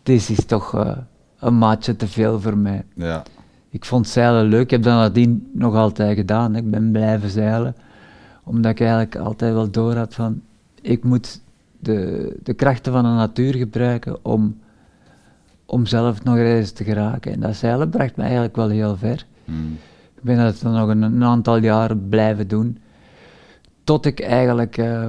dit 0.03 0.29
is 0.29 0.45
toch 0.45 0.75
uh, 0.75 0.97
een 1.39 1.59
maatje 1.59 1.97
te 1.97 2.09
veel 2.09 2.41
voor 2.41 2.57
mij. 2.57 2.85
Ja. 2.95 3.23
Ik 3.71 3.85
vond 3.85 4.09
zeilen 4.09 4.47
leuk, 4.47 4.63
ik 4.63 4.71
heb 4.71 4.83
dat 4.83 4.95
nadien 4.95 5.51
nog 5.53 5.75
altijd 5.75 6.17
gedaan, 6.17 6.57
ik 6.57 6.71
ben 6.71 6.91
blijven 6.91 7.31
zeilen, 7.31 7.77
omdat 8.45 8.71
ik 8.71 8.81
eigenlijk 8.81 9.17
altijd 9.17 9.53
wel 9.53 9.71
door 9.71 9.95
had 9.95 10.15
van, 10.15 10.43
ik 10.83 11.05
moet 11.05 11.41
de, 11.79 12.37
de 12.43 12.55
krachten 12.55 12.93
van 12.93 13.03
de 13.03 13.09
natuur 13.09 13.55
gebruiken 13.55 14.25
om, 14.25 14.59
om 15.71 15.87
zelf 15.87 16.25
nog 16.25 16.37
eens 16.37 16.71
te 16.71 16.85
geraken. 16.85 17.33
En 17.33 17.41
dat 17.41 17.57
zeilen 17.57 17.91
bracht 17.91 18.17
me 18.17 18.23
eigenlijk 18.23 18.57
wel 18.57 18.69
heel 18.69 18.97
ver. 18.97 19.27
Hmm. 19.45 19.79
Ik 20.17 20.23
ben 20.23 20.37
dat 20.37 20.61
dan 20.63 20.73
nog 20.73 20.89
een, 20.89 21.03
een, 21.03 21.25
aantal 21.25 21.57
jaren 21.57 22.09
blijven 22.09 22.49
doen. 22.49 22.79
Tot 23.85 24.07
ik 24.07 24.21
eigenlijk 24.21 24.79
uh, 24.79 25.07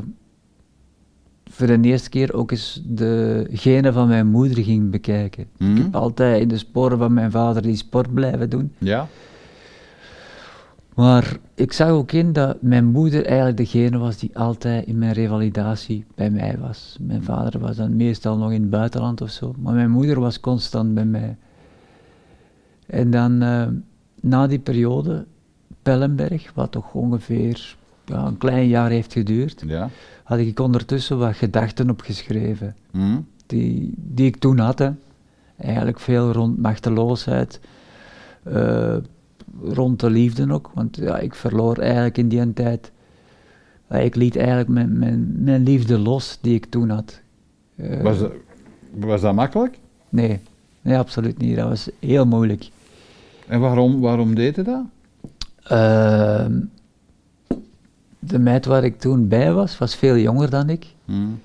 voor 1.50 1.68
de 1.68 1.80
eerste 1.82 2.10
keer 2.10 2.34
ook 2.34 2.52
eens 2.52 2.82
de 2.86 3.48
genen 3.52 3.94
van 3.94 4.08
mijn 4.08 4.28
moeder 4.28 4.64
ging 4.64 4.92
bekijken. 4.92 5.44
Ik 5.44 5.50
mhm. 5.58 5.76
heb 5.76 5.96
altijd 5.96 6.42
in 6.42 6.48
de 6.48 6.58
sporen 6.58 6.98
van 6.98 7.14
mijn 7.14 7.32
vader 7.32 7.62
die 7.62 7.76
sport 7.76 8.14
blijven 8.14 8.50
doen. 8.50 8.74
Ja. 8.78 9.08
Maar 11.00 11.38
ik 11.56 11.74
zag 11.74 11.90
ook 11.90 12.12
in 12.12 12.34
dat 12.34 12.62
mijn 12.62 12.86
moeder 12.86 13.26
eigenlijk 13.26 13.58
degene 13.58 13.98
was 13.98 14.18
die 14.18 14.38
altijd 14.38 14.86
in 14.86 14.98
mijn 14.98 15.14
revalidatie 15.14 16.06
bij 16.16 16.30
mij 16.30 16.58
was. 16.58 16.98
Mijn 17.02 17.24
vader 17.24 17.60
was 17.60 17.76
dan 17.76 17.96
meestal 17.96 18.38
nog 18.38 18.52
in 18.52 18.62
het 18.62 18.70
buitenland 18.70 19.22
of 19.22 19.30
zo, 19.30 19.54
maar 19.58 19.74
mijn 19.74 19.90
moeder 19.90 20.20
was 20.20 20.40
constant 20.40 20.94
bij 20.94 21.06
mij. 21.06 21.38
En 22.86 23.12
dan 23.12 23.44
uh, 23.44 23.68
na 24.22 24.48
die 24.48 24.60
periode, 24.60 25.26
Pellenberg, 25.82 26.52
wat 26.54 26.72
toch 26.72 26.94
ongeveer 26.94 27.76
ja, 28.06 28.26
een 28.26 28.38
klein 28.38 28.68
jaar 28.68 28.90
heeft 28.90 29.14
geduurd, 29.14 29.64
ja. 29.66 29.90
had 30.24 30.40
ik 30.40 30.60
ondertussen 30.60 31.18
wat 31.18 31.36
gedachten 31.36 31.90
opgeschreven. 31.90 32.76
Mm. 32.92 33.28
Die, 33.46 33.94
die 33.96 34.26
ik 34.26 34.38
toen 34.38 34.58
had. 34.58 34.80
Hè. 34.80 34.90
Eigenlijk 35.58 36.00
veel 36.00 36.32
rond 36.32 36.58
machteloosheid, 36.58 37.60
uh, 38.48 38.96
rond 39.64 40.00
de 40.00 40.10
liefde 40.10 40.54
ook. 40.54 40.72
Want 40.74 40.98
ja, 40.98 41.18
ik 41.18 41.36
verloor 41.36 41.78
eigenlijk 41.78 42.18
in 42.18 42.28
die 42.28 42.54
tijd. 42.54 42.92
ik 43.90 44.16
liet 44.16 44.36
eigenlijk 44.36 44.70
mijn, 44.70 45.00
mijn, 45.00 45.44
mijn 45.44 45.64
liefde 45.64 45.98
los 45.98 46.38
die 46.42 46.56
ik 46.56 46.66
toen 46.66 46.90
had. 46.90 47.22
Uh, 47.76 48.02
was, 48.02 48.20
dat, 48.20 48.32
was 48.94 49.22
dat 49.22 49.36
makkelijk? 49.36 49.80
Nee, 50.10 50.40
nee, 50.82 50.98
absoluut 50.98 51.38
niet. 51.38 51.56
Dat 51.56 51.70
was 51.70 51.90
heel 52.00 52.26
moeilijk. 52.26 52.70
En 53.48 53.60
waarom, 53.60 54.00
waarom 54.00 54.36
deed 54.36 54.56
je 54.56 54.62
dat? 54.62 54.84
Uh, 55.72 56.46
de 58.20 58.40
meid 58.40 58.66
waar 58.66 58.84
ik 58.84 59.00
toen 59.00 59.28
bij 59.28 59.54
was, 59.54 59.78
was 59.78 59.96
veel 59.96 60.18
jonger 60.18 60.50
dan 60.50 60.70
ik. 60.70 60.88
Hmm. 61.06 61.40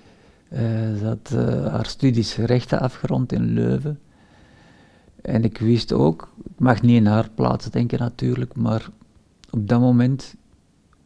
Uh, 0.52 0.60
ze 0.98 1.04
had 1.04 1.30
haar 1.70 1.86
studies 1.86 2.36
rechten 2.36 2.80
afgerond 2.80 3.32
in 3.32 3.52
Leuven. 3.52 3.98
En 5.24 5.44
ik 5.44 5.58
wist 5.58 5.92
ook, 5.92 6.28
ik 6.44 6.58
mag 6.58 6.82
niet 6.82 6.96
in 6.96 7.06
haar 7.06 7.30
plaats 7.34 7.70
denken 7.70 7.98
natuurlijk, 7.98 8.56
maar 8.56 8.88
op 9.50 9.68
dat 9.68 9.80
moment 9.80 10.34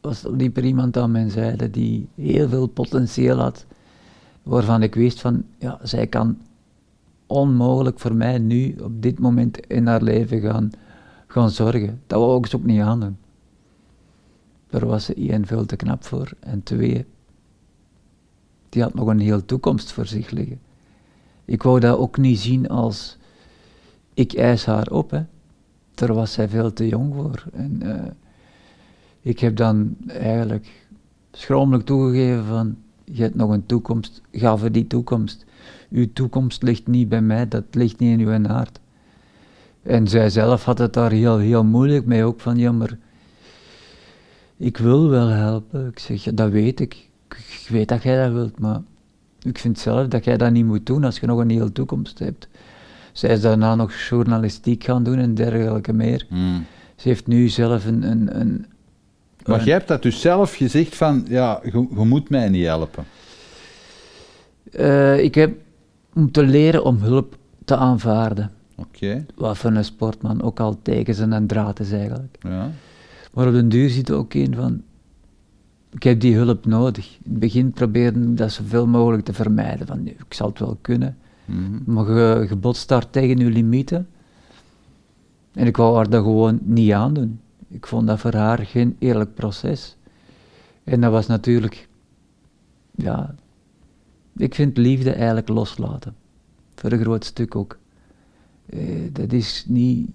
was, 0.00 0.22
liep 0.22 0.56
er 0.56 0.64
iemand 0.64 0.96
aan 0.96 1.10
mijn 1.10 1.30
zijde 1.30 1.70
die 1.70 2.08
heel 2.14 2.48
veel 2.48 2.66
potentieel 2.66 3.38
had, 3.38 3.66
waarvan 4.42 4.82
ik 4.82 4.94
wist 4.94 5.20
van, 5.20 5.44
ja, 5.58 5.78
zij 5.82 6.06
kan 6.06 6.38
onmogelijk 7.26 7.98
voor 7.98 8.14
mij 8.14 8.38
nu, 8.38 8.76
op 8.82 9.02
dit 9.02 9.18
moment 9.18 9.66
in 9.66 9.86
haar 9.86 10.02
leven 10.02 10.40
gaan, 10.40 10.70
gaan 11.26 11.50
zorgen. 11.50 12.00
Dat 12.06 12.20
wou 12.20 12.38
ik 12.38 12.46
ze 12.46 12.56
ook 12.56 12.64
niet 12.64 12.80
aandoen. 12.80 13.16
Daar 14.70 14.86
was 14.86 15.04
ze 15.04 15.14
één 15.14 15.46
veel 15.46 15.66
te 15.66 15.76
knap 15.76 16.04
voor. 16.04 16.30
En 16.40 16.62
twee, 16.62 17.06
die 18.68 18.82
had 18.82 18.94
nog 18.94 19.08
een 19.08 19.20
heel 19.20 19.44
toekomst 19.44 19.92
voor 19.92 20.06
zich 20.06 20.30
liggen. 20.30 20.60
Ik 21.44 21.62
wou 21.62 21.80
dat 21.80 21.98
ook 21.98 22.16
niet 22.16 22.38
zien 22.38 22.68
als 22.68 23.18
ik 24.18 24.32
eis 24.32 24.64
haar 24.64 24.90
op. 24.90 25.10
Hè. 25.10 25.22
Daar 25.94 26.14
was 26.14 26.32
zij 26.32 26.48
veel 26.48 26.72
te 26.72 26.88
jong 26.88 27.14
voor. 27.14 27.44
En 27.52 27.80
uh, 27.82 27.94
ik 29.20 29.38
heb 29.38 29.56
dan 29.56 29.96
eigenlijk 30.06 30.86
schromelijk 31.32 31.84
toegegeven 31.84 32.44
van, 32.44 32.76
je 33.04 33.22
hebt 33.22 33.34
nog 33.34 33.50
een 33.50 33.66
toekomst, 33.66 34.22
ga 34.32 34.56
voor 34.56 34.72
die 34.72 34.86
toekomst. 34.86 35.44
Uw 35.90 36.12
toekomst 36.12 36.62
ligt 36.62 36.86
niet 36.86 37.08
bij 37.08 37.20
mij, 37.20 37.48
dat 37.48 37.64
ligt 37.70 37.98
niet 37.98 38.18
in 38.18 38.26
uw 38.26 38.46
hart. 38.46 38.80
En 39.82 40.08
zij 40.08 40.30
zelf 40.30 40.64
had 40.64 40.78
het 40.78 40.92
daar 40.92 41.10
heel, 41.10 41.38
heel 41.38 41.64
moeilijk 41.64 42.06
mee, 42.06 42.24
ook 42.24 42.40
van, 42.40 42.56
ja, 42.56 42.72
maar 42.72 42.98
ik 44.56 44.76
wil 44.76 45.08
wel 45.08 45.28
helpen. 45.28 45.88
Ik 45.88 45.98
zeg, 45.98 46.22
dat 46.22 46.50
weet 46.50 46.80
ik. 46.80 47.08
Ik 47.28 47.66
weet 47.68 47.88
dat 47.88 48.02
jij 48.02 48.24
dat 48.24 48.32
wilt, 48.32 48.58
maar 48.58 48.80
ik 49.42 49.58
vind 49.58 49.78
zelf 49.78 50.08
dat 50.08 50.24
jij 50.24 50.36
dat 50.36 50.50
niet 50.52 50.64
moet 50.64 50.86
doen 50.86 51.04
als 51.04 51.18
je 51.18 51.26
nog 51.26 51.38
een 51.38 51.50
hele 51.50 51.72
toekomst 51.72 52.18
hebt. 52.18 52.48
Zij 53.18 53.30
is 53.30 53.40
daarna 53.40 53.74
nog 53.74 53.92
journalistiek 53.94 54.84
gaan 54.84 55.02
doen 55.02 55.18
en 55.18 55.34
dergelijke 55.34 55.92
meer. 55.92 56.26
Hmm. 56.28 56.64
Ze 56.96 57.08
heeft 57.08 57.26
nu 57.26 57.48
zelf 57.48 57.86
een... 57.86 58.02
een, 58.02 58.40
een 58.40 58.66
maar 59.44 59.64
jij 59.64 59.72
hebt 59.72 59.88
dat 59.88 60.02
dus 60.02 60.20
zelf 60.20 60.54
gezegd 60.54 60.96
van, 60.96 61.24
ja, 61.28 61.60
je, 61.62 61.86
je 61.94 62.04
moet 62.04 62.30
mij 62.30 62.48
niet 62.48 62.64
helpen. 62.64 63.04
Uh, 64.72 65.18
ik 65.18 65.34
heb 65.34 65.56
moeten 66.12 66.48
leren 66.48 66.84
om 66.84 66.96
hulp 66.96 67.36
te 67.64 67.76
aanvaarden. 67.76 68.50
Oké. 68.76 69.26
Wat 69.34 69.58
voor 69.58 69.70
een 69.70 69.84
sportman 69.84 70.42
ook 70.42 70.60
al 70.60 70.78
tegen 70.82 71.14
zijn 71.14 71.46
draad 71.46 71.80
is 71.80 71.92
eigenlijk. 71.92 72.36
Ja. 72.40 72.70
Maar 73.32 73.46
op 73.46 73.52
den 73.52 73.68
duur 73.68 73.90
zit 73.90 74.08
er 74.08 74.14
ook 74.14 74.34
in 74.34 74.54
van, 74.54 74.82
ik 75.90 76.02
heb 76.02 76.20
die 76.20 76.36
hulp 76.36 76.66
nodig. 76.66 77.06
In 77.24 77.30
het 77.30 77.40
begin 77.40 77.70
probeerde 77.70 78.20
ik 78.20 78.36
dat 78.36 78.52
zoveel 78.52 78.86
mogelijk 78.86 79.24
te 79.24 79.32
vermijden. 79.32 79.86
Van, 79.86 80.06
ik 80.06 80.34
zal 80.34 80.48
het 80.48 80.58
wel 80.58 80.78
kunnen. 80.80 81.16
Mm 81.48 81.82
Maar 81.84 82.10
je, 82.10 82.46
je 82.48 82.56
botst 82.56 82.88
daar 82.88 83.10
tegen 83.10 83.38
je 83.38 83.50
limieten. 83.50 84.08
En 85.52 85.66
ik 85.66 85.76
wou 85.76 85.96
haar 85.96 86.10
dat 86.10 86.22
gewoon 86.22 86.58
niet 86.62 86.92
aandoen. 86.92 87.40
Ik 87.68 87.86
vond 87.86 88.06
dat 88.06 88.20
voor 88.20 88.34
haar 88.34 88.58
geen 88.58 88.96
eerlijk 88.98 89.34
proces. 89.34 89.96
En 90.84 91.00
dat 91.00 91.12
was 91.12 91.26
natuurlijk, 91.26 91.88
ja, 92.94 93.34
ik 94.36 94.54
vind 94.54 94.76
liefde 94.76 95.12
eigenlijk 95.12 95.48
loslaten. 95.48 96.14
Voor 96.74 96.92
een 96.92 97.00
groot 97.00 97.24
stuk 97.24 97.56
ook. 97.56 97.78
Eh, 98.66 98.80
dat 99.12 99.32
is 99.32 99.64
niet, 99.68 100.10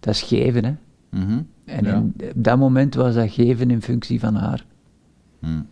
dat 0.00 0.14
is 0.14 0.22
geven, 0.22 0.64
hè. 0.64 0.74
Mm 1.10 1.46
en 1.70 1.96
op 1.96 2.32
dat 2.34 2.58
moment 2.58 2.94
was 2.94 3.14
dat 3.14 3.30
geven 3.30 3.70
in 3.70 3.82
functie 3.82 4.20
van 4.20 4.34
haar. 4.34 4.64
Hmm. 5.38 5.66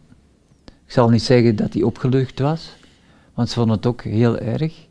Ik 0.65 0.93
zal 0.93 1.09
niet 1.09 1.23
zeggen 1.23 1.57
dat 1.57 1.73
hij 1.73 1.83
opgelucht 1.83 2.39
was, 2.39 2.77
Want 3.35 3.49
ze 3.49 3.55
vonden 3.55 3.77
het 3.77 3.87
ook 3.87 4.03
heel 4.03 4.39
erg. 4.39 4.87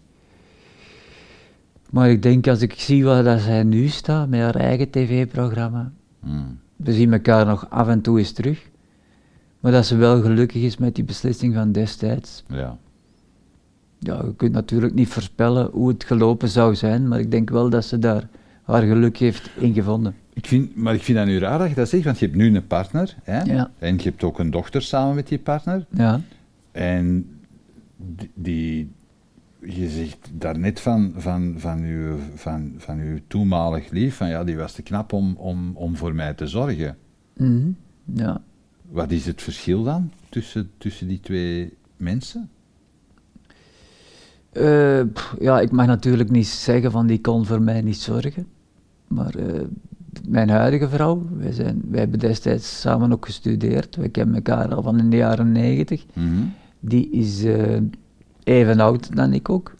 Maar 1.89 2.09
ik 2.09 2.21
denk 2.23 2.47
als 2.47 2.61
ik 2.61 2.73
zie 2.73 3.05
waar 3.05 3.23
dat 3.23 3.39
zij 3.41 3.63
nu 3.63 3.87
staat 3.87 4.29
met 4.29 4.39
haar 4.39 4.55
eigen 4.55 4.89
tv-programma, 4.89 5.91
Mm. 6.19 6.59
we 6.75 6.93
zien 6.93 7.13
elkaar 7.13 7.45
nog 7.45 7.69
af 7.69 7.87
en 7.87 8.01
toe 8.01 8.17
eens 8.19 8.31
terug. 8.31 8.69
Maar 9.59 9.71
dat 9.71 9.85
ze 9.85 9.95
wel 9.95 10.21
gelukkig 10.21 10.61
is 10.61 10.77
met 10.77 10.95
die 10.95 11.03
beslissing 11.03 11.53
van 11.53 11.71
destijds. 11.71 12.43
Ja. 12.47 12.77
Ja, 13.99 14.21
je 14.25 14.35
kunt 14.35 14.51
natuurlijk 14.51 14.93
niet 14.93 15.07
voorspellen 15.07 15.69
hoe 15.71 15.87
het 15.87 16.03
gelopen 16.03 16.49
zou 16.49 16.75
zijn, 16.75 17.07
maar 17.07 17.19
ik 17.19 17.31
denk 17.31 17.49
wel 17.49 17.69
dat 17.69 17.85
ze 17.85 17.99
daar 17.99 18.27
haar 18.63 18.81
geluk 18.81 19.17
heeft 19.17 19.49
in 19.55 19.73
gevonden. 19.73 20.15
Ik 20.33 20.45
vind, 20.47 20.75
maar 20.75 20.93
ik 20.93 21.01
vind 21.03 21.17
dat 21.17 21.27
nu 21.27 21.37
raar 21.39 21.59
dat 21.59 21.69
je 21.69 21.75
dat 21.75 21.89
zegt, 21.89 22.03
want 22.03 22.19
je 22.19 22.25
hebt 22.25 22.37
nu 22.37 22.55
een 22.55 22.67
partner. 22.67 23.15
Hè? 23.23 23.41
Ja. 23.41 23.71
En 23.79 23.95
je 23.97 24.03
hebt 24.03 24.23
ook 24.23 24.39
een 24.39 24.51
dochter 24.51 24.81
samen 24.81 25.15
met 25.15 25.27
die 25.27 25.39
partner. 25.39 25.85
Ja, 25.89 26.21
En 26.71 27.29
die, 27.97 28.29
die- 28.33 28.91
je 29.69 29.89
zegt 29.89 30.29
daarnet 30.33 30.79
van, 30.79 31.13
van, 31.15 31.53
van, 31.57 31.81
uw, 31.83 32.17
van, 32.35 32.73
van 32.77 32.99
uw 32.99 33.19
toenmalig 33.27 33.89
lief, 33.89 34.15
van 34.15 34.29
ja, 34.29 34.43
die 34.43 34.57
was 34.57 34.73
te 34.73 34.81
knap 34.81 35.13
om, 35.13 35.35
om, 35.37 35.71
om 35.75 35.95
voor 35.95 36.15
mij 36.15 36.33
te 36.33 36.47
zorgen. 36.47 36.97
Mhm. 37.37 37.69
ja. 38.13 38.41
Wat 38.89 39.11
is 39.11 39.25
het 39.25 39.41
verschil 39.41 39.83
dan 39.83 40.11
tussen, 40.29 40.69
tussen 40.77 41.07
die 41.07 41.19
twee 41.19 41.73
mensen? 41.97 42.49
Eh, 44.51 45.01
pff, 45.13 45.35
ja, 45.39 45.59
ik 45.59 45.71
mag 45.71 45.85
natuurlijk 45.85 46.29
niet 46.29 46.47
zeggen 46.47 46.91
van 46.91 47.07
die 47.07 47.21
kon 47.21 47.45
voor 47.45 47.61
mij 47.61 47.81
niet 47.81 47.97
zorgen. 47.97 48.47
Maar 49.07 49.35
eh, 49.35 49.61
mijn 50.27 50.49
huidige 50.49 50.89
vrouw, 50.89 51.27
wij, 51.37 51.51
zijn, 51.51 51.81
wij 51.89 51.99
hebben 51.99 52.19
destijds 52.19 52.79
samen 52.79 53.11
ook 53.11 53.25
gestudeerd. 53.25 53.95
We 53.95 54.09
kennen 54.09 54.35
elkaar 54.35 54.75
al 54.75 54.81
van 54.81 54.99
in 54.99 55.09
de 55.09 55.17
jaren 55.17 55.51
negentig. 55.51 56.05
Mhm. 56.13 56.43
Die 56.79 57.09
is 57.09 57.43
eh, 57.43 57.77
even 58.47 58.79
oud 58.79 59.15
dan 59.15 59.33
ik 59.33 59.49
ook. 59.49 59.75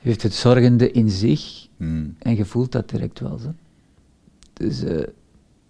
Heeft 0.00 0.22
het 0.22 0.34
zorgende 0.34 0.90
in 0.90 1.10
zich 1.10 1.62
Mm. 1.76 2.14
en 2.18 2.36
je 2.36 2.44
voelt 2.44 2.72
dat 2.72 2.88
direct 2.88 3.20
wel. 3.20 3.38
Zo. 3.38 3.52
Dus 4.52 4.82
eh, 4.82 5.06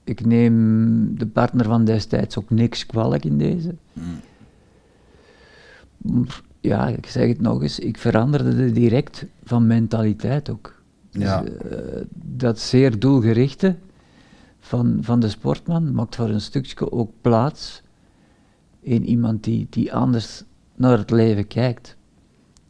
ik 0.05 0.25
neem 0.27 1.19
de 1.19 1.27
partner 1.27 1.65
van 1.65 1.85
destijds 1.85 2.39
ook 2.39 2.51
niks 2.51 2.87
kwalijk 2.87 3.25
in 3.25 3.39
deze. 3.39 3.75
Mm. 3.93 4.21
Maar, 5.97 6.41
Ja, 6.61 6.89
ik 6.89 7.07
zeg 7.07 7.29
het 7.29 7.41
nog 7.41 7.63
eens, 7.63 7.79
ik 7.79 7.99
veranderde 7.99 8.73
direct 8.73 9.27
van 9.45 9.67
mentaliteit 9.67 10.51
ook. 10.51 10.83
Dus, 11.11 11.23
Ja. 11.23 11.45
eh, 11.45 12.03
dat 12.15 12.59
zeer 12.61 12.99
doelgerichte 12.99 13.77
van, 14.61 14.99
van 15.01 15.21
de 15.21 15.29
sportman 15.29 15.95
maakt 15.95 16.17
voor 16.17 16.29
een 16.29 16.41
stukje 16.41 16.93
ook 16.93 17.11
plaats 17.21 17.83
in 18.81 19.05
iemand 19.07 19.45
die, 19.45 19.67
die 19.71 19.95
anders 19.95 20.43
naar 20.77 20.99
het 20.99 21.11
leven 21.11 21.47
kijkt. 21.47 21.97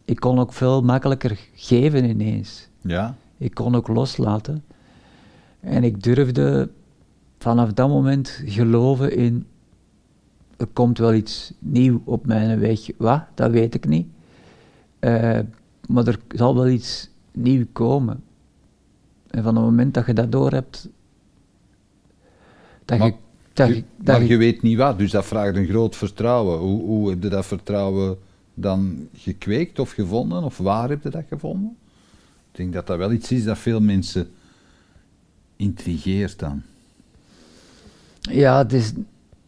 Ik 0.05 0.21
kon 0.21 0.39
ook 0.39 0.53
veel 0.53 0.83
makkelijker 0.83 1.39
geven 1.55 2.05
ineens. 2.05 2.69
Ja? 2.81 3.17
Ik 3.39 3.55
kon 3.55 3.75
ook 3.75 3.89
loslaten. 3.89 4.65
En 5.61 5.85
ik 5.85 6.03
durfde 6.03 6.71
vanaf 7.39 7.73
dat 7.73 7.89
moment 7.89 8.41
geloven 8.45 9.17
in. 9.17 9.47
Er 10.57 10.67
komt 10.67 10.99
wel 10.99 11.15
iets 11.15 11.53
nieuw 11.59 12.03
op 12.05 12.27
mijn 12.27 12.59
weg. 12.61 12.81
Wat? 12.99 13.23
Dat 13.35 13.51
weet 13.51 13.75
ik 13.75 13.87
niet. 13.87 14.07
Eh, 14.99 15.39
maar 15.89 16.07
er 16.07 16.19
zal 16.29 16.55
wel 16.55 16.69
iets 16.69 17.11
nieuw 17.33 17.65
komen. 17.73 18.23
En 19.31 19.43
van 19.43 19.55
het 19.57 19.65
moment 19.65 19.95
dat 19.95 20.07
je 20.07 20.13
dat 20.13 20.33
door 20.33 20.51
hebt. 20.53 20.89
Dat 22.85 22.99
Maar- 22.99 23.07
je. 23.09 23.15
Dat 23.55 23.69
Je- 23.69 23.75
je, 23.75 23.85
dat 23.97 24.07
maar 24.07 24.23
je- 24.23 24.29
je 24.29 24.37
weet 24.37 24.63
niet 24.63 24.77
wat, 24.79 24.99
dus 24.99 25.11
dat 25.11 25.25
vraagt 25.27 25.57
een 25.57 25.67
groot 25.67 25.97
vertrouwen. 25.97 26.59
Hoe, 26.59 26.83
hoe 26.83 27.11
heb 27.11 27.23
je 27.23 27.29
dat 27.29 27.47
vertrouwen 27.47 28.19
dan 28.55 29.09
gekweekt 29.17 29.79
of 29.79 29.91
gevonden? 29.91 30.43
Of 30.43 30.59
waar 30.59 30.89
heb 30.89 31.03
je 31.03 31.09
dat 31.11 31.25
gevonden? 31.29 31.77
Ik 32.51 32.57
denk 32.61 32.73
dat 32.73 32.87
dat 32.87 32.99
wel 32.99 33.13
iets 33.13 33.33
is 33.33 33.45
dat 33.45 33.59
veel 33.59 33.81
mensen 33.81 34.31
intrigeert 35.57 36.39
dan. 36.39 36.63
Ja, 38.21 38.59
het 38.59 38.73
is 38.73 38.93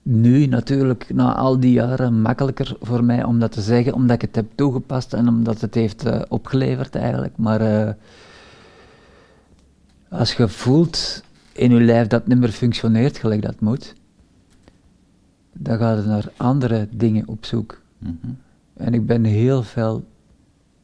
nu 0.03 0.47
natuurlijk 0.47 1.07
na 1.15 1.35
al 1.35 1.61
die 1.61 1.73
jaren 1.73 2.21
makkelijker 2.21 2.77
voor 2.81 3.05
mij 3.05 3.25
om 3.25 3.39
dat 3.39 3.53
te 3.53 3.61
zeggen, 3.63 3.95
omdat 3.95 4.15
ik 4.15 4.21
het 4.21 4.37
heb 4.37 4.47
toegepast 4.55 5.13
en 5.13 5.29
omdat 5.29 5.61
het 5.61 5.75
heeft 5.75 6.05
eh, 6.05 6.21
opgeleverd 6.29 6.95
eigenlijk. 6.95 7.37
Maar 7.37 7.61
eh, 7.61 7.93
als 10.09 10.33
je 10.33 10.49
voelt 10.49 11.23
in 11.57 11.71
je 11.71 11.81
lijf 11.81 12.07
dat 12.07 12.21
het 12.21 12.29
niet 12.29 12.39
meer 12.39 12.51
functioneert 12.51 13.19
gelijk 13.19 13.43
dat 13.43 13.61
moet, 13.61 13.95
dan 15.53 15.79
ga 15.79 15.93
je 15.93 16.03
naar 16.03 16.33
andere 16.37 16.89
dingen 16.91 17.29
op 17.29 17.45
zoek. 17.45 17.81
Mhm. 17.99 18.15
En 18.75 18.95
ik 18.95 19.07
ben 19.07 19.25
heel 19.25 19.63
veel 19.63 20.05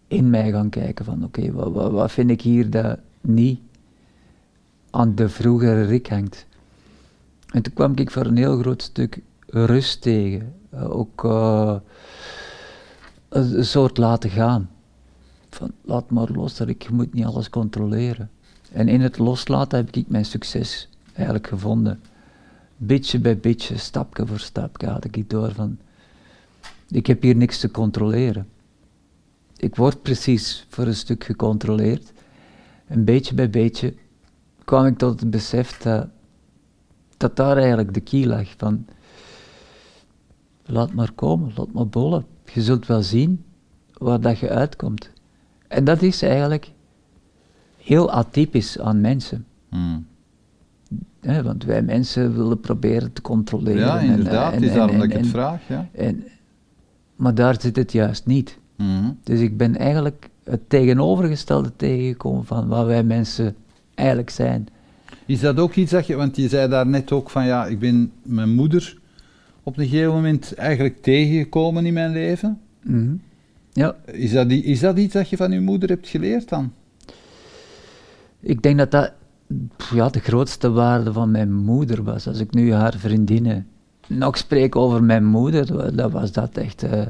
in 0.08 0.30
mij 0.30 0.50
gaan 0.50 0.68
kijken 0.68 1.04
van 1.04 1.24
oké, 1.24 1.52
wat, 1.52 1.72
wat, 1.72 1.90
wat 1.90 2.12
vind 2.12 2.30
ik 2.30 2.40
hier 2.40 2.70
dat 2.70 2.98
niet 3.20 3.60
aan 4.90 5.14
de 5.14 5.28
vroegere 5.28 5.84
Rick 5.84 6.08
hangt. 6.08 6.46
En 7.50 7.62
toen 7.62 7.72
kwam 7.72 7.92
ik 7.94 8.10
voor 8.10 8.26
een 8.26 8.36
heel 8.36 8.58
groot 8.58 8.82
stuk 8.82 9.22
rust 9.46 10.02
tegen. 10.02 10.54
Eh, 10.70 10.96
ook 10.96 11.24
eh, 11.24 11.76
een, 13.28 13.58
een 13.58 13.64
soort 13.64 13.98
laten 13.98 14.30
gaan. 14.30 14.70
Van 15.50 15.72
laat 15.84 16.10
maar 16.10 16.28
los, 16.30 16.58
Rick, 16.58 16.82
je 16.82 16.92
moet 16.92 17.14
niet 17.14 17.24
alles 17.24 17.50
controleren. 17.50 18.30
En 18.72 18.88
in 18.88 19.00
het 19.00 19.18
loslaten 19.18 19.78
heb 19.78 19.96
ik 19.96 20.08
mijn 20.08 20.24
succes 20.24 20.88
eigenlijk 21.12 21.46
gevonden. 21.46 22.00
Beetje 22.76 23.18
bij 23.18 23.38
beetje, 23.38 23.78
stapje 23.78 24.26
voor 24.26 24.40
stapje 24.40 24.86
had 24.86 25.04
ik 25.04 25.30
door 25.30 25.52
van 25.52 25.78
ik 26.88 27.06
heb 27.06 27.22
hier 27.22 27.36
niks 27.36 27.58
te 27.58 27.70
controleren. 27.70 28.48
Ik 29.56 29.76
word 29.76 30.02
precies 30.02 30.66
voor 30.68 30.86
een 30.86 30.94
stuk 30.94 31.24
gecontroleerd. 31.24 32.12
En 32.86 33.04
beetje 33.04 33.34
bij 33.34 33.50
beetje 33.50 33.94
kwam 34.64 34.86
ik 34.86 34.98
tot 34.98 35.20
het 35.20 35.30
besef 35.30 35.78
dat, 35.78 36.06
dat 37.16 37.36
daar 37.36 37.56
eigenlijk 37.56 37.94
de 37.94 38.00
key 38.00 38.26
lag 38.26 38.54
van 38.56 38.86
laat 40.64 40.92
maar 40.92 41.12
komen, 41.12 41.52
laat 41.56 41.72
maar 41.72 41.88
bollen. 41.88 42.26
Je 42.52 42.62
zult 42.62 42.86
wel 42.86 43.02
zien 43.02 43.44
waar 43.98 44.20
dat 44.20 44.38
je 44.38 44.48
uitkomt. 44.48 45.10
En 45.68 45.84
dat 45.84 46.02
is 46.02 46.22
eigenlijk 46.22 46.70
heel 47.84 48.10
atypisch 48.10 48.78
aan 48.78 49.00
mensen. 49.00 49.44
Mm. 49.70 50.06
Hè, 51.20 51.42
want 51.42 51.64
wij 51.64 51.82
mensen 51.82 52.36
willen 52.36 52.60
proberen 52.60 53.12
te 53.12 53.22
controleren. 53.22 53.80
Ja, 53.80 53.98
inderdaad, 54.00 54.52
en- 54.52 54.62
is 54.62 54.72
daarom 54.72 54.96
dat 54.96 55.04
ik 55.04 55.12
het 55.12 55.26
vraag. 55.26 55.60
Ja. 55.68 55.88
en, 55.92 56.24
maar 57.16 57.34
daar 57.34 57.60
zit 57.60 57.76
het 57.76 57.92
juist 57.92 58.26
niet. 58.26 58.58
Mhm. 58.76 59.10
Dus 59.22 59.40
ik 59.40 59.56
ben 59.56 59.76
eigenlijk 59.76 60.30
het 60.44 60.68
tegenovergestelde 60.68 61.72
tegengekomen 61.76 62.44
van 62.44 62.68
wat 62.68 62.86
wij 62.86 63.02
mensen 63.02 63.54
eigenlijk 63.94 64.30
zijn. 64.30 64.66
Is 65.26 65.40
dat 65.40 65.58
ook 65.58 65.74
iets 65.74 65.90
dat 65.90 66.06
je, 66.06 66.16
want 66.16 66.36
je 66.36 66.48
zei 66.48 66.68
daar 66.68 66.86
net 66.86 67.12
ook 67.12 67.30
van 67.30 67.46
ja, 67.46 67.66
ik 67.66 67.78
ben 67.78 68.12
mijn 68.22 68.54
moeder 68.54 68.98
op 69.62 69.78
een 69.78 69.88
gegeven 69.88 70.12
moment 70.12 70.54
eigenlijk 70.54 71.02
tegengekomen 71.02 71.86
in 71.86 71.92
mijn 71.92 72.12
leven. 72.12 72.60
Mhm. 72.82 73.14
Ja, 73.72 73.96
Is 74.04 74.32
dat, 74.32 74.50
is 74.50 74.80
dat 74.80 74.98
iets 74.98 75.12
dat 75.12 75.28
je 75.28 75.36
van 75.36 75.52
je 75.52 75.60
moeder 75.60 75.88
hebt 75.88 76.08
geleerd 76.08 76.48
dan? 76.48 76.72
Ik 78.42 78.62
denk 78.62 78.78
dat 78.78 78.90
dat 78.90 79.12
ja, 79.94 80.08
de 80.08 80.20
grootste 80.20 80.70
waarde 80.70 81.12
van 81.12 81.30
mijn 81.30 81.52
moeder 81.52 82.02
was. 82.02 82.28
Als 82.28 82.38
ik 82.38 82.54
nu 82.54 82.72
haar 82.72 82.94
vriendinnen 82.96 83.66
nog 84.06 84.36
spreek 84.36 84.76
over 84.76 85.02
mijn 85.04 85.24
moeder, 85.24 85.96
dan 85.96 86.10
was 86.10 86.32
dat 86.32 86.56
echt 86.56 86.82
eh, 86.82 87.06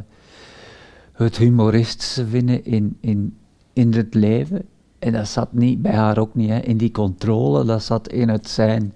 het 1.12 1.36
humoristische 1.36 2.26
vinden 2.26 2.64
in, 2.64 2.96
in, 3.00 3.36
in 3.72 3.92
het 3.92 4.14
leven. 4.14 4.62
En 4.98 5.12
dat 5.12 5.28
zat 5.28 5.52
niet, 5.52 5.82
bij 5.82 5.92
haar 5.92 6.18
ook 6.18 6.34
niet, 6.34 6.48
hè, 6.48 6.58
in 6.58 6.76
die 6.76 6.90
controle, 6.90 7.64
dat 7.64 7.82
zat 7.82 8.08
in 8.08 8.28
het 8.28 8.48
zijn, 8.48 8.92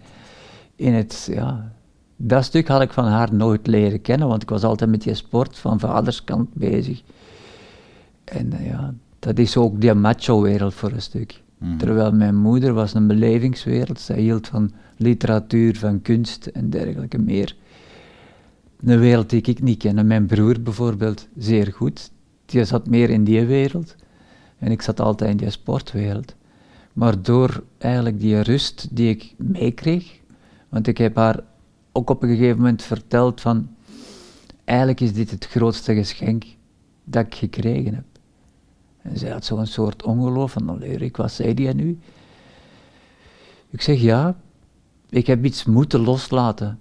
in 0.76 0.94
het, 0.94 1.28
ja... 1.32 1.74
Dat 2.18 2.44
stuk 2.44 2.68
had 2.68 2.80
ik 2.82 2.92
van 2.92 3.04
haar 3.04 3.34
nooit 3.34 3.66
leren 3.66 4.00
kennen, 4.00 4.28
want 4.28 4.42
ik 4.42 4.48
was 4.48 4.62
altijd 4.62 4.90
met 4.90 5.02
die 5.02 5.14
sport 5.14 5.58
van 5.58 5.80
vaderskant 5.80 6.54
bezig. 6.54 7.02
En 8.24 8.52
eh, 8.52 8.66
ja, 8.66 8.94
dat 9.18 9.38
is 9.38 9.56
ook 9.56 9.80
die 9.80 9.94
macho-wereld 9.94 10.74
voor 10.74 10.92
een 10.92 11.02
stuk. 11.02 11.42
Mhm. 11.66 11.76
Terwijl 11.76 12.12
mijn 12.12 12.36
moeder 12.36 12.72
was 12.72 12.94
een 12.94 13.06
belevingswereld, 13.06 14.00
zij 14.00 14.20
hield 14.20 14.48
van 14.48 14.72
literatuur, 14.96 15.76
van 15.76 16.02
kunst 16.02 16.46
en 16.46 16.70
dergelijke 16.70 17.18
meer. 17.18 17.56
Een 18.84 18.98
wereld 18.98 19.30
die 19.30 19.42
ik 19.42 19.62
niet 19.62 19.78
ken. 19.78 19.98
En 19.98 20.06
mijn 20.06 20.26
broer 20.26 20.60
bijvoorbeeld, 20.60 21.28
zeer 21.36 21.72
goed. 21.72 22.10
Die 22.44 22.64
zat 22.64 22.86
meer 22.86 23.10
in 23.10 23.24
die 23.24 23.46
wereld. 23.46 23.96
En 24.58 24.70
ik 24.70 24.82
zat 24.82 25.00
altijd 25.00 25.30
in 25.30 25.36
die 25.36 25.50
sportwereld. 25.50 26.34
Maar 26.92 27.22
door 27.22 27.62
eigenlijk 27.78 28.20
die 28.20 28.40
rust 28.40 28.88
die 28.90 29.08
ik 29.08 29.34
meekreeg, 29.36 30.20
want 30.68 30.86
ik 30.86 30.98
heb 30.98 31.16
haar 31.16 31.40
ook 31.92 32.10
op 32.10 32.22
een 32.22 32.28
gegeven 32.28 32.56
moment 32.56 32.82
verteld 32.82 33.40
van, 33.40 33.68
eigenlijk 34.64 35.00
is 35.00 35.12
dit 35.12 35.30
het 35.30 35.46
grootste 35.46 35.94
geschenk 35.94 36.44
dat 37.04 37.26
ik 37.26 37.34
gekregen 37.34 37.94
heb. 37.94 38.04
En 39.10 39.18
zij 39.18 39.30
had 39.30 39.44
zo'n 39.44 39.66
soort 39.66 40.02
ongeloof 40.02 40.52
van, 40.52 40.78
Rick, 40.78 41.16
wat 41.16 41.32
zei 41.32 41.54
die 41.54 41.74
nu? 41.74 41.98
Ik 43.70 43.82
zeg, 43.82 44.00
ja, 44.00 44.36
ik 45.08 45.26
heb 45.26 45.44
iets 45.44 45.64
moeten 45.64 46.00
loslaten 46.00 46.78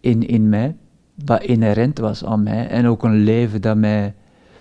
in, 0.00 0.26
in 0.26 0.48
mij, 0.48 0.76
wat 1.24 1.42
inherent 1.42 1.98
was 1.98 2.24
aan 2.24 2.42
mij, 2.42 2.68
en 2.68 2.86
ook 2.86 3.02
een 3.04 3.22
leven 3.22 3.60
dat 3.60 3.76
mij 3.76 4.14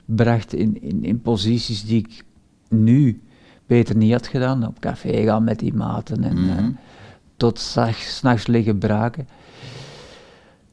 bracht 0.05 0.53
in, 0.53 0.81
in, 0.81 1.03
in 1.03 1.21
posities 1.21 1.83
die 1.83 1.97
ik 1.99 2.23
nu 2.69 3.21
beter 3.65 3.95
niet 3.95 4.11
had 4.11 4.27
gedaan. 4.27 4.67
Op 4.67 4.79
café 4.79 5.23
gaan 5.23 5.43
met 5.43 5.59
die 5.59 5.73
maten 5.73 6.23
en 6.23 6.39
Mhm. 6.45 6.57
eh, 6.57 6.65
tot 7.37 7.59
s'nachts 7.59 8.47
liggen 8.47 8.77
braken. 8.77 9.27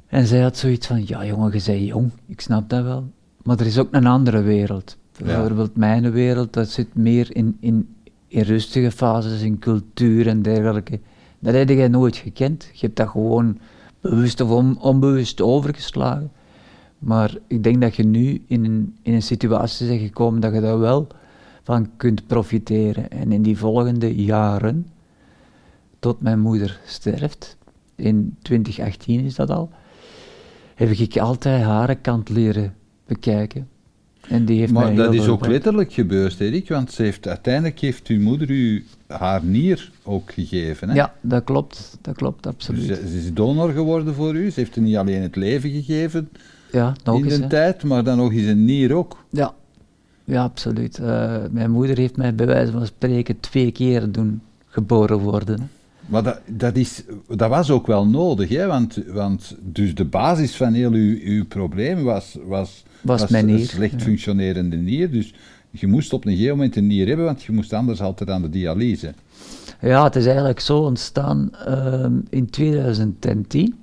En 0.06 0.26
zij 0.26 0.40
had 0.40 0.56
zoiets 0.56 0.86
van, 0.86 1.06
ja 1.06 1.24
jongen, 1.24 1.52
je 1.52 1.62
bent 1.66 1.86
jong, 1.86 2.10
ik 2.26 2.40
snap 2.40 2.68
dat 2.68 2.82
wel. 2.84 3.10
Maar 3.42 3.60
er 3.60 3.66
is 3.66 3.78
ook 3.78 3.88
een 3.90 4.06
andere 4.06 4.42
wereld. 4.42 4.96
Bijvoorbeeld 5.24 5.76
mijn 5.76 6.10
wereld, 6.10 6.52
dat 6.52 6.68
zit 6.68 6.94
meer 6.94 7.36
in, 7.36 7.56
in, 7.60 7.94
in 8.28 8.42
rustige 8.42 8.90
fases, 8.90 9.42
in 9.42 9.58
cultuur 9.58 10.26
en 10.26 10.42
dergelijke. 10.42 11.00
Dat 11.38 11.54
heb 11.54 11.68
jij 11.68 11.88
nooit 11.88 12.16
gekend. 12.16 12.68
Je 12.72 12.86
hebt 12.86 12.96
dat 12.96 13.08
gewoon 13.08 13.58
bewust 14.00 14.40
of 14.40 14.50
on- 14.50 14.80
onbewust 14.80 15.40
overgeslagen. 15.40 16.30
Maar 16.98 17.36
ik 17.46 17.62
denk 17.62 17.80
dat 17.80 17.96
je 17.96 18.04
nu 18.04 18.42
in 18.46 18.64
een, 18.64 18.96
in 19.02 19.14
een 19.14 19.22
situatie 19.22 19.88
bent 19.88 20.00
gekomen 20.00 20.40
dat 20.40 20.54
je 20.54 20.60
daar 20.60 20.78
wel 20.78 21.06
van 21.62 21.90
kunt 21.96 22.26
profiteren. 22.26 23.10
En 23.10 23.32
in 23.32 23.42
die 23.42 23.58
volgende 23.58 24.14
jaren, 24.14 24.86
tot 25.98 26.20
mijn 26.20 26.40
moeder 26.40 26.80
sterft, 26.86 27.56
in 27.94 28.36
2018 28.42 29.20
is 29.24 29.34
dat 29.34 29.50
al, 29.50 29.70
heb 30.74 30.90
ik 30.90 31.16
altijd 31.16 31.62
haar 31.62 31.96
kant 31.96 32.28
leren 32.28 32.74
bekijken. 33.06 33.68
En 34.28 34.44
die 34.44 34.58
heeft 34.58 34.72
mij 34.72 34.82
Maar 34.82 34.94
dat 34.94 35.14
is 35.14 35.26
ook 35.26 35.46
letterlijk 35.46 35.92
gebeurd, 35.92 36.40
Erik, 36.40 36.68
want 36.68 36.92
ze 36.92 37.02
heeft, 37.02 37.28
uiteindelijk 37.28 37.78
heeft 37.78 38.06
uw 38.06 38.20
moeder 38.20 38.50
u 38.50 38.84
haar 39.06 39.44
nier 39.44 39.90
ook 40.02 40.32
gegeven. 40.32 40.88
Hè? 40.88 40.94
Ja, 40.94 41.14
dat 41.20 41.44
klopt, 41.44 41.98
dat 42.00 42.16
klopt, 42.16 42.42
Dus 42.42 42.52
absoluut. 42.52 42.84
ze, 42.84 43.08
ze 43.08 43.16
is 43.16 43.32
donor 43.32 43.70
geworden 43.72 44.14
voor 44.14 44.34
u. 44.34 44.50
Ze 44.50 44.60
heeft 44.60 44.76
u 44.76 44.80
niet 44.80 44.96
alleen 44.96 45.22
het 45.22 45.36
leven 45.36 45.70
gegeven 45.70 46.28
ja, 46.72 46.94
in 47.04 47.12
eens. 47.12 47.36
de 47.36 47.42
hè. 47.42 47.48
tijd, 47.48 47.84
maar 47.84 48.04
dan 48.04 48.16
nog 48.16 48.32
eens 48.32 48.46
een 48.46 48.64
nier 48.64 48.94
ook. 48.94 49.24
Ja, 49.30 49.54
ja 50.24 50.42
absoluut. 50.42 50.98
Eh, 50.98 51.36
mijn 51.50 51.70
moeder 51.70 51.96
heeft 51.96 52.16
mij 52.16 52.34
bij 52.34 52.46
wijze 52.46 52.72
van 52.72 52.86
spreken 52.86 53.40
twee 53.40 53.72
keer 53.72 54.12
doen 54.12 54.40
geboren 54.66 55.18
worden. 55.18 55.60
hè. 55.60 55.66
Maar 56.08 56.22
dat, 56.22 56.40
dat, 56.46 56.76
is, 56.76 57.02
dat 57.28 57.48
was 57.48 57.70
ook 57.70 57.86
wel 57.86 58.06
nodig, 58.06 58.48
hè? 58.48 58.66
Want, 58.66 59.02
want 59.06 59.56
dus 59.60 59.94
de 59.94 60.04
basis 60.04 60.56
van 60.56 60.72
heel 60.72 60.92
uw, 60.92 61.18
uw 61.22 61.46
probleem 61.46 62.02
was, 62.02 62.36
was, 62.44 62.84
Was 63.00 63.28
mijn 63.28 63.48
een 63.48 63.54
nier, 63.54 63.66
slecht 63.66 63.92
ja. 63.92 63.98
functionerende 63.98 64.76
nier. 64.76 65.10
Dus 65.10 65.34
je 65.70 65.86
moest 65.86 66.12
op 66.12 66.24
een 66.24 66.32
gegeven 66.32 66.56
moment 66.56 66.76
een 66.76 66.86
nier 66.86 67.06
hebben, 67.06 67.24
want 67.24 67.42
je 67.42 67.52
moest 67.52 67.72
anders 67.72 68.00
altijd 68.00 68.30
aan 68.30 68.42
de 68.42 68.50
dialyse. 68.50 69.14
Ja, 69.80 70.04
het 70.04 70.16
is 70.16 70.26
eigenlijk 70.26 70.60
zo 70.60 70.78
ontstaan 70.78 71.54
ehm, 71.54 72.12
in 72.30 72.50
2010. 72.50 73.74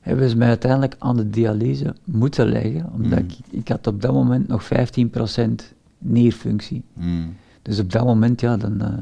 Hebben 0.00 0.28
ze 0.28 0.36
mij 0.36 0.48
uiteindelijk 0.48 0.94
aan 0.98 1.16
de 1.16 1.30
dialyse 1.30 1.94
moeten 2.04 2.48
leggen, 2.48 2.90
omdat 2.92 3.18
Mm. 3.18 3.26
ik, 3.28 3.34
ik 3.50 3.68
had 3.68 3.86
op 3.86 4.02
dat 4.02 4.12
moment 4.12 4.48
nog 4.48 4.62
15% 4.64 5.74
nierfunctie. 5.98 6.82
Hmm. 6.94 7.36
Dus 7.62 7.78
op 7.78 7.92
dat 7.92 8.04
moment, 8.04 8.40
ja, 8.40 8.56
dan 8.56 8.80
eh 8.80 8.92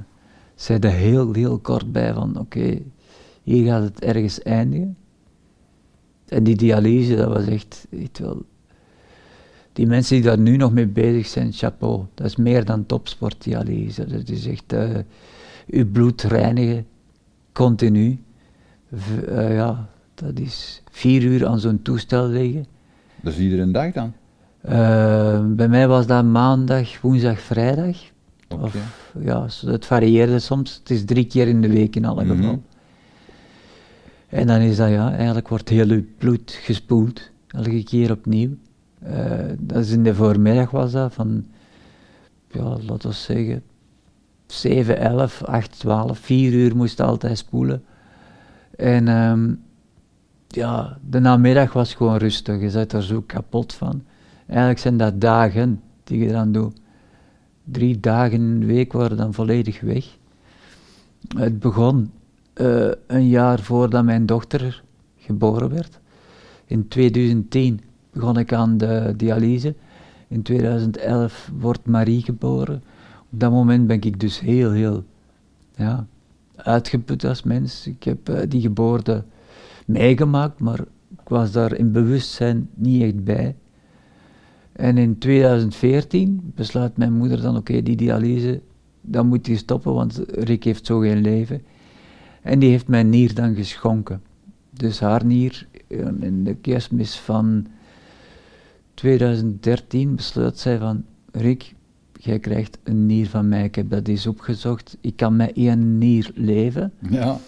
zei 0.55 0.79
er 0.79 0.91
heel, 0.91 1.33
heel 1.33 1.59
kort 1.59 1.93
bij 1.93 2.15
van, 2.15 2.39
oké, 2.39 2.79
hier 3.43 3.67
gaat 3.67 3.83
het 3.83 4.01
ergens 4.01 4.43
eindigen. 4.43 4.97
En 6.29 6.45
die 6.45 6.57
dialyse, 6.57 7.17
dat 7.17 7.29
was 7.29 7.47
echt, 7.47 7.87
echt 7.91 8.19
wel... 8.19 8.45
Die 9.77 9.87
mensen 9.87 10.15
die 10.17 10.25
daar 10.25 10.39
nu 10.39 10.57
nog 10.57 10.73
mee 10.73 10.87
bezig 10.87 11.27
zijn, 11.27 11.53
chapeau. 11.53 12.05
Dat 12.15 12.27
is 12.27 12.37
meer 12.37 12.65
dan 12.65 12.87
topsportdialyse. 12.87 14.07
Dat 14.07 14.29
is 14.29 14.47
echt 14.47 14.73
eh 14.73 14.89
uw 15.67 15.91
bloed 15.91 16.23
reinigen, 16.23 16.87
continu. 17.53 18.19
V- 18.95 19.23
eh, 19.23 19.55
ja, 19.55 19.89
dat 20.15 20.39
is 20.39 20.83
vier 20.91 21.23
uur 21.23 21.47
aan 21.47 21.61
zo'n 21.61 21.83
toestel 21.83 22.29
liggen. 22.29 22.67
Dat 23.21 23.33
is 23.33 23.39
iedere 23.39 23.71
dag 23.71 23.93
dan? 23.93 24.13
Eh, 24.61 25.45
bij 25.47 25.69
mij 25.69 25.89
was 25.89 26.07
dat 26.07 26.25
maandag, 26.25 27.01
woensdag, 27.01 27.41
vrijdag. 27.41 27.97
Oké. 28.49 28.63
Of, 28.65 28.77
ja, 29.21 29.47
het 29.67 29.87
varieerde 29.87 30.39
soms. 30.39 30.75
Het 30.79 30.91
is 30.91 31.05
drie 31.05 31.25
keer 31.25 31.49
in 31.49 31.61
de 31.61 31.69
week 31.69 31.97
in 31.97 32.05
alle 32.05 32.25
Mhm. 32.25 32.37
geval. 32.37 32.63
En 34.29 34.47
dan 34.47 34.61
is 34.61 34.77
dat, 34.77 34.89
ja, 34.89 35.15
eigenlijk 35.15 35.49
wordt 35.49 35.69
heel 35.69 35.89
uw 35.89 36.05
bloed 36.19 36.51
gespoeld. 36.63 37.31
Elke 37.49 37.83
keer 37.85 38.11
opnieuw. 38.11 38.51
Eh, 39.03 39.39
dat 39.59 39.79
is 39.79 39.91
in 39.91 40.03
de 40.03 40.15
voormiddag 40.15 40.71
was 40.71 40.93
dat, 40.93 41.15
van, 41.15 41.47
ja, 42.51 42.63
laten 42.63 43.09
we 43.09 43.15
zeggen, 43.15 43.63
7, 44.47 44.99
11, 44.99 45.43
8, 45.43 45.79
12, 45.79 46.19
4 46.19 46.53
uur 46.53 46.77
moest 46.77 47.01
altijd 47.01 47.39
spoelen. 47.39 47.85
En 48.77 49.09
ehm, 49.09 49.55
ja, 50.49 50.99
de 51.09 51.19
namiddag 51.19 51.73
was 51.73 51.95
gewoon 51.95 52.17
rustig. 52.17 52.61
Je 52.61 52.71
zat 52.71 52.93
er 52.93 53.03
zo 53.03 53.23
kapot 53.27 53.75
van. 53.75 54.05
Eigenlijk 54.47 54.79
zijn 54.79 54.97
dat 54.97 55.21
dagen 55.21 55.83
die 56.05 56.19
je 56.19 56.33
dan 56.33 56.53
doet. 56.53 56.77
Drie 57.65 58.01
dagen 58.01 58.39
in 58.39 58.61
de 58.61 58.67
week 58.67 58.93
waren 58.93 59.17
dan 59.17 59.35
volledig 59.35 59.81
weg. 59.81 60.17
Het 61.37 61.59
begon 61.59 62.11
eh, 62.53 62.91
een 63.07 63.29
jaar 63.29 63.61
voordat 63.61 64.05
mijn 64.05 64.27
dochter 64.27 64.83
geboren 65.17 65.71
werd. 65.71 66.01
In 66.67 66.89
2010 66.89 67.81
begon 68.17 68.39
ik 68.39 68.53
aan 68.53 68.79
de 68.79 69.15
dialyse. 69.17 69.75
In 70.29 70.43
2011 70.43 71.51
wordt 71.59 71.87
Marie 71.87 72.23
geboren. 72.23 72.83
Op 73.31 73.41
dat 73.41 73.51
moment 73.51 73.87
ben 73.87 74.01
ik 74.01 74.21
dus 74.21 74.41
heel, 74.41 74.71
heel 74.71 75.05
ja, 75.75 76.07
uitgeput 76.57 77.25
als 77.25 77.43
mens. 77.43 77.87
Ik 77.87 78.03
heb 78.03 78.29
eh, 78.29 78.41
die 78.49 78.61
geboorte 78.61 79.25
meegemaakt, 79.87 80.61
maar 80.61 80.81
ik 81.11 81.29
was 81.29 81.53
daar 81.53 81.75
in 81.75 81.93
bewustzijn 81.93 82.69
niet 82.75 83.03
echt 83.03 83.25
bij. 83.25 83.55
En 84.73 84.99
in 84.99 85.19
2014 85.19 86.53
besluit 86.55 86.97
mijn 86.97 87.13
moeder 87.13 87.43
dan, 87.43 87.57
oké, 87.57 87.83
die 87.83 87.97
dialyse, 87.97 88.61
dan 89.01 89.27
moet 89.27 89.45
die 89.45 89.57
stoppen, 89.57 89.95
want 89.95 90.23
Rick 90.29 90.65
heeft 90.65 90.87
zo 90.87 90.99
geen 90.99 91.21
leven. 91.21 91.63
En 92.43 92.59
die 92.59 92.71
heeft 92.71 92.89
mijn 92.89 93.09
nier 93.09 93.35
dan 93.35 93.55
geschonken. 93.55 94.23
Dus 94.71 95.01
haar 95.01 95.25
nier, 95.25 95.67
eh, 95.89 96.07
in 96.21 96.45
de 96.45 96.55
kerstmis 96.55 97.19
van 97.19 97.67
2013 98.97 100.15
besluit 100.17 100.59
zij 100.59 100.79
van, 100.79 101.05
Rick, 101.33 101.75
jij 102.13 102.39
krijgt 102.39 102.79
een 102.83 103.07
nier 103.07 103.29
van 103.29 103.49
mij. 103.49 103.65
Ik 103.65 103.75
heb 103.75 103.91
dat 103.91 104.09
eens 104.09 104.27
opgezocht. 104.27 104.97
Ik 105.01 105.17
kan 105.17 105.37
met 105.37 105.53
één 105.53 105.99
nier 105.99 106.31
leven. 106.35 106.93
Ja. 107.11 107.39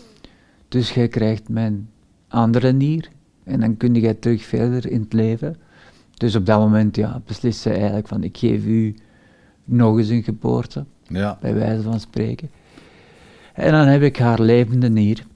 Dus 0.69 0.91
jij 0.95 1.09
krijgt 1.09 1.49
mijn 1.49 1.89
andere 2.29 2.73
nier 2.73 3.09
en 3.45 3.61
dan 3.61 3.77
kun 3.77 3.95
jij 3.95 4.15
terug 4.15 4.43
verder 4.45 4.91
in 4.91 5.01
het 5.01 5.13
leven. 5.13 5.57
Dus 6.15 6.37
op 6.37 6.47
dat 6.47 6.59
moment 6.61 6.97
ja, 6.97 7.23
beslist 7.27 7.61
ze 7.61 7.71
eigenlijk 7.71 8.09
van 8.09 8.23
ik 8.25 8.37
geef 8.37 8.65
u 8.67 8.95
nog 9.65 9.99
eens 9.99 10.09
een 10.09 10.23
geboorte, 10.23 10.85
Ja. 11.09 11.39
bij 11.41 11.55
wijze 11.55 11.83
van 11.83 12.01
spreken. 12.01 12.51
En 13.55 13.73
dan 13.73 13.87
heb 13.87 14.03
ik 14.03 14.17
haar 14.17 14.41
levende 14.41 14.89
nier 14.91 15.27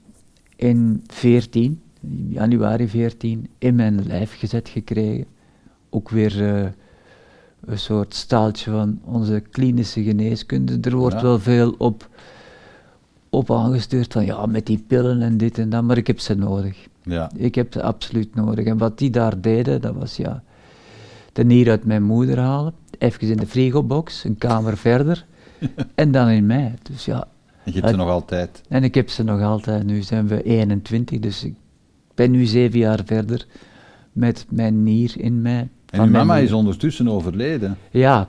in 0.55 1.03
14, 1.07 1.81
januari 2.29 2.87
14, 2.87 3.47
in 3.57 3.75
mijn 3.75 4.05
lijf 4.05 4.37
gezet 4.37 4.69
gekregen. 4.69 5.25
Ook 5.95 6.09
weer 6.09 6.55
eh, 6.55 6.69
een 7.65 7.79
soort 7.79 8.13
staaltje 8.13 8.71
van 8.71 8.99
onze 9.03 9.43
klinische 9.51 10.03
geneeskunde. 10.03 10.77
Er 10.89 10.95
wordt 10.95 11.15
Ja. 11.15 11.21
wel 11.21 11.39
veel 11.39 11.75
op, 11.77 12.09
op 13.29 13.51
aangestuurd 13.51 14.13
van 14.13 14.25
ja, 14.25 14.45
met 14.45 14.65
die 14.65 14.83
pillen 14.87 15.21
en 15.21 15.37
dit 15.37 15.57
en 15.57 15.69
dat, 15.69 15.83
maar 15.83 15.97
ik 15.97 16.07
heb 16.07 16.19
ze 16.19 16.35
nodig. 16.35 16.87
Ja. 17.03 17.31
Ik 17.35 17.55
heb 17.55 17.73
ze 17.73 17.83
absoluut 17.83 18.35
nodig. 18.35 18.65
En 18.65 18.77
wat 18.77 18.97
die 18.97 19.09
daar 19.09 19.41
deden, 19.41 19.81
dat 19.81 19.95
was 19.95 20.17
ja, 20.17 20.43
de 21.33 21.43
nier 21.43 21.69
uit 21.69 21.85
mijn 21.85 22.03
moeder 22.03 22.39
halen, 22.39 22.73
even 22.97 23.27
in 23.27 23.37
de 23.37 23.47
frigobox, 23.47 24.23
een 24.23 24.37
kamer 24.37 24.77
verder, 24.77 25.25
en 25.95 26.11
dan 26.11 26.27
in 26.29 26.45
mij. 26.45 26.73
Dus 26.83 27.05
ja, 27.05 27.27
Je 27.63 27.71
hebt 27.71 27.89
ze 27.89 27.95
nog 27.95 28.09
altijd. 28.09 28.61
en 28.69 28.83
ik 28.83 28.95
heb 28.95 29.09
ze 29.09 29.23
nog 29.23 29.41
altijd. 29.41 29.83
Nu 29.85 30.01
zijn 30.01 30.27
we 30.27 30.43
21, 30.43 31.19
dus 31.19 31.43
ik 31.43 31.55
ben 32.15 32.31
nu 32.31 32.45
zeven 32.45 32.79
jaar 32.79 33.01
verder 33.05 33.45
met 34.11 34.45
mijn 34.49 34.83
nier 34.83 35.13
in 35.17 35.41
mij. 35.41 35.69
En 35.93 35.99
mijn 35.99 36.11
mama 36.11 36.37
is 36.37 36.51
ondertussen 36.51 37.07
overleden. 37.07 37.77
Ja, 37.91 38.27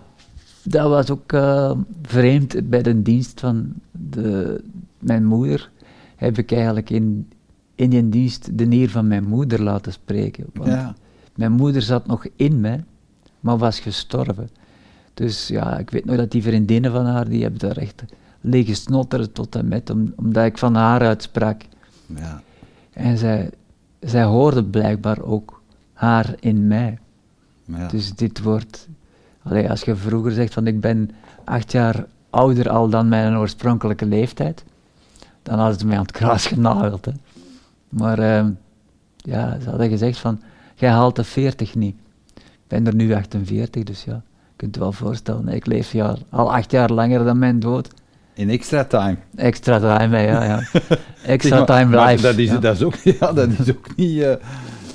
dat 0.62 0.88
was 0.88 1.10
ook 1.10 1.32
eh, 1.32 1.72
vreemd. 2.02 2.68
Bij 2.70 2.82
de 2.82 3.02
dienst 3.02 3.40
van 3.40 3.72
de, 3.90 4.60
mijn 4.98 5.24
moeder 5.24 5.70
heb 6.16 6.38
ik 6.38 6.52
eigenlijk 6.52 6.90
in, 6.90 7.28
in 7.74 7.90
die 7.90 8.08
dienst 8.08 8.58
de 8.58 8.64
nier 8.64 8.90
van 8.90 9.06
mijn 9.08 9.24
moeder 9.28 9.62
laten 9.62 9.92
spreken. 9.92 10.44
Want 10.52 10.68
Ja. 10.68 10.94
mijn 11.34 11.52
moeder 11.52 11.82
zat 11.82 12.06
nog 12.06 12.26
in 12.36 12.60
mij, 12.60 12.84
maar 13.40 13.58
was 13.58 13.80
gestorven. 13.80 14.48
Dus 15.14 15.48
ja, 15.48 15.78
ik 15.78 15.90
weet 15.90 16.04
nog 16.04 16.16
dat 16.16 16.30
die 16.30 16.42
vriendinnen 16.42 16.92
van 16.92 17.06
haar, 17.06 17.28
die 17.28 17.42
hebben 17.42 17.60
daar 17.60 17.76
echt 17.76 18.04
liggen 18.40 18.76
snotteren 18.76 19.32
tot 19.32 19.54
en 19.56 19.68
met, 19.68 19.90
om, 19.90 20.12
omdat 20.16 20.44
ik 20.44 20.58
van 20.58 20.74
haar 20.74 21.00
uitsprak. 21.00 21.62
Ja. 22.16 22.42
En 22.92 23.18
zij, 23.18 23.50
zij 24.00 24.24
hoorde 24.24 24.64
blijkbaar 24.64 25.22
ook 25.22 25.62
haar 25.92 26.34
in 26.40 26.66
mij. 26.66 26.98
Ja. 27.64 27.88
Dus 27.88 28.14
dit 28.14 28.42
wordt, 28.42 28.88
allee, 29.42 29.70
als 29.70 29.82
je 29.82 29.96
vroeger 29.96 30.32
zegt 30.32 30.52
van 30.52 30.66
ik 30.66 30.80
ben 30.80 31.10
acht 31.44 31.72
jaar 31.72 32.04
ouder 32.30 32.70
al 32.70 32.88
dan 32.88 33.08
mijn 33.08 33.36
oorspronkelijke 33.36 34.06
leeftijd, 34.06 34.64
dan 35.42 35.58
hadden 35.58 35.78
ze 35.78 35.86
mij 35.86 35.96
aan 35.96 36.02
het 36.02 36.12
kruis 36.12 36.46
genageld. 36.46 37.04
Hè. 37.04 37.12
Maar 37.88 38.18
ehm, 38.18 38.50
ja, 39.16 39.58
ze 39.62 39.68
hadden 39.68 39.88
gezegd 39.88 40.18
van, 40.18 40.40
jij 40.74 40.90
haalt 40.90 41.16
de 41.16 41.24
40 41.24 41.74
niet. 41.74 41.96
Ik 42.34 42.42
ben 42.68 42.86
er 42.86 42.94
nu 42.94 43.14
48, 43.14 43.82
dus 43.82 44.04
ja, 44.04 44.22
kunt 44.56 44.74
je 44.74 44.80
wel 44.80 44.92
voorstellen, 44.92 45.48
ik 45.48 45.66
leef 45.66 45.92
ja, 45.92 46.16
al 46.30 46.54
acht 46.54 46.70
jaar 46.70 46.90
langer 46.90 47.24
dan 47.24 47.38
mijn 47.38 47.60
dood. 47.60 47.88
In 48.34 48.50
extra 48.50 48.84
time. 48.84 49.16
Extra 49.36 49.78
time, 49.78 50.18
ja, 50.18 50.44
ja. 50.44 50.62
Extra 51.26 51.64
time 51.64 52.04
live. 52.04 52.22
Dat 52.22 52.36
is, 52.36 52.50
ja. 52.50 52.58
dat, 52.58 52.74
is 52.74 52.82
ook, 52.82 52.94
ja, 53.20 53.32
dat 53.32 53.48
is 53.48 53.70
ook 53.70 53.96
niet... 53.96 54.16
Uh, 54.16 54.34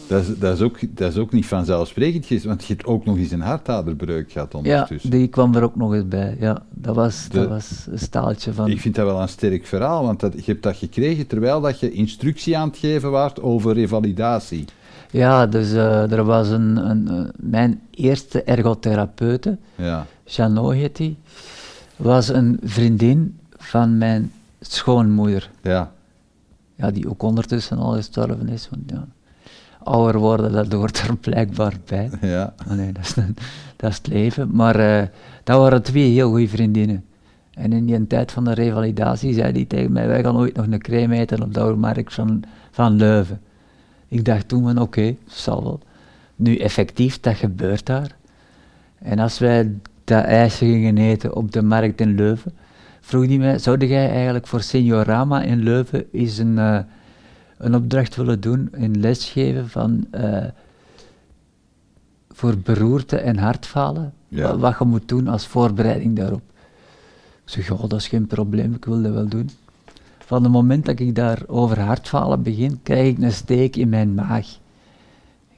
dat 0.10 0.22
is, 0.22 0.38
dat, 0.40 0.56
is 0.56 0.62
ook, 0.62 0.80
dat 0.98 1.12
is 1.12 1.18
ook 1.18 1.32
niet 1.32 1.46
vanzelfsprekend, 1.46 2.44
want 2.44 2.66
je 2.66 2.74
hebt 2.74 2.86
ook 2.86 3.06
nog 3.06 3.18
eens 3.18 3.32
een 3.32 3.42
hartaderbreuk 3.42 4.32
gehad 4.32 4.56
ondertussen. 4.56 5.10
Ja, 5.12 5.18
die 5.18 5.28
kwam 5.28 5.56
er 5.56 5.64
ook 5.64 5.76
nog 5.76 5.94
eens 5.94 6.08
bij. 6.08 6.38
Ja, 6.40 6.64
dat 6.70 6.96
was, 6.96 7.28
de, 7.30 7.38
dat 7.40 7.50
was 7.50 7.86
een 7.92 8.00
staaltje 8.00 8.54
van... 8.54 8.70
Ik 8.70 8.82
vind 8.82 8.96
dat 8.96 9.06
wel 9.06 9.22
een 9.22 9.30
sterk 9.30 9.66
verhaal, 9.66 10.04
want 10.04 10.20
dat, 10.20 10.34
je 10.34 10.52
hebt 10.52 10.64
dat 10.64 10.76
gekregen 10.76 11.28
terwijl 11.28 11.62
dat 11.62 11.80
je 11.80 11.92
instructie 11.92 12.58
aan 12.58 12.68
het 12.68 12.78
geven 12.78 13.12
waart 13.12 13.42
over 13.42 13.74
revalidatie. 13.74 14.66
Ja, 15.12 15.48
dus 15.48 15.72
uh, 15.72 16.12
er 16.12 16.24
was 16.24 16.50
een, 16.50 16.90
een, 16.90 17.08
uh, 17.12 17.30
mijn 17.36 17.82
eerste 17.92 18.44
ergotherapeute, 18.44 19.58
ja. 19.76 20.06
Jeannot 20.24 20.74
heet 20.74 20.96
die, 20.96 21.18
was 21.96 22.28
een 22.28 22.60
vriendin 22.64 23.38
van 23.58 23.98
mijn 23.98 24.32
schoonmoeder. 24.60 25.50
Ja. 25.62 25.92
Ja, 26.76 26.92
die 26.92 27.10
ook 27.10 27.24
ondertussen 27.24 27.78
al 27.78 27.92
gestorven 27.92 28.50
is. 28.50 28.70
Want 28.70 28.84
ja, 28.90 29.08
ouder 29.90 30.22
worden, 30.22 30.52
dat 30.52 30.72
hoort 30.72 31.00
er 31.00 31.18
blijkbaar 31.18 31.74
bij. 31.86 32.10
Ja. 32.22 32.54
Nee, 32.68 32.92
dat 32.92 33.04
is, 33.04 33.14
dat 33.76 33.90
is 33.90 33.98
het 33.98 34.08
leven. 34.08 34.50
Maar 34.56 34.80
uh, 34.80 35.08
dat 35.44 35.60
waren 35.60 35.84
twee 35.84 36.12
heel 36.12 36.30
goede 36.30 36.48
vriendinnen. 36.48 37.04
En 37.54 37.74
in 37.74 37.86
die 37.86 38.08
tijd 38.08 38.32
van 38.32 38.44
de 38.44 38.54
revalidatie 38.54 39.34
zei 39.34 39.52
die 39.52 39.68
tegen 39.68 39.92
mij, 39.92 40.08
wij 40.08 40.24
gaan 40.24 40.38
ooit 40.38 40.56
nog 40.56 40.66
een 40.66 40.80
crème 40.80 41.18
eten 41.18 41.44
op 41.44 41.54
de 41.54 41.60
oude 41.60 41.78
markt 41.78 42.14
van, 42.14 42.44
van 42.72 42.96
Leuven. 42.96 43.42
Ik 44.08 44.26
dacht 44.26 44.48
toen 44.48 44.64
van 44.64 44.72
oké, 44.72 44.82
okay, 44.82 45.18
zal 45.26 45.64
wel. 45.64 45.80
Nu 46.36 46.58
effectief, 46.58 47.20
dat 47.20 47.36
gebeurt 47.36 47.86
daar. 47.86 48.16
En 49.00 49.20
als 49.20 49.40
wij 49.40 49.72
dat 50.04 50.24
ijsje 50.24 50.66
gingen 50.66 50.98
eten 50.98 51.36
op 51.36 51.52
de 51.52 51.62
markt 51.62 52.02
in 52.02 52.16
Leuven, 52.16 52.54
vroeg 53.02 53.28
die 53.28 53.40
mij, 53.40 53.58
zou 53.58 53.86
jij 53.86 54.10
eigenlijk 54.10 54.48
voor 54.48 54.62
Seniorama 54.62 55.42
in 55.42 55.64
Leuven 55.64 56.06
eens 56.12 56.38
een, 56.38 56.58
uh, 56.58 56.80
een 57.60 57.76
opdracht 57.76 58.16
willen 58.16 58.40
doen, 58.42 58.70
een 58.72 59.00
lesgeven 59.00 59.70
van 59.70 60.06
uh, 60.16 60.46
voor 62.30 62.58
beroerte 62.58 63.18
en 63.18 63.38
hartfalen, 63.38 64.14
Ja. 64.28 64.58
wat, 64.58 64.76
je 64.80 64.86
moet 64.86 65.08
doen 65.08 65.28
als 65.28 65.48
voorbereiding 65.48 66.16
daarop. 66.16 66.42
Ik 67.46 67.50
zeg, 67.56 67.68
ja, 67.68 67.76
dat 67.88 67.94
is 68.00 68.08
geen 68.08 68.28
probleem, 68.28 68.74
ik 68.74 68.86
wil 68.86 69.02
dat 69.02 69.12
wel 69.14 69.28
doen. 69.28 69.50
Van 70.26 70.44
het 70.44 70.52
moment 70.52 70.86
dat 70.86 71.00
ik 71.00 71.16
daar 71.16 71.42
over 71.48 71.80
hartfalen 71.80 72.42
begin, 72.44 72.80
krijg 72.84 73.08
ik 73.08 73.24
een 73.24 73.32
steek 73.32 73.76
in 73.76 73.90
mijn 73.90 74.14
maag. 74.14 74.48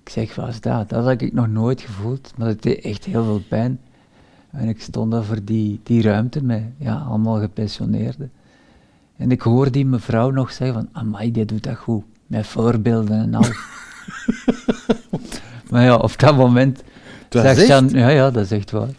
Ik 0.03 0.09
zeg, 0.09 0.35
wat 0.35 0.47
is 0.47 0.61
dat? 0.61 0.89
Dat 0.89 1.03
had 1.03 1.21
ik 1.21 1.33
nog 1.33 1.47
nooit 1.47 1.81
gevoeld, 1.81 2.33
maar 2.37 2.47
het 2.47 2.61
deed 2.63 2.79
echt 2.83 3.05
heel 3.05 3.23
veel 3.23 3.41
pijn. 3.49 3.79
En 4.51 4.67
ik 4.67 4.81
stond 4.81 5.11
daar 5.11 5.23
voor 5.23 5.43
die, 5.43 5.79
die 5.83 6.01
ruimte 6.01 6.43
met 6.43 6.63
ja, 6.77 6.95
allemaal 6.95 7.39
gepensioneerden. 7.39 8.31
En 9.21 9.31
ik 9.31 9.41
hoor 9.41 9.71
die 9.71 9.85
mevrouw 9.85 10.29
nog 10.29 10.51
zeggen 10.51 10.75
van, 10.75 10.89
amai, 10.91 11.31
die 11.31 11.45
doet 11.45 11.63
dat 11.63 11.77
goed. 11.77 12.03
Met 12.27 12.47
voorbeelden 12.47 13.19
en 13.19 13.33
al. 13.33 13.45
maar 15.69 15.83
ja, 15.83 15.95
op 15.95 16.19
dat 16.19 16.35
moment... 16.35 16.83
Dat 17.29 17.57
Jean, 17.57 17.85
echt? 17.85 17.93
ja, 17.93 18.09
ja, 18.09 18.31
dat 18.31 18.43
is 18.43 18.51
echt 18.51 18.71
waar. 18.71 18.89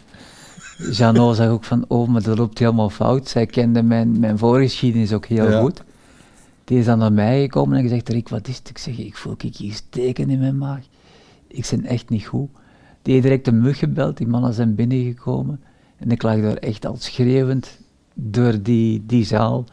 Jeannot 0.91 1.35
zag 1.35 1.47
ook 1.47 1.63
van, 1.63 1.85
oh, 1.87 2.07
maar 2.07 2.21
dat 2.21 2.37
loopt 2.37 2.59
helemaal 2.59 2.89
fout. 2.89 3.27
Zij 3.27 3.45
kende 3.45 3.83
mijn, 3.83 4.19
mijn 4.19 4.37
voorgeschiedenis 4.37 5.13
ook 5.13 5.25
heel 5.25 5.49
Ja. 5.49 5.59
goed. 5.61 5.83
Die 6.63 6.79
is 6.79 6.85
dan 6.85 6.97
naar 6.97 7.13
mij 7.13 7.41
gekomen 7.41 7.77
en 7.77 7.83
gezegd, 7.83 8.09
Rick, 8.09 8.29
wat 8.29 8.47
is 8.47 8.57
het? 8.57 8.69
Ik 8.69 8.77
zeg, 8.77 8.97
ik 8.97 9.17
voel 9.17 9.35
ik 9.37 9.55
hier 9.55 9.73
steken 9.73 10.29
in 10.29 10.39
mijn 10.39 10.57
maag. 10.57 10.81
Ik 11.47 11.67
ben 11.69 11.85
echt 11.85 12.09
niet 12.09 12.25
goed. 12.25 12.49
Die 13.01 13.13
heeft 13.13 13.25
direct 13.25 13.47
een 13.47 13.61
mug 13.61 13.77
gebeld, 13.77 14.17
die 14.17 14.27
mannen 14.27 14.53
zijn 14.53 14.75
binnengekomen. 14.75 15.61
En 15.97 16.11
ik 16.11 16.23
lag 16.23 16.41
daar 16.41 16.55
echt 16.57 16.85
al 16.85 16.95
schreeuwend 16.99 17.79
door 18.13 18.61
die, 18.61 19.03
die 19.05 19.25
zaal 19.25 19.65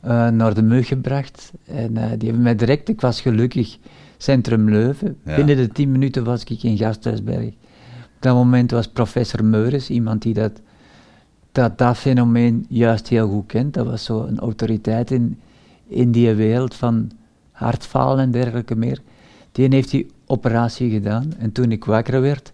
eh, 0.00 0.28
naar 0.28 0.54
de 0.54 0.62
mug 0.62 0.86
gebracht. 0.86 1.52
En 1.64 1.96
eh, 1.96 2.08
die 2.18 2.28
hebben 2.28 2.42
mij 2.42 2.54
direct, 2.54 2.88
ik 2.88 3.00
was 3.00 3.20
gelukkig, 3.20 3.78
Centrum 4.16 4.70
Leuven. 4.70 5.16
Ja. 5.24 5.36
Binnen 5.36 5.56
de 5.56 5.68
tien 5.68 5.90
minuten 5.90 6.24
was 6.24 6.44
ik 6.44 6.62
in 6.62 6.76
Gasthuisberg. 6.76 7.46
Op 7.46 8.22
dat 8.22 8.34
moment 8.34 8.70
was 8.70 8.88
professor 8.88 9.44
Meures, 9.44 9.90
iemand 9.90 10.22
die 10.22 10.34
dat, 10.34 10.60
dat, 11.52 11.78
dat 11.78 11.96
fenomeen 11.96 12.66
juist 12.68 13.08
heel 13.08 13.28
goed 13.28 13.46
kent. 13.46 13.74
Dat 13.74 13.86
was 13.86 14.04
zo 14.04 14.24
een 14.24 14.38
autoriteit 14.38 15.10
in, 15.10 15.38
in 15.86 16.10
die 16.10 16.34
wereld 16.34 16.74
van 16.74 17.10
hartfalen 17.52 18.24
en 18.24 18.30
dergelijke 18.30 18.76
meer. 18.76 19.00
Die 19.52 19.68
heeft 19.68 19.90
die 19.90 20.06
operatie 20.26 20.90
gedaan. 20.90 21.32
En 21.38 21.52
toen 21.52 21.72
ik 21.72 21.84
wakker 21.84 22.20
werd, 22.20 22.52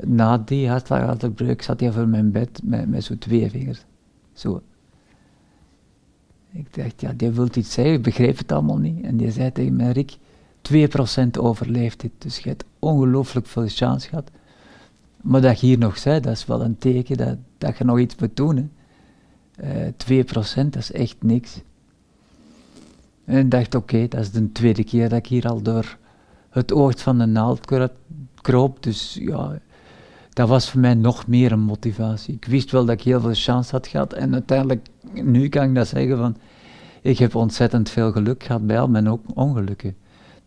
na 0.00 0.38
die 0.38 0.68
hartslagadebreuk, 0.68 1.62
zat 1.62 1.80
hij 1.80 1.92
voor 1.92 2.08
mijn 2.08 2.30
bed 2.30 2.60
met, 2.64 2.88
met 2.88 3.04
zo 3.04 3.18
twee 3.18 3.50
vingers. 3.50 3.84
Zo. 4.32 4.62
Ik 6.54 6.74
dacht, 6.74 7.00
ja, 7.00 7.12
die 7.16 7.30
wil 7.30 7.48
iets 7.54 7.72
zeggen, 7.72 7.94
ik 7.94 8.02
begreep 8.02 8.38
het 8.38 8.52
allemaal 8.52 8.78
niet. 8.78 9.04
En 9.04 9.16
die 9.16 9.30
zei 9.30 9.52
tegen 9.52 9.76
mij, 9.76 9.90
Rick, 9.92 10.16
2% 10.72 11.38
overleeft 11.38 12.00
dit, 12.00 12.10
dus 12.18 12.38
je 12.38 12.48
hebt 12.48 12.64
ongelooflijk 12.78 13.46
veel 13.46 13.68
chance 13.68 14.08
gehad. 14.08 14.30
Maar 15.22 15.40
dat 15.40 15.60
je 15.60 15.66
hier 15.66 15.78
nog 15.78 15.98
zei, 15.98 16.20
dat 16.20 16.32
is 16.32 16.46
wel 16.46 16.62
een 16.64 16.78
teken 16.78 17.16
dat, 17.16 17.36
dat 17.58 17.78
je 17.78 17.84
nog 17.84 17.98
iets 17.98 18.16
moet 18.16 18.36
doen. 18.36 18.56
Hè. 18.56 18.66
Eh 19.86 19.92
2% 19.92 20.70
dat 20.70 20.76
is 20.76 20.92
echt 20.92 21.16
niks. 21.22 21.60
En 23.24 23.38
ik 23.38 23.50
dacht, 23.50 23.74
oké, 23.74 24.08
dat 24.08 24.20
is 24.20 24.30
de 24.30 24.52
tweede 24.52 24.84
keer 24.84 25.08
dat 25.08 25.18
ik 25.18 25.26
hier 25.26 25.48
al 25.48 25.62
door 25.62 25.98
het 26.50 26.72
oog 26.72 26.98
van 26.98 27.18
de 27.18 27.26
naald 27.26 27.66
kro- 27.66 27.88
kroop. 28.40 28.82
Dus 28.82 29.16
ja, 29.20 29.58
dat 30.34 30.48
was 30.48 30.70
voor 30.70 30.80
mij 30.80 30.94
nog 30.94 31.26
meer 31.26 31.52
een 31.52 31.60
motivatie. 31.60 32.34
Ik 32.34 32.44
wist 32.44 32.70
wel 32.70 32.84
dat 32.84 32.94
ik 32.98 33.02
heel 33.02 33.20
veel 33.20 33.34
chance 33.34 33.70
had 33.70 33.86
gehad. 33.86 34.12
En 34.12 34.32
uiteindelijk, 34.32 34.86
nu 35.12 35.48
kan 35.48 35.68
ik 35.68 35.74
dat 35.74 35.88
zeggen 35.88 36.16
van, 36.18 36.36
ik 37.02 37.18
heb 37.18 37.34
ontzettend 37.34 37.90
veel 37.90 38.12
geluk 38.12 38.42
gehad 38.42 38.66
bij 38.66 38.80
al 38.80 38.88
mijn 38.88 39.08
ook 39.08 39.20
ongelukken. 39.34 39.94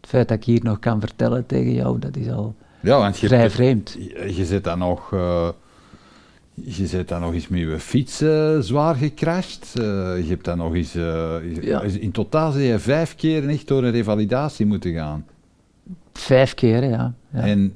Het 0.01 0.09
feit 0.09 0.27
dat 0.27 0.37
ik 0.37 0.43
hier 0.43 0.63
nog 0.63 0.79
kan 0.79 0.99
vertellen 0.99 1.45
tegen 1.45 1.73
jou, 1.73 1.99
dat 1.99 2.15
is 2.15 2.29
al 2.29 2.55
Ja, 2.79 2.97
want 2.99 3.17
je, 3.19 3.27
vrij 3.27 3.39
hebt- 3.39 3.53
vreemd. 3.53 3.95
je, 3.99 4.33
je 4.35 4.45
zit 4.45 4.63
dan 4.63 4.79
nog... 4.79 5.13
eh, 5.13 5.49
je 6.53 6.87
zit 6.87 7.07
dan 7.07 7.21
nog 7.21 7.33
eens 7.33 7.47
met 7.47 7.59
je 7.59 7.79
fiets 7.79 8.21
eh, 8.21 8.59
zwaar 8.59 8.95
gecrashed. 8.95 9.73
Eh, 9.75 9.83
je 10.17 10.25
hebt 10.27 10.45
dan 10.45 10.57
nog 10.57 10.73
eens... 10.75 10.93
je- 10.93 11.57
Ja. 11.61 11.81
In 11.81 12.11
totaal 12.11 12.51
zijn 12.51 12.63
je 12.63 12.79
vijf 12.79 13.15
keer 13.15 13.47
echt 13.49 13.67
door 13.67 13.83
een 13.83 13.91
revalidatie 13.91 14.65
moeten 14.65 14.93
gaan. 14.93 15.25
Vijf 16.13 16.53
keer, 16.53 16.83
ja. 16.83 17.13
Ja. 17.33 17.39
En 17.39 17.73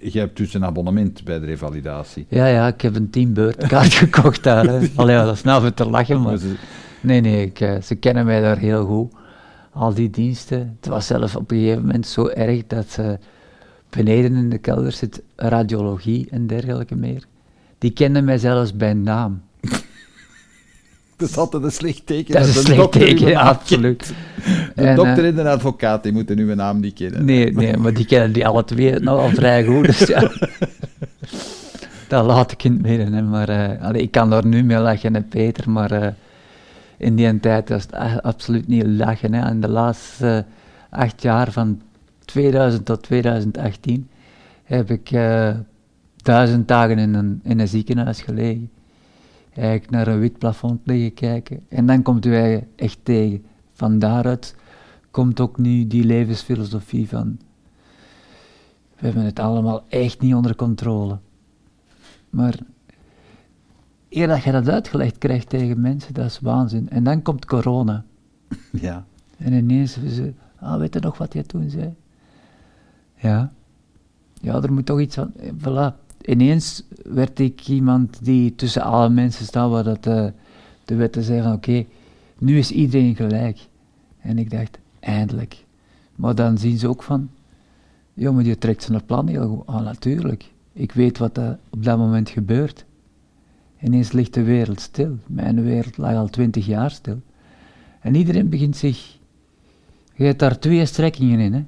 je 0.00 0.18
hebt 0.18 0.36
dus 0.36 0.54
een 0.54 0.64
abonnement 0.64 1.24
bij 1.24 1.38
de 1.38 1.46
revalidatie. 1.46 2.26
ja, 2.28 2.46
ja, 2.46 2.66
ik 2.66 2.80
heb 2.80 2.96
een 2.96 3.10
teambeurtkaart 3.10 3.94
gekocht 4.04 4.42
daar. 4.42 4.64
hè. 4.66 4.88
Allee, 4.96 5.16
dat 5.16 5.34
is 5.34 5.42
nou 5.42 5.70
te 5.70 5.90
lachen, 5.90 6.22
maar... 6.22 6.38
Nee, 7.00 7.20
nee, 7.20 7.46
ik, 7.46 7.60
eh, 7.60 7.80
ze 7.80 7.94
kennen 7.94 8.24
mij 8.24 8.40
daar 8.40 8.58
heel 8.58 8.86
goed. 8.86 9.12
Al 9.72 9.94
die 9.94 10.10
diensten. 10.10 10.76
Het 10.80 10.88
was 10.88 11.06
zelf 11.06 11.36
op 11.36 11.50
een 11.50 11.58
gegeven 11.58 11.84
moment 11.84 12.06
zo 12.06 12.26
erg 12.28 12.66
dat 12.66 12.90
ze 12.90 13.18
beneden 13.90 14.34
in 14.36 14.50
de 14.50 14.58
kelder 14.58 14.92
zit 14.92 15.22
radiologie 15.36 16.26
en 16.30 16.46
dergelijke 16.46 16.96
meer. 16.96 17.24
Die 17.78 17.90
kenden 17.90 18.24
mij 18.24 18.38
zelfs 18.38 18.76
bij 18.76 18.94
naam. 18.94 19.42
Dat 21.18 21.28
is 21.28 21.36
altijd 21.36 21.62
een 21.62 21.72
slecht 21.72 22.06
teken. 22.06 22.34
Dat 22.34 22.46
is 22.46 22.56
een 22.56 22.62
slecht 22.62 22.92
teken, 22.92 23.28
ja, 23.28 23.40
absoluut. 23.40 24.12
De 24.74 24.82
En, 24.82 24.96
dokter 24.96 25.18
eh, 25.18 25.28
en 25.28 25.34
de 25.34 25.48
advocaat 25.48 26.02
die 26.02 26.12
moeten 26.12 26.38
uw 26.38 26.54
naam 26.54 26.80
niet 26.80 26.94
kennen. 26.94 27.24
Nee, 27.24 27.52
nee, 27.52 27.76
maar 27.76 27.94
die 27.94 28.06
kennen 28.06 28.32
die 28.32 28.46
alle 28.46 28.64
twee 28.64 29.00
nogal 29.00 29.28
vrij 29.28 29.64
goed. 29.64 29.86
Dus 29.86 29.98
ja. 29.98 30.20
dat 32.08 32.24
laat 32.24 32.52
ik 32.52 32.64
in 32.64 32.72
het 32.72 32.82
midden. 32.82 33.12
Hè. 33.12 33.22
Maar, 33.22 33.48
eh, 33.48 33.82
allee, 33.82 34.02
ik 34.02 34.10
kan 34.10 34.30
daar 34.30 34.46
nu 34.46 34.64
mee 34.64 34.78
lachen, 34.78 35.14
hè, 35.14 35.22
Peter, 35.22 35.70
maar 35.70 35.90
eh, 35.90 36.08
in 36.96 37.16
die 37.16 37.40
tijd 37.40 37.68
was 37.68 37.82
het 37.82 38.22
absoluut 38.22 38.68
niet 38.68 38.86
lachen. 38.86 39.34
Hè. 39.34 39.40
En 39.48 39.60
de 39.60 39.68
laatste 39.68 40.44
eh, 40.90 41.00
acht 41.00 41.22
jaar, 41.22 41.52
van 41.52 41.80
2000 42.24 42.84
tot 42.84 43.02
2018, 43.02 44.08
heb 44.64 44.90
ik 44.90 45.10
eh, 45.10 45.54
duizend 46.16 46.68
dagen 46.68 46.98
in 46.98 47.14
een, 47.14 47.40
in 47.44 47.60
een 47.60 47.68
ziekenhuis 47.68 48.22
gelegen. 48.22 48.70
Eigenlijk 49.56 49.90
naar 49.90 50.06
een 50.06 50.18
wit 50.18 50.38
plafond 50.38 50.80
liggen 50.84 51.14
kijken. 51.14 51.60
En 51.68 51.86
dan 51.86 52.02
komt 52.02 52.26
u 52.26 52.34
eigenlijk 52.34 52.68
echt 52.76 52.98
tegen. 53.02 53.44
Van 53.72 53.98
daaruit 53.98 54.54
komt 55.10 55.40
ook 55.40 55.58
nu 55.58 55.86
die 55.86 56.04
levensfilosofie 56.04 57.08
van. 57.08 57.38
We 58.96 59.06
hebben 59.06 59.24
het 59.24 59.38
allemaal 59.38 59.84
echt 59.88 60.20
niet 60.20 60.34
onder 60.34 60.56
controle. 60.56 61.18
Maar 62.30 62.58
eer 64.08 64.26
dat 64.26 64.42
je 64.42 64.52
dat 64.52 64.68
uitgelegd 64.68 65.18
krijgt 65.18 65.48
tegen 65.48 65.80
mensen, 65.80 66.14
dat 66.14 66.24
is 66.24 66.40
waanzin. 66.40 66.88
En 66.88 67.04
dan 67.04 67.22
komt 67.22 67.44
corona. 67.44 68.04
Ja. 68.80 69.04
En 69.38 69.52
ineens 69.52 69.92
ze, 69.92 70.32
ah, 70.58 70.78
weet 70.78 70.94
je 70.94 71.00
nog 71.00 71.18
wat 71.18 71.32
jij 71.32 71.42
toen 71.42 71.70
zei? 71.70 71.94
Ja. 73.14 73.52
Ja, 74.40 74.62
er 74.62 74.72
moet 74.72 74.86
toch 74.86 75.00
iets 75.00 75.14
van, 75.14 75.32
eh, 75.36 75.50
voilà. 75.58 76.05
Ineens 76.26 76.82
werd 77.02 77.38
ik 77.38 77.68
iemand 77.68 78.24
die 78.24 78.54
tussen 78.54 78.82
alle 78.82 79.08
mensen 79.08 79.44
staat, 79.44 79.70
waar 79.70 79.84
dat 79.84 80.04
de, 80.04 80.32
de 80.84 80.94
wetten 80.94 81.22
zei 81.22 81.42
van, 81.42 81.52
oké, 81.52 81.84
nu 82.38 82.58
is 82.58 82.70
iedereen 82.70 83.16
gelijk. 83.16 83.58
En 84.20 84.38
ik 84.38 84.50
dacht, 84.50 84.78
eindelijk. 85.00 85.64
Maar 86.16 86.34
dan 86.34 86.58
zien 86.58 86.78
ze 86.78 86.88
ook 86.88 87.02
van, 87.02 87.30
maar 88.14 88.44
je 88.44 88.58
trekt 88.58 88.82
zijn 88.82 89.04
plan 89.04 89.28
heel 89.28 89.48
goed. 89.48 89.66
Ah, 89.66 89.84
natuurlijk. 89.84 90.52
Ik 90.72 90.92
weet 90.92 91.18
wat 91.18 91.36
er 91.36 91.58
op 91.70 91.84
dat 91.84 91.98
moment 91.98 92.28
gebeurt. 92.28 92.84
Ineens 93.80 94.12
ligt 94.12 94.34
de 94.34 94.42
wereld 94.42 94.80
stil. 94.80 95.18
Mijn 95.26 95.62
wereld 95.62 95.96
lag 95.96 96.14
al 96.14 96.28
twintig 96.28 96.66
jaar 96.66 96.90
stil. 96.90 97.20
En 98.00 98.14
iedereen 98.14 98.48
begint 98.48 98.76
zich. 98.76 99.18
Je 100.14 100.24
hebt 100.24 100.38
daar 100.38 100.58
twee 100.58 100.86
strekkingen 100.86 101.40
in. 101.40 101.52
Hè? 101.52 101.64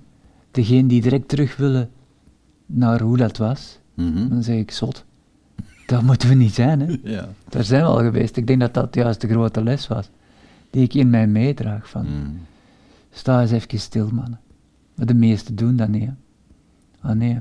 Degene 0.51 0.89
die 0.89 1.01
direct 1.01 1.29
terug 1.29 1.57
willen 1.57 1.91
naar 2.67 3.01
hoe 3.01 3.17
dat 3.17 3.37
was. 3.37 3.78
Mhm. 4.07 4.29
Dan 4.29 4.43
zeg 4.43 4.57
ik 4.57 4.71
zot. 4.71 5.05
Dat 5.87 6.03
moeten 6.03 6.29
we 6.29 6.35
niet 6.35 6.55
zijn. 6.55 6.81
Hè? 6.81 6.97
Ja. 7.15 7.29
Daar 7.49 7.65
zijn 7.65 7.83
we 7.83 7.89
al 7.89 7.99
geweest. 7.99 8.37
Ik 8.37 8.47
denk 8.47 8.61
dat 8.61 8.75
dat 8.75 8.95
juist 8.95 9.21
de 9.21 9.29
grote 9.29 9.63
les 9.63 9.87
was. 9.89 10.11
Die 10.71 10.83
ik 10.83 10.95
in 10.95 11.11
mij 11.11 11.27
meedraag. 11.27 11.89
Van, 11.89 12.03
Mhm. 12.05 12.31
Sta 13.11 13.41
eens 13.41 13.51
even 13.51 13.79
stil, 13.81 14.09
mannen. 14.13 14.41
Maar 14.95 15.07
de 15.07 15.15
meesten 15.15 15.57
doen 15.57 15.77
dat 15.77 15.89
niet. 15.89 16.05
Hè? 16.09 16.13
Ah 17.09 17.17
nee. 17.17 17.39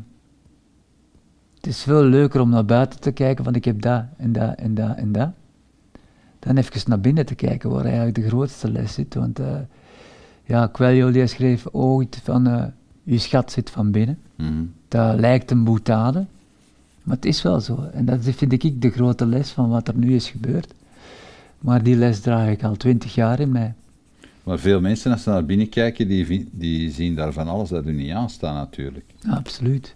Het 1.56 1.68
is 1.68 1.84
veel 1.84 2.04
leuker 2.04 2.42
om 2.42 2.50
naar 2.50 2.66
buiten 2.66 3.00
te 3.00 3.12
kijken 3.12 3.44
van 3.44 3.56
ik 3.56 3.66
heb 3.66 3.82
dat 3.82 4.04
en 4.18 4.32
dat 4.32 4.56
en 4.56 4.74
dat 4.76 4.96
en 4.98 5.12
dat. 5.12 5.30
Dan 6.40 6.58
even 6.58 6.90
naar 6.90 7.00
binnen 7.00 7.26
te 7.26 7.36
kijken 7.36 7.70
waar 7.70 7.86
eigenlijk 7.86 8.16
de 8.16 8.28
grootste 8.28 8.72
les 8.72 8.94
zit. 8.94 9.14
Want 9.14 9.40
eh 9.40 9.56
ja, 10.44 10.70
Coelho 10.72 11.12
die 11.12 11.28
schreef 11.28 11.66
ooit 11.72 12.22
van 12.24 12.48
eh 12.48 12.64
je 13.04 13.18
schat 13.18 13.52
zit 13.52 13.70
van 13.70 13.92
binnen. 13.92 14.20
Mhm. 14.36 14.64
Dat 14.88 15.20
lijkt 15.20 15.52
een 15.52 15.64
boetade, 15.64 16.26
maar 17.08 17.16
het 17.16 17.26
is 17.26 17.42
wel 17.42 17.60
zo. 17.60 17.90
En 17.94 18.06
dat 18.06 18.20
vind 18.22 18.64
ik 18.64 18.82
de 18.82 18.90
grote 18.90 19.26
les 19.26 19.50
van 19.50 19.70
wat 19.70 19.88
er 19.88 19.96
nu 19.96 20.16
is 20.16 20.30
gebeurd. 20.30 20.74
Maar 21.60 21.84
die 21.84 21.96
les 21.96 22.20
draag 22.20 22.50
ik 22.50 22.64
al 22.64 22.76
twintig 22.76 23.16
jaar 23.16 23.40
in 23.40 23.52
mij. 23.52 23.74
Maar 24.44 24.60
veel 24.60 24.82
mensen, 24.82 25.12
als 25.12 25.24
ze 25.24 25.30
naar 25.30 25.46
binnen 25.46 25.70
kijken, 25.70 26.08
die, 26.08 26.50
die 26.52 26.92
zien 26.92 27.16
daar 27.16 27.34
van 27.34 27.48
alles 27.48 27.70
dat 27.70 27.86
u 27.86 27.94
niet 27.94 28.12
aanstaan 28.12 28.56
natuurlijk. 28.56 29.06
Absoluut. 29.30 29.96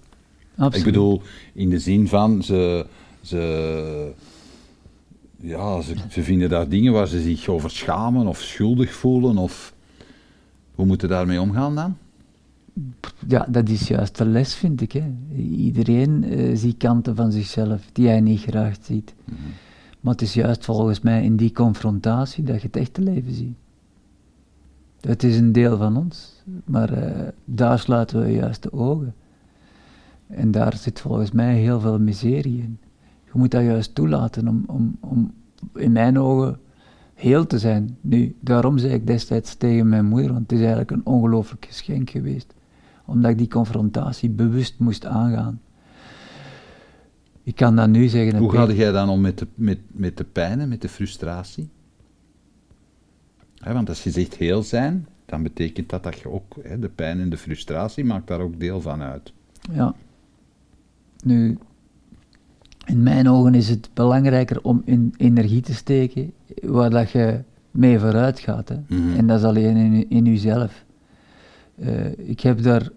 Absoluut. 0.51 0.75
Ik 0.75 0.83
bedoel, 0.83 1.21
in 1.53 1.69
de 1.69 1.79
zin 1.79 2.07
van, 2.07 2.43
ze, 2.43 2.85
ze, 3.21 4.11
ja, 5.37 5.81
ze, 5.81 5.95
ze 6.09 6.23
vinden 6.23 6.49
daar 6.49 6.69
dingen 6.69 6.93
waar 6.93 7.07
ze 7.07 7.21
zich 7.21 7.47
over 7.47 7.71
schamen 7.71 8.27
of 8.27 8.41
schuldig 8.41 8.93
voelen. 8.93 9.37
Of, 9.37 9.73
hoe 10.75 10.85
moeten 10.85 11.09
daarmee 11.09 11.41
omgaan 11.41 11.75
dan? 11.75 11.97
Ja, 13.27 13.45
dat 13.49 13.69
is 13.69 13.87
juist 13.87 14.17
de 14.17 14.25
les, 14.25 14.55
vind 14.55 14.81
ik. 14.81 14.91
Hè. 14.91 15.13
Iedereen 15.35 16.23
eh, 16.23 16.55
ziet 16.57 16.77
kanten 16.77 17.15
van 17.15 17.31
zichzelf 17.31 17.89
die 17.91 18.07
hij 18.07 18.21
niet 18.21 18.41
graag 18.41 18.75
ziet. 18.81 19.13
Maar 19.99 20.13
het 20.13 20.21
is 20.21 20.33
juist 20.33 20.65
volgens 20.65 21.01
mij 21.01 21.23
in 21.23 21.35
die 21.35 21.51
confrontatie 21.51 22.43
dat 22.43 22.61
je 22.61 22.67
het 22.67 22.75
echte 22.75 23.01
leven 23.01 23.33
ziet. 23.33 23.55
Het 25.01 25.23
is 25.23 25.37
een 25.37 25.51
deel 25.51 25.77
van 25.77 25.97
ons, 25.97 26.43
maar 26.65 26.93
eh, 26.93 27.27
daar 27.45 27.79
sluiten 27.79 28.21
we 28.21 28.31
juist 28.31 28.63
de 28.63 28.73
ogen. 28.73 29.13
En 30.27 30.51
daar 30.51 30.77
zit 30.77 30.99
volgens 30.99 31.31
mij 31.31 31.55
heel 31.55 31.79
veel 31.79 31.99
miserie 31.99 32.57
in. 32.57 32.79
Je 33.25 33.31
moet 33.33 33.51
dat 33.51 33.63
juist 33.63 33.95
toelaten 33.95 34.47
om, 34.47 34.63
om, 34.67 34.97
om 34.99 35.33
in 35.75 35.91
mijn 35.91 36.19
ogen 36.19 36.59
heel 37.13 37.47
te 37.47 37.59
zijn. 37.59 37.97
Nu, 38.01 38.35
daarom 38.39 38.77
zei 38.77 38.93
ik 38.93 39.07
destijds 39.07 39.55
tegen 39.55 39.89
mijn 39.89 40.05
moeder, 40.05 40.29
want 40.29 40.41
het 40.41 40.51
is 40.51 40.59
eigenlijk 40.59 40.91
een 40.91 41.05
ongelooflijk 41.05 41.65
geschenk 41.65 42.09
geweest. 42.09 42.53
Omdat 43.11 43.31
ik 43.31 43.37
die 43.37 43.47
confrontatie 43.47 44.29
bewust 44.29 44.79
moest 44.79 45.05
aangaan. 45.05 45.61
Ik 47.43 47.55
kan 47.55 47.75
dat 47.75 47.89
nu 47.89 48.07
zeggen. 48.07 48.33
en 48.33 48.39
Hoe 48.39 48.49
Peter- 48.49 48.67
ga 48.67 48.73
jij 48.73 48.91
dan 48.91 49.09
om 49.09 49.21
met 49.21 49.37
de, 49.37 49.47
met, 49.55 49.79
met 49.91 50.17
de 50.17 50.23
pijn 50.23 50.59
en 50.59 50.69
met 50.69 50.81
de 50.81 50.89
frustratie? 50.89 51.69
Want 53.63 53.89
als 53.89 54.03
je 54.03 54.11
zegt 54.11 54.35
heel 54.35 54.63
zijn, 54.63 55.07
dan 55.25 55.43
betekent 55.43 55.89
dat 55.89 56.03
dat 56.03 56.19
je 56.19 56.29
ook, 56.29 56.55
de 56.79 56.89
pijn 56.95 57.19
en 57.19 57.29
de 57.29 57.37
frustratie 57.37 58.05
maakt 58.05 58.27
daar 58.27 58.39
ook 58.39 58.59
deel 58.59 58.81
van 58.81 59.01
uit. 59.01 59.33
Ja. 59.71 59.93
Nu, 61.23 61.57
in 62.85 63.03
mijn 63.03 63.29
ogen 63.29 63.55
is 63.55 63.69
het 63.69 63.89
belangrijker 63.93 64.63
om 64.63 64.81
in 64.85 65.13
energie 65.17 65.61
te 65.61 65.73
steken 65.73 66.33
waar 66.61 66.89
dat 66.89 67.11
je 67.11 67.39
mee 67.71 67.99
vooruit 67.99 68.39
gaat. 68.39 68.69
Hè. 68.69 68.75
Mhm. 68.87 69.17
En 69.17 69.27
dat 69.27 69.39
is 69.39 69.45
alleen 69.45 69.75
in, 69.75 70.09
in 70.09 70.25
jezelf. 70.25 70.85
Eh, 71.75 72.17
ik 72.29 72.39
heb 72.39 72.61
daar 72.61 72.89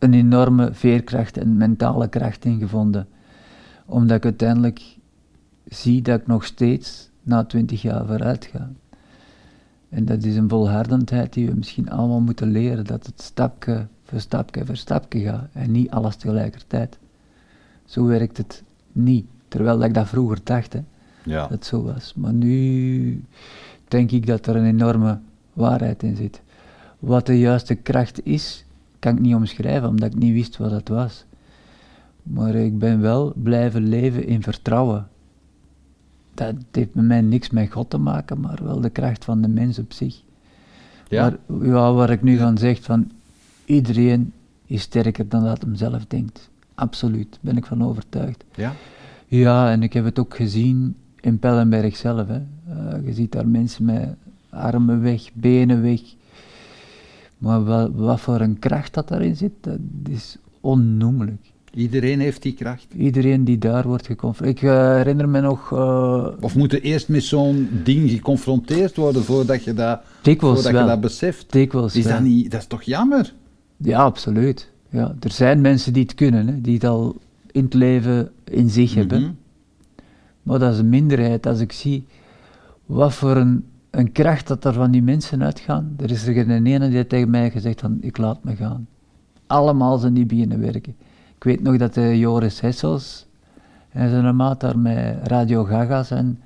een 0.00 0.14
enorme 0.14 0.72
veerkracht 0.72 1.36
en 1.36 1.56
mentale 1.56 2.08
kracht 2.08 2.44
in 2.44 2.58
gevonden. 2.58 3.06
Omdat 3.86 4.16
ik 4.16 4.24
uiteindelijk 4.24 4.96
zie 5.64 6.02
dat 6.02 6.20
ik 6.20 6.26
nog 6.26 6.44
steeds 6.44 7.10
na 7.22 7.44
twintig 7.44 7.82
jaar 7.82 8.06
vooruit 8.06 8.44
ga. 8.44 8.70
En 9.88 10.04
dat 10.04 10.22
is 10.24 10.36
een 10.36 10.48
volhardendheid 10.48 11.32
die 11.32 11.46
we 11.48 11.54
misschien 11.54 11.90
allemaal 11.90 12.20
moeten 12.20 12.50
leren. 12.50 12.84
Dat 12.84 13.06
het 13.06 13.22
stapje 13.22 13.86
voor 14.04 14.20
stapje 14.20 14.66
voor 14.66 14.76
stapje 14.76 15.20
gaat 15.20 15.48
en 15.52 15.70
niet 15.72 15.90
alles 15.90 16.16
tegelijkertijd. 16.16 16.98
Zo 17.84 18.04
werkt 18.04 18.36
het 18.36 18.62
niet. 18.92 19.26
Terwijl 19.48 19.82
ik 19.84 19.94
dat 19.94 20.08
vroeger 20.08 20.38
dacht, 20.44 20.72
hè, 20.72 20.80
Ja. 21.24 21.40
dat 21.40 21.50
het 21.50 21.64
zo 21.66 21.82
was. 21.82 22.14
Maar 22.16 22.32
nu 22.32 23.24
denk 23.88 24.10
ik 24.10 24.26
dat 24.26 24.46
er 24.46 24.56
een 24.56 24.64
enorme 24.64 25.18
waarheid 25.52 26.02
in 26.02 26.16
zit. 26.16 26.40
Wat 26.98 27.26
de 27.26 27.38
juiste 27.38 27.74
kracht 27.74 28.24
is, 28.24 28.64
kan 29.00 29.14
ik 29.14 29.20
niet 29.20 29.34
omschrijven, 29.34 29.88
omdat 29.88 30.12
ik 30.12 30.18
niet 30.18 30.32
wist 30.32 30.56
wat 30.56 30.70
het 30.70 30.88
was. 30.88 31.24
Maar 32.22 32.54
ik 32.54 32.78
ben 32.78 33.00
wel 33.00 33.32
blijven 33.42 33.88
leven 33.88 34.26
in 34.26 34.42
vertrouwen. 34.42 35.08
Dat 36.34 36.54
heeft 36.70 36.94
met 36.94 37.04
mij 37.04 37.20
niks 37.20 37.50
met 37.50 37.72
God 37.72 37.90
te 37.90 37.98
maken, 37.98 38.40
maar 38.40 38.58
wel 38.62 38.80
de 38.80 38.90
kracht 38.90 39.24
van 39.24 39.40
de 39.40 39.48
mens 39.48 39.78
op 39.78 39.92
zich. 39.92 40.20
Ja. 41.08 41.22
Maar 41.48 41.66
ja, 41.66 41.92
waar 41.92 42.10
ik 42.10 42.22
nu 42.22 42.38
van 42.38 42.58
zeg, 42.58 42.82
van 42.82 43.10
iedereen 43.64 44.32
is 44.66 44.82
sterker 44.82 45.28
dan 45.28 45.44
dat 45.44 45.62
hem 45.62 45.74
zelf 45.74 46.06
denkt. 46.06 46.50
Absoluut, 46.74 47.38
ben 47.40 47.56
ik 47.56 47.66
van 47.66 47.84
overtuigd. 47.84 48.44
ja? 48.54 48.72
Ja, 49.26 49.70
en 49.70 49.82
ik 49.82 49.92
heb 49.92 50.04
het 50.04 50.18
ook 50.18 50.36
gezien 50.36 50.96
in 51.20 51.38
Pellenberg 51.38 51.96
zelf. 51.96 52.28
Hè. 52.28 52.40
Eh, 52.68 53.06
je 53.06 53.12
ziet 53.12 53.32
daar 53.32 53.48
mensen 53.48 53.84
met 53.84 54.14
armen 54.48 55.02
weg, 55.02 55.30
benen 55.32 55.82
weg. 55.82 56.00
Maar 57.40 57.64
wel, 57.64 57.92
wat 57.92 58.20
voor 58.20 58.40
een 58.40 58.58
kracht 58.58 58.94
dat 58.94 59.08
daarin 59.08 59.36
zit, 59.36 59.52
dat 59.60 59.78
is 60.10 60.36
onnoemelijk. 60.60 61.52
Iedereen 61.74 62.20
heeft 62.20 62.42
die 62.42 62.54
kracht. 62.54 62.86
Iedereen 62.96 63.44
die 63.44 63.58
daar 63.58 63.86
wordt 63.86 64.06
geconfronteerd. 64.06 64.58
Ik 64.62 64.68
eh, 64.68 64.94
herinner 64.94 65.28
me 65.28 65.40
nog, 65.40 65.72
eh 65.72 66.26
Of 66.40 66.56
moet 66.56 66.70
je 66.70 66.80
eerst 66.80 67.08
met 67.08 67.22
zo'n 67.22 67.68
ding 67.84 68.10
geconfronteerd 68.10 68.96
worden 68.96 69.24
voordat 69.24 69.64
je 69.64 69.74
dat, 69.74 70.00
voordat 70.22 70.62
wel. 70.72 70.80
je 70.80 70.86
dat 70.88 71.00
beseft? 71.00 71.52
dikwijls 71.52 71.96
Is 71.96 72.04
wel. 72.04 72.12
dat, 72.12 72.22
niet, 72.22 72.50
dat 72.50 72.60
is 72.60 72.66
toch 72.66 72.82
jammer? 72.82 73.32
Ja, 73.76 74.02
absoluut. 74.02 74.70
Ja, 74.88 75.14
er 75.20 75.30
zijn 75.30 75.60
mensen 75.60 75.92
die 75.92 76.02
het 76.02 76.14
kunnen, 76.14 76.46
hè, 76.46 76.60
die 76.60 76.74
het 76.74 76.84
al 76.84 77.16
in 77.50 77.64
het 77.64 77.74
leven 77.74 78.30
in 78.44 78.70
zich 78.70 78.94
hebben. 78.94 79.20
Mhm. 79.22 79.30
Maar 80.42 80.58
dat 80.58 80.72
is 80.72 80.78
een 80.78 80.88
minderheid 80.88 81.46
als 81.46 81.60
ik 81.60 81.72
zie 81.72 82.04
wat 82.86 83.14
voor 83.14 83.36
een, 83.36 83.64
een 83.90 84.12
kracht 84.12 84.46
dat 84.48 84.64
er 84.64 84.72
van 84.72 84.90
die 84.90 85.02
mensen 85.02 85.42
uitgaan. 85.42 85.94
Er 85.98 86.10
is 86.10 86.26
er 86.26 86.32
geen 86.32 86.66
ene 86.66 86.88
die 86.88 87.06
tegen 87.06 87.30
mij 87.30 87.50
gezegd 87.50 87.80
van 87.80 87.98
ik 88.00 88.18
laat 88.18 88.44
me 88.44 88.56
gaan. 88.56 88.88
Allemaal 89.46 89.98
zijn 89.98 90.14
die 90.14 90.26
beginnen 90.26 90.60
werken. 90.60 90.96
Ik 91.36 91.44
weet 91.44 91.62
nog 91.62 91.76
dat 91.76 91.94
de 91.94 92.18
Joris 92.18 92.60
Hessels 92.60 93.26
en 93.88 94.10
zijn 94.10 94.36
maat 94.36 94.60
daar 94.60 94.78
met 94.78 95.18
Radio 95.22 95.64
Gaga 95.64 96.02
zijn, 96.02 96.40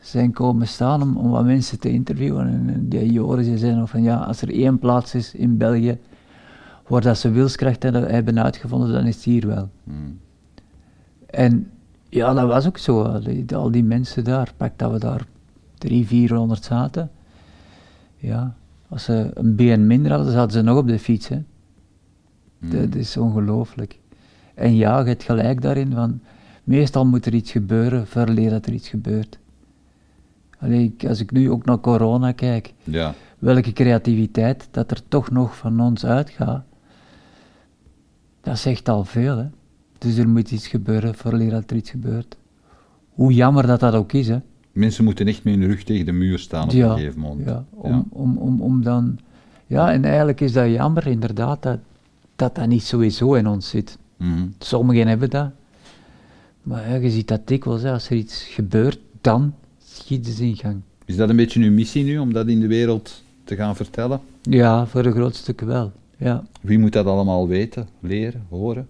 zijn 0.00 0.32
komen 0.32 0.66
staan 0.66 1.02
om, 1.02 1.16
om 1.16 1.30
wat 1.30 1.44
mensen 1.44 1.80
te 1.80 1.90
interviewen. 1.90 2.46
En, 2.46 2.88
die 2.88 3.12
Joris 3.12 3.46
die 3.46 3.58
zei 3.58 3.74
nog 3.74 3.90
van 3.90 4.02
ja, 4.02 4.16
als 4.16 4.42
er 4.42 4.52
één 4.52 4.78
plaats 4.78 5.14
is 5.14 5.34
in 5.34 5.56
België 5.56 5.98
waar 6.86 7.00
dat 7.00 7.18
ze 7.18 7.30
wilskracht 7.30 7.82
hebben, 7.82 8.42
uitgevonden, 8.42 8.92
dan 8.92 9.06
is 9.06 9.14
het 9.14 9.24
hier 9.24 9.46
wel. 9.46 9.68
Hmm. 9.84 10.18
En 11.26 11.70
ja, 12.08 12.34
dat 12.34 12.46
was 12.46 12.66
ook 12.66 12.78
zo. 12.78 13.20
Al 13.54 13.70
die 13.70 13.84
mensen 13.84 14.24
daar, 14.24 14.52
pak 14.56 14.72
dat 14.76 14.92
we 14.92 14.98
daar 14.98 15.26
drie, 15.78 16.06
vierhonderd 16.06 16.64
zaten. 16.64 17.10
Ja, 18.16 18.54
als 18.88 19.04
ze 19.04 19.30
een 19.34 19.54
been 19.56 19.86
minder 19.86 20.12
hadden, 20.12 20.32
zaten 20.32 20.52
ze 20.52 20.62
nog 20.62 20.78
op 20.78 20.86
de 20.86 20.98
fiets. 20.98 21.28
Hè. 21.28 21.42
Hmm. 22.58 22.70
Dat 22.70 22.94
is 22.94 23.16
ongelooflijk. 23.16 23.98
En 24.54 24.76
ja, 24.76 24.98
je 25.00 25.06
hebt 25.06 25.22
gelijk 25.22 25.62
daarin 25.62 25.92
van, 25.92 26.20
meestal 26.64 27.06
moet 27.06 27.26
er 27.26 27.34
iets 27.34 27.50
gebeuren, 27.52 28.06
voordat 28.06 28.50
dat 28.50 28.66
er 28.66 28.72
iets 28.72 28.88
gebeurt. 28.88 29.38
Allee, 30.58 30.84
ik- 30.96 31.08
als 31.08 31.20
ik 31.20 31.30
nu 31.30 31.50
ook 31.50 31.64
naar 31.64 31.80
corona 31.80 32.32
kijk, 32.32 32.72
Ja. 32.84 33.14
welke 33.38 33.72
creativiteit 33.72 34.68
dat 34.70 34.90
er 34.90 35.00
toch 35.08 35.30
nog 35.30 35.56
van 35.56 35.80
ons 35.80 36.04
uitgaat, 36.06 36.64
dat 38.40 38.58
zegt 38.58 38.88
al 38.88 39.04
veel. 39.04 39.36
Hè? 39.36 39.46
Dus 39.98 40.16
er 40.16 40.28
moet 40.28 40.50
iets 40.50 40.66
gebeuren 40.66 41.14
voordat 41.14 41.70
er 41.70 41.76
iets 41.76 41.90
gebeurt. 41.90 42.36
Hoe 43.14 43.32
jammer 43.32 43.66
dat 43.66 43.80
dat 43.80 43.94
ook 43.94 44.12
is. 44.12 44.28
Hè? 44.28 44.38
Mensen 44.78 45.04
moeten 45.04 45.26
echt 45.26 45.44
met 45.44 45.54
hun 45.54 45.66
rug 45.66 45.82
tegen 45.82 46.06
de 46.06 46.12
muur 46.12 46.38
staan 46.38 46.64
op 46.64 46.74
een 46.74 46.90
gegeven 46.90 47.20
moment. 47.20 47.48
Ja, 47.48 47.64
om, 47.70 47.90
Ja. 47.92 48.04
Om, 48.08 48.36
om, 48.36 48.60
om 48.60 48.82
dan... 48.82 49.18
Ja, 49.66 49.92
en 49.92 50.04
eigenlijk 50.04 50.40
is 50.40 50.52
dat 50.52 50.70
jammer 50.70 51.06
inderdaad 51.06 51.62
dat 51.62 51.78
dat, 52.38 52.54
dat 52.54 52.66
niet 52.66 52.82
sowieso 52.82 53.34
in 53.34 53.46
ons 53.46 53.68
zit. 53.68 53.98
Mhm. 54.16 54.46
Sommigen 54.58 55.06
hebben 55.06 55.30
dat. 55.30 55.50
Maar 56.62 56.88
ja, 56.88 56.94
je 56.94 57.10
ziet 57.10 57.28
dat 57.28 57.46
dikwijls, 57.46 57.82
hè, 57.82 57.92
als 57.92 58.10
er 58.10 58.16
iets 58.16 58.42
gebeurt, 58.42 58.98
dan 59.20 59.54
schieten 59.84 60.32
ze 60.32 60.44
in 60.44 60.56
gang. 60.56 60.80
Is 61.04 61.16
dat 61.16 61.28
een 61.28 61.36
beetje 61.36 61.60
uw 61.60 61.72
missie 61.72 62.04
nu, 62.04 62.18
om 62.18 62.32
dat 62.32 62.46
in 62.46 62.60
de 62.60 62.66
wereld 62.66 63.22
te 63.44 63.56
gaan 63.56 63.76
vertellen? 63.76 64.20
Ja, 64.42 64.86
voor 64.86 65.04
een 65.04 65.12
groot 65.12 65.34
stuk 65.34 65.60
wel. 65.60 65.92
Ja. 66.16 66.44
Wie 66.60 66.78
moet 66.78 66.92
dat 66.92 67.06
allemaal 67.06 67.48
weten, 67.48 67.88
leren, 68.00 68.46
horen? 68.48 68.88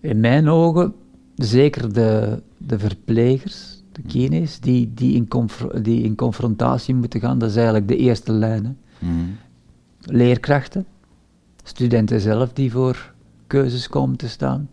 In 0.00 0.20
mijn 0.20 0.48
ogen, 0.48 0.94
zeker 1.36 1.92
de, 1.92 2.42
de 2.56 2.78
verplegers, 2.78 3.82
de 3.92 4.02
kines, 4.02 4.60
die, 4.60 4.94
die, 4.94 5.14
in 5.14 5.28
die 5.82 6.02
in 6.02 6.14
confrontatie 6.14 6.94
moeten 6.94 7.20
gaan, 7.20 7.38
dat 7.38 7.50
is 7.50 7.56
eigenlijk 7.56 7.88
de 7.88 7.96
eerste 7.96 8.32
lijn. 8.32 8.64
Hè. 8.64 8.72
Mhm. 9.06 9.24
Leerkrachten, 10.00 10.86
studenten 11.62 12.20
zelf 12.20 12.52
die 12.52 12.70
voor 12.70 13.12
keuzes 13.46 13.88
komen 13.88 14.16
te 14.16 14.28
staan, 14.28 14.70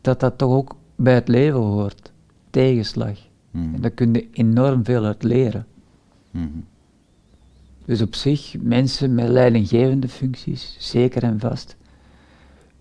dat 0.00 0.20
dat 0.20 0.38
toch 0.38 0.52
ook 0.52 0.76
bij 0.96 1.14
het 1.14 1.28
leven 1.28 1.60
hoort. 1.60 2.12
Tegenslag. 2.50 3.18
Mhm. 3.50 3.74
En 3.74 3.80
daar 3.80 3.90
kun 3.90 4.12
je 4.12 4.28
enorm 4.32 4.84
veel 4.84 5.04
uit 5.04 5.22
leren. 5.22 5.66
Mhm. 6.30 6.46
Dus 7.84 8.00
op 8.00 8.14
zich, 8.14 8.56
mensen 8.60 9.14
met 9.14 9.28
leidinggevende 9.28 10.08
functies, 10.08 10.76
zeker 10.78 11.22
en 11.22 11.40
vast. 11.40 11.76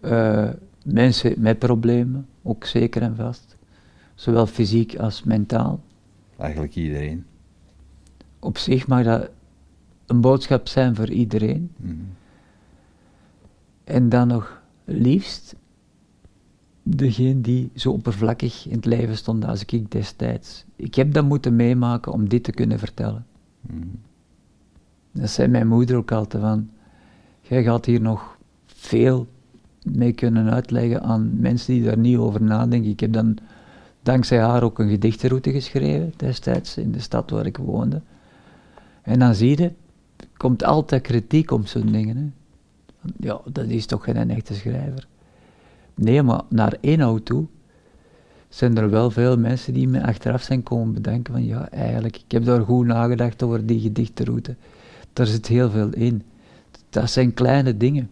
Eh, 0.01 0.49
mensen 0.83 1.33
met 1.37 1.59
problemen, 1.59 2.27
ook 2.41 2.65
zeker 2.65 3.01
en 3.01 3.15
vast. 3.15 3.57
Zowel 4.15 4.47
fysiek 4.47 4.95
als 4.97 5.23
mentaal. 5.23 5.79
Eigenlijk 6.37 6.75
iedereen. 6.75 7.25
Op 8.39 8.57
zich 8.57 8.87
mag 8.87 9.03
dat 9.03 9.29
een 10.05 10.21
boodschap 10.21 10.67
zijn 10.67 10.95
voor 10.95 11.09
iedereen. 11.09 11.71
Mhm. 11.77 11.93
En 13.83 14.09
dan 14.09 14.27
nog 14.27 14.61
liefst 14.85 15.55
degene 16.83 17.41
die 17.41 17.71
zo 17.75 17.91
oppervlakkig 17.91 18.65
in 18.67 18.75
het 18.75 18.85
leven 18.85 19.17
stond 19.17 19.45
als 19.45 19.65
ik 19.65 19.91
destijds. 19.91 20.65
Ik 20.75 20.95
heb 20.95 21.13
dat 21.13 21.25
moeten 21.25 21.55
meemaken 21.55 22.11
om 22.11 22.29
dit 22.29 22.43
te 22.43 22.51
kunnen 22.51 22.79
vertellen. 22.79 23.25
Mhm. 23.61 23.87
Dat 25.11 25.29
zei 25.29 25.47
mijn 25.47 25.67
moeder 25.67 25.95
ook 25.95 26.11
altijd 26.11 26.43
van, 26.43 26.69
jij 27.41 27.63
gaat 27.63 27.85
hier 27.85 28.01
nog 28.01 28.37
veel 28.65 29.27
mee 29.83 30.11
kunnen 30.11 30.53
uitleggen 30.53 31.01
aan 31.01 31.39
mensen 31.39 31.73
die 31.73 31.83
daar 31.83 31.97
niet 31.97 32.17
over 32.17 32.41
nadenken. 32.41 32.89
Ik 32.89 32.99
heb 32.99 33.13
dan 33.13 33.37
dankzij 34.03 34.39
haar 34.39 34.63
ook 34.63 34.79
een 34.79 34.89
gedichtenroute 34.89 35.51
geschreven 35.51 36.13
destijds 36.17 36.77
in 36.77 36.91
de 36.91 36.99
stad 36.99 37.29
waar 37.29 37.45
ik 37.45 37.57
woonde. 37.57 38.01
En 39.01 39.19
dan 39.19 39.35
zie 39.35 39.57
je, 39.57 39.63
er 39.63 40.27
komt 40.37 40.63
altijd 40.63 41.01
kritiek 41.01 41.51
op 41.51 41.67
zo'n 41.67 41.91
dingen. 41.91 42.17
Hè. 42.17 42.23
Ja, 43.19 43.41
dat 43.51 43.65
is 43.65 43.85
toch 43.85 44.03
geen 44.03 44.29
echte 44.29 44.53
schrijver. 44.53 45.07
Nee, 45.95 46.23
maar 46.23 46.41
naar 46.49 46.77
inhoud 46.79 47.25
toe 47.25 47.45
zijn 48.49 48.77
er 48.77 48.89
wel 48.89 49.11
veel 49.11 49.37
mensen 49.37 49.73
die 49.73 49.87
me 49.87 50.03
achteraf 50.03 50.41
zijn 50.41 50.63
komen 50.63 50.93
bedenken 50.93 51.33
van 51.33 51.45
ja, 51.45 51.69
eigenlijk, 51.69 52.15
ik 52.15 52.31
heb 52.31 52.45
daar 52.45 52.61
goed 52.61 52.85
nagedacht 52.85 53.43
over 53.43 53.65
die 53.65 53.79
gedichtenroute. 53.79 54.55
Daar 55.13 55.25
zit 55.25 55.47
heel 55.47 55.69
veel 55.69 55.89
in. 55.89 56.23
Dat 56.89 57.09
zijn 57.09 57.33
kleine 57.33 57.77
dingen. 57.77 58.09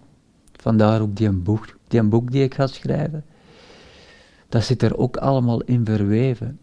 Vandaar 0.67 1.01
ook 1.01 1.15
die 1.15 1.27
een 1.27 1.43
boek, 1.43 1.77
die 1.87 1.99
een 1.99 2.09
boek 2.09 2.31
die 2.31 2.43
ik 2.43 2.53
ga 2.53 2.67
schrijven. 2.67 3.23
Dat 4.49 4.63
zit 4.63 4.81
er 4.81 4.97
ook 4.97 5.17
allemaal 5.17 5.61
in 5.61 5.85
verweven. 5.85 6.59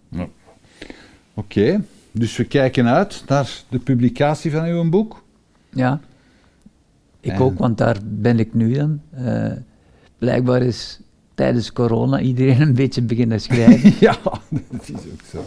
Oké, 1.34 1.84
dus 2.10 2.36
we 2.36 2.44
kijken 2.44 2.86
uit 2.88 3.24
naar 3.26 3.62
de 3.68 3.78
publicatie 3.78 4.50
van 4.50 4.64
uw 4.64 4.88
boek. 4.88 5.22
Ja. 5.70 6.00
Ik 7.20 7.32
En- 7.32 7.38
ook, 7.38 7.58
want 7.58 7.78
daar 7.78 7.96
ben 8.04 8.38
ik 8.38 8.54
nu 8.54 8.72
dan. 8.72 9.00
Eh, 9.10 9.52
blijkbaar 10.18 10.62
is 10.62 11.00
tijdens 11.34 11.72
corona 11.72 12.20
iedereen 12.20 12.60
een 12.60 12.74
beetje 12.74 13.02
beginnen 13.02 13.40
schrijven. 13.40 13.92
ja, 14.06 14.16
dat 14.50 14.82
is 14.88 14.90
ook 15.12 15.22
zo. 15.30 15.44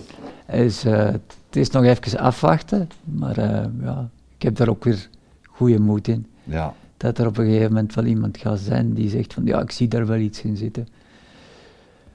Dus, 0.52 0.84
eh, 0.84 1.06
het 1.06 1.56
is 1.56 1.70
nog 1.70 1.84
even 1.84 2.20
afwachten, 2.20 2.90
maar 3.04 3.38
eh, 3.38 3.66
ja, 3.82 4.10
ik 4.38 4.42
heb 4.42 4.56
daar 4.56 4.70
ook 4.70 4.84
weer 4.84 5.10
goede 5.44 5.80
moed 5.80 6.08
in. 6.08 6.26
Ja, 6.44 6.74
Dat 6.98 7.18
er 7.18 7.28
op 7.28 7.38
een 7.38 7.46
gegeven 7.46 7.74
moment 7.74 7.94
wel 7.94 8.06
iemand 8.06 8.38
gaat 8.38 8.60
zijn 8.60 8.94
die 8.94 9.10
zegt 9.10 9.34
van 9.34 9.46
ja, 9.46 9.62
ik 9.62 9.72
zie 9.72 9.88
daar 9.88 10.08
wel 10.08 10.18
iets 10.20 10.42
in 10.42 10.58
zitten. 10.58 10.88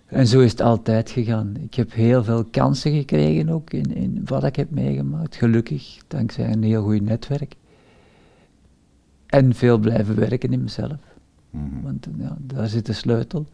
En 0.06 0.26
zo 0.26 0.40
is 0.40 0.50
het 0.50 0.60
altijd 0.60 1.10
gegaan. 1.10 1.56
Ik 1.56 1.74
heb 1.74 1.92
heel 1.92 2.24
veel 2.24 2.44
kansen 2.44 2.92
gekregen 2.92 3.48
ook 3.48 3.72
in, 3.72 3.94
in 3.94 4.22
wat 4.24 4.44
ik 4.44 4.56
heb 4.56 4.70
meegemaakt. 4.70 5.36
Gelukkig, 5.36 5.98
dankzij 6.08 6.52
een 6.52 6.62
heel 6.62 6.82
goed 6.82 7.00
netwerk. 7.00 7.54
En 9.26 9.54
veel 9.54 9.78
blijven 9.78 10.16
werken 10.16 10.52
in 10.52 10.62
mezelf. 10.62 10.98
Mhm. 11.50 11.82
Want 11.82 12.08
ja, 12.18 12.36
daar 12.40 12.68
zit 12.68 12.86
de 12.86 12.92
sleutel. 12.92 13.46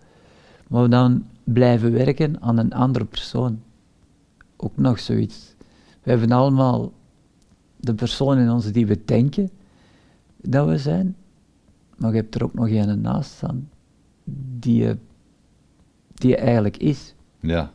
Maar 0.68 0.90
dan 0.90 1.24
blijven 1.44 1.92
werken 1.92 2.42
aan 2.42 2.58
een 2.58 2.72
andere 2.72 3.04
persoon. 3.04 3.60
Ook 4.56 4.76
nog 4.76 4.98
zoiets. 4.98 5.54
We 6.02 6.10
hebben 6.10 6.32
allemaal 6.32 6.92
de 7.76 7.94
persoon 7.94 8.38
in 8.38 8.50
ons 8.50 8.72
die 8.72 8.86
we 8.86 9.04
denken 9.04 9.50
dat 10.42 10.68
we 10.68 10.78
zijn. 10.78 11.16
Maar 11.96 12.10
je 12.10 12.16
hebt 12.16 12.34
er 12.34 12.44
ook 12.44 12.54
nog 12.54 12.68
een 12.70 13.00
naast 13.00 13.30
staan 13.30 13.68
die 14.58 14.82
je, 14.82 14.96
die 16.14 16.30
je 16.30 16.36
eigenlijk 16.36 16.76
is. 16.76 17.14
ja. 17.40 17.70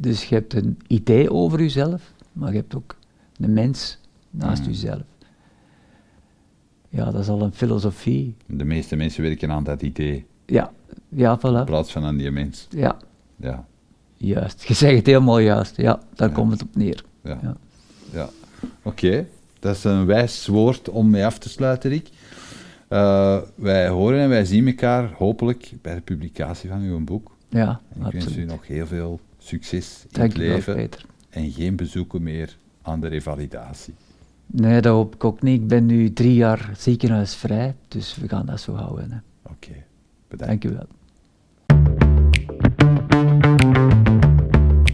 Dus 0.00 0.24
je 0.28 0.34
hebt 0.34 0.54
een 0.54 0.78
idee 0.86 1.32
over 1.32 1.60
jezelf, 1.60 2.12
maar 2.32 2.50
je 2.52 2.56
hebt 2.58 2.74
ook 2.74 2.96
een 3.36 3.52
mens 3.52 3.98
naast 4.30 4.60
Mhm. 4.60 4.70
jezelf. 4.70 5.02
Ja, 6.88 7.04
dat 7.10 7.20
is 7.20 7.28
al 7.28 7.42
een 7.42 7.52
filosofie. 7.52 8.34
De 8.46 8.64
meeste 8.64 8.96
mensen 8.96 9.22
werken 9.22 9.50
aan 9.50 9.64
dat 9.64 9.82
idee, 9.82 10.26
Ja, 10.46 10.72
ja, 11.08 11.32
in 11.32 11.38
voilà. 11.38 11.64
plaats 11.64 11.92
van 11.92 12.04
aan 12.04 12.16
die 12.16 12.30
mens. 12.30 12.66
Ja, 12.70 12.96
Ja, 13.36 13.66
juist. 14.16 14.62
Je 14.62 14.74
zegt 14.74 14.96
het 14.96 15.06
helemaal 15.06 15.38
juist. 15.38 15.76
Ja, 15.76 16.00
daar 16.14 16.28
Ja. 16.28 16.34
komt 16.34 16.52
het 16.52 16.62
op 16.62 16.76
neer. 16.76 17.04
ja, 17.22 17.38
Ja. 17.42 17.56
ja. 18.12 18.28
Oké, 18.82 19.26
dat 19.58 19.76
is 19.76 19.84
een 19.84 20.06
wijs 20.06 20.46
woord 20.46 20.88
om 20.88 21.10
mee 21.10 21.24
af 21.24 21.38
te 21.38 21.48
sluiten, 21.48 21.90
Rick. 21.90 22.08
Eh, 22.88 23.38
wij 23.54 23.88
horen 23.88 24.20
en 24.20 24.28
wij 24.28 24.44
zien 24.44 24.66
elkaar 24.66 25.12
hopelijk 25.12 25.72
bij 25.82 25.94
de 25.94 26.00
publicatie 26.00 26.68
van 26.68 26.80
uw 26.80 27.04
boek. 27.04 27.36
Ja, 27.48 27.80
En 27.94 28.06
ik 28.06 28.12
wens 28.12 28.36
u 28.36 28.44
nog 28.44 28.66
heel 28.66 28.86
veel 28.86 29.20
succes 29.38 30.02
in 30.02 30.08
Dank 30.10 30.32
het 30.32 30.38
wel, 30.38 30.48
leven 30.48 30.88
en 31.30 31.50
geen 31.50 31.76
bezoeken 31.76 32.22
meer 32.22 32.56
aan 32.82 33.00
de 33.00 33.08
revalidatie. 33.08 33.94
Nee, 34.46 34.80
dat 34.80 34.94
hoop 34.94 35.14
ik 35.14 35.24
ook 35.24 35.42
niet. 35.42 35.60
Ik 35.60 35.68
ben 35.68 35.86
nu 35.86 36.12
drie 36.12 36.34
jaar 36.34 36.70
ziekenhuisvrij, 36.76 37.74
dus 37.88 38.16
we 38.16 38.28
gaan 38.28 38.46
dat 38.46 38.60
zo 38.60 38.74
houden. 38.74 39.22
Oké, 39.42 39.72
bedankt. 40.28 40.62
Dank 40.62 40.74
u 40.74 40.76
wel. 40.76 40.86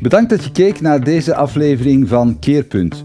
Bedankt 0.00 0.30
dat 0.30 0.44
je 0.44 0.50
keek 0.52 0.80
naar 0.80 1.04
deze 1.04 1.34
aflevering 1.34 2.08
van 2.08 2.38
Keerpunt. 2.38 3.04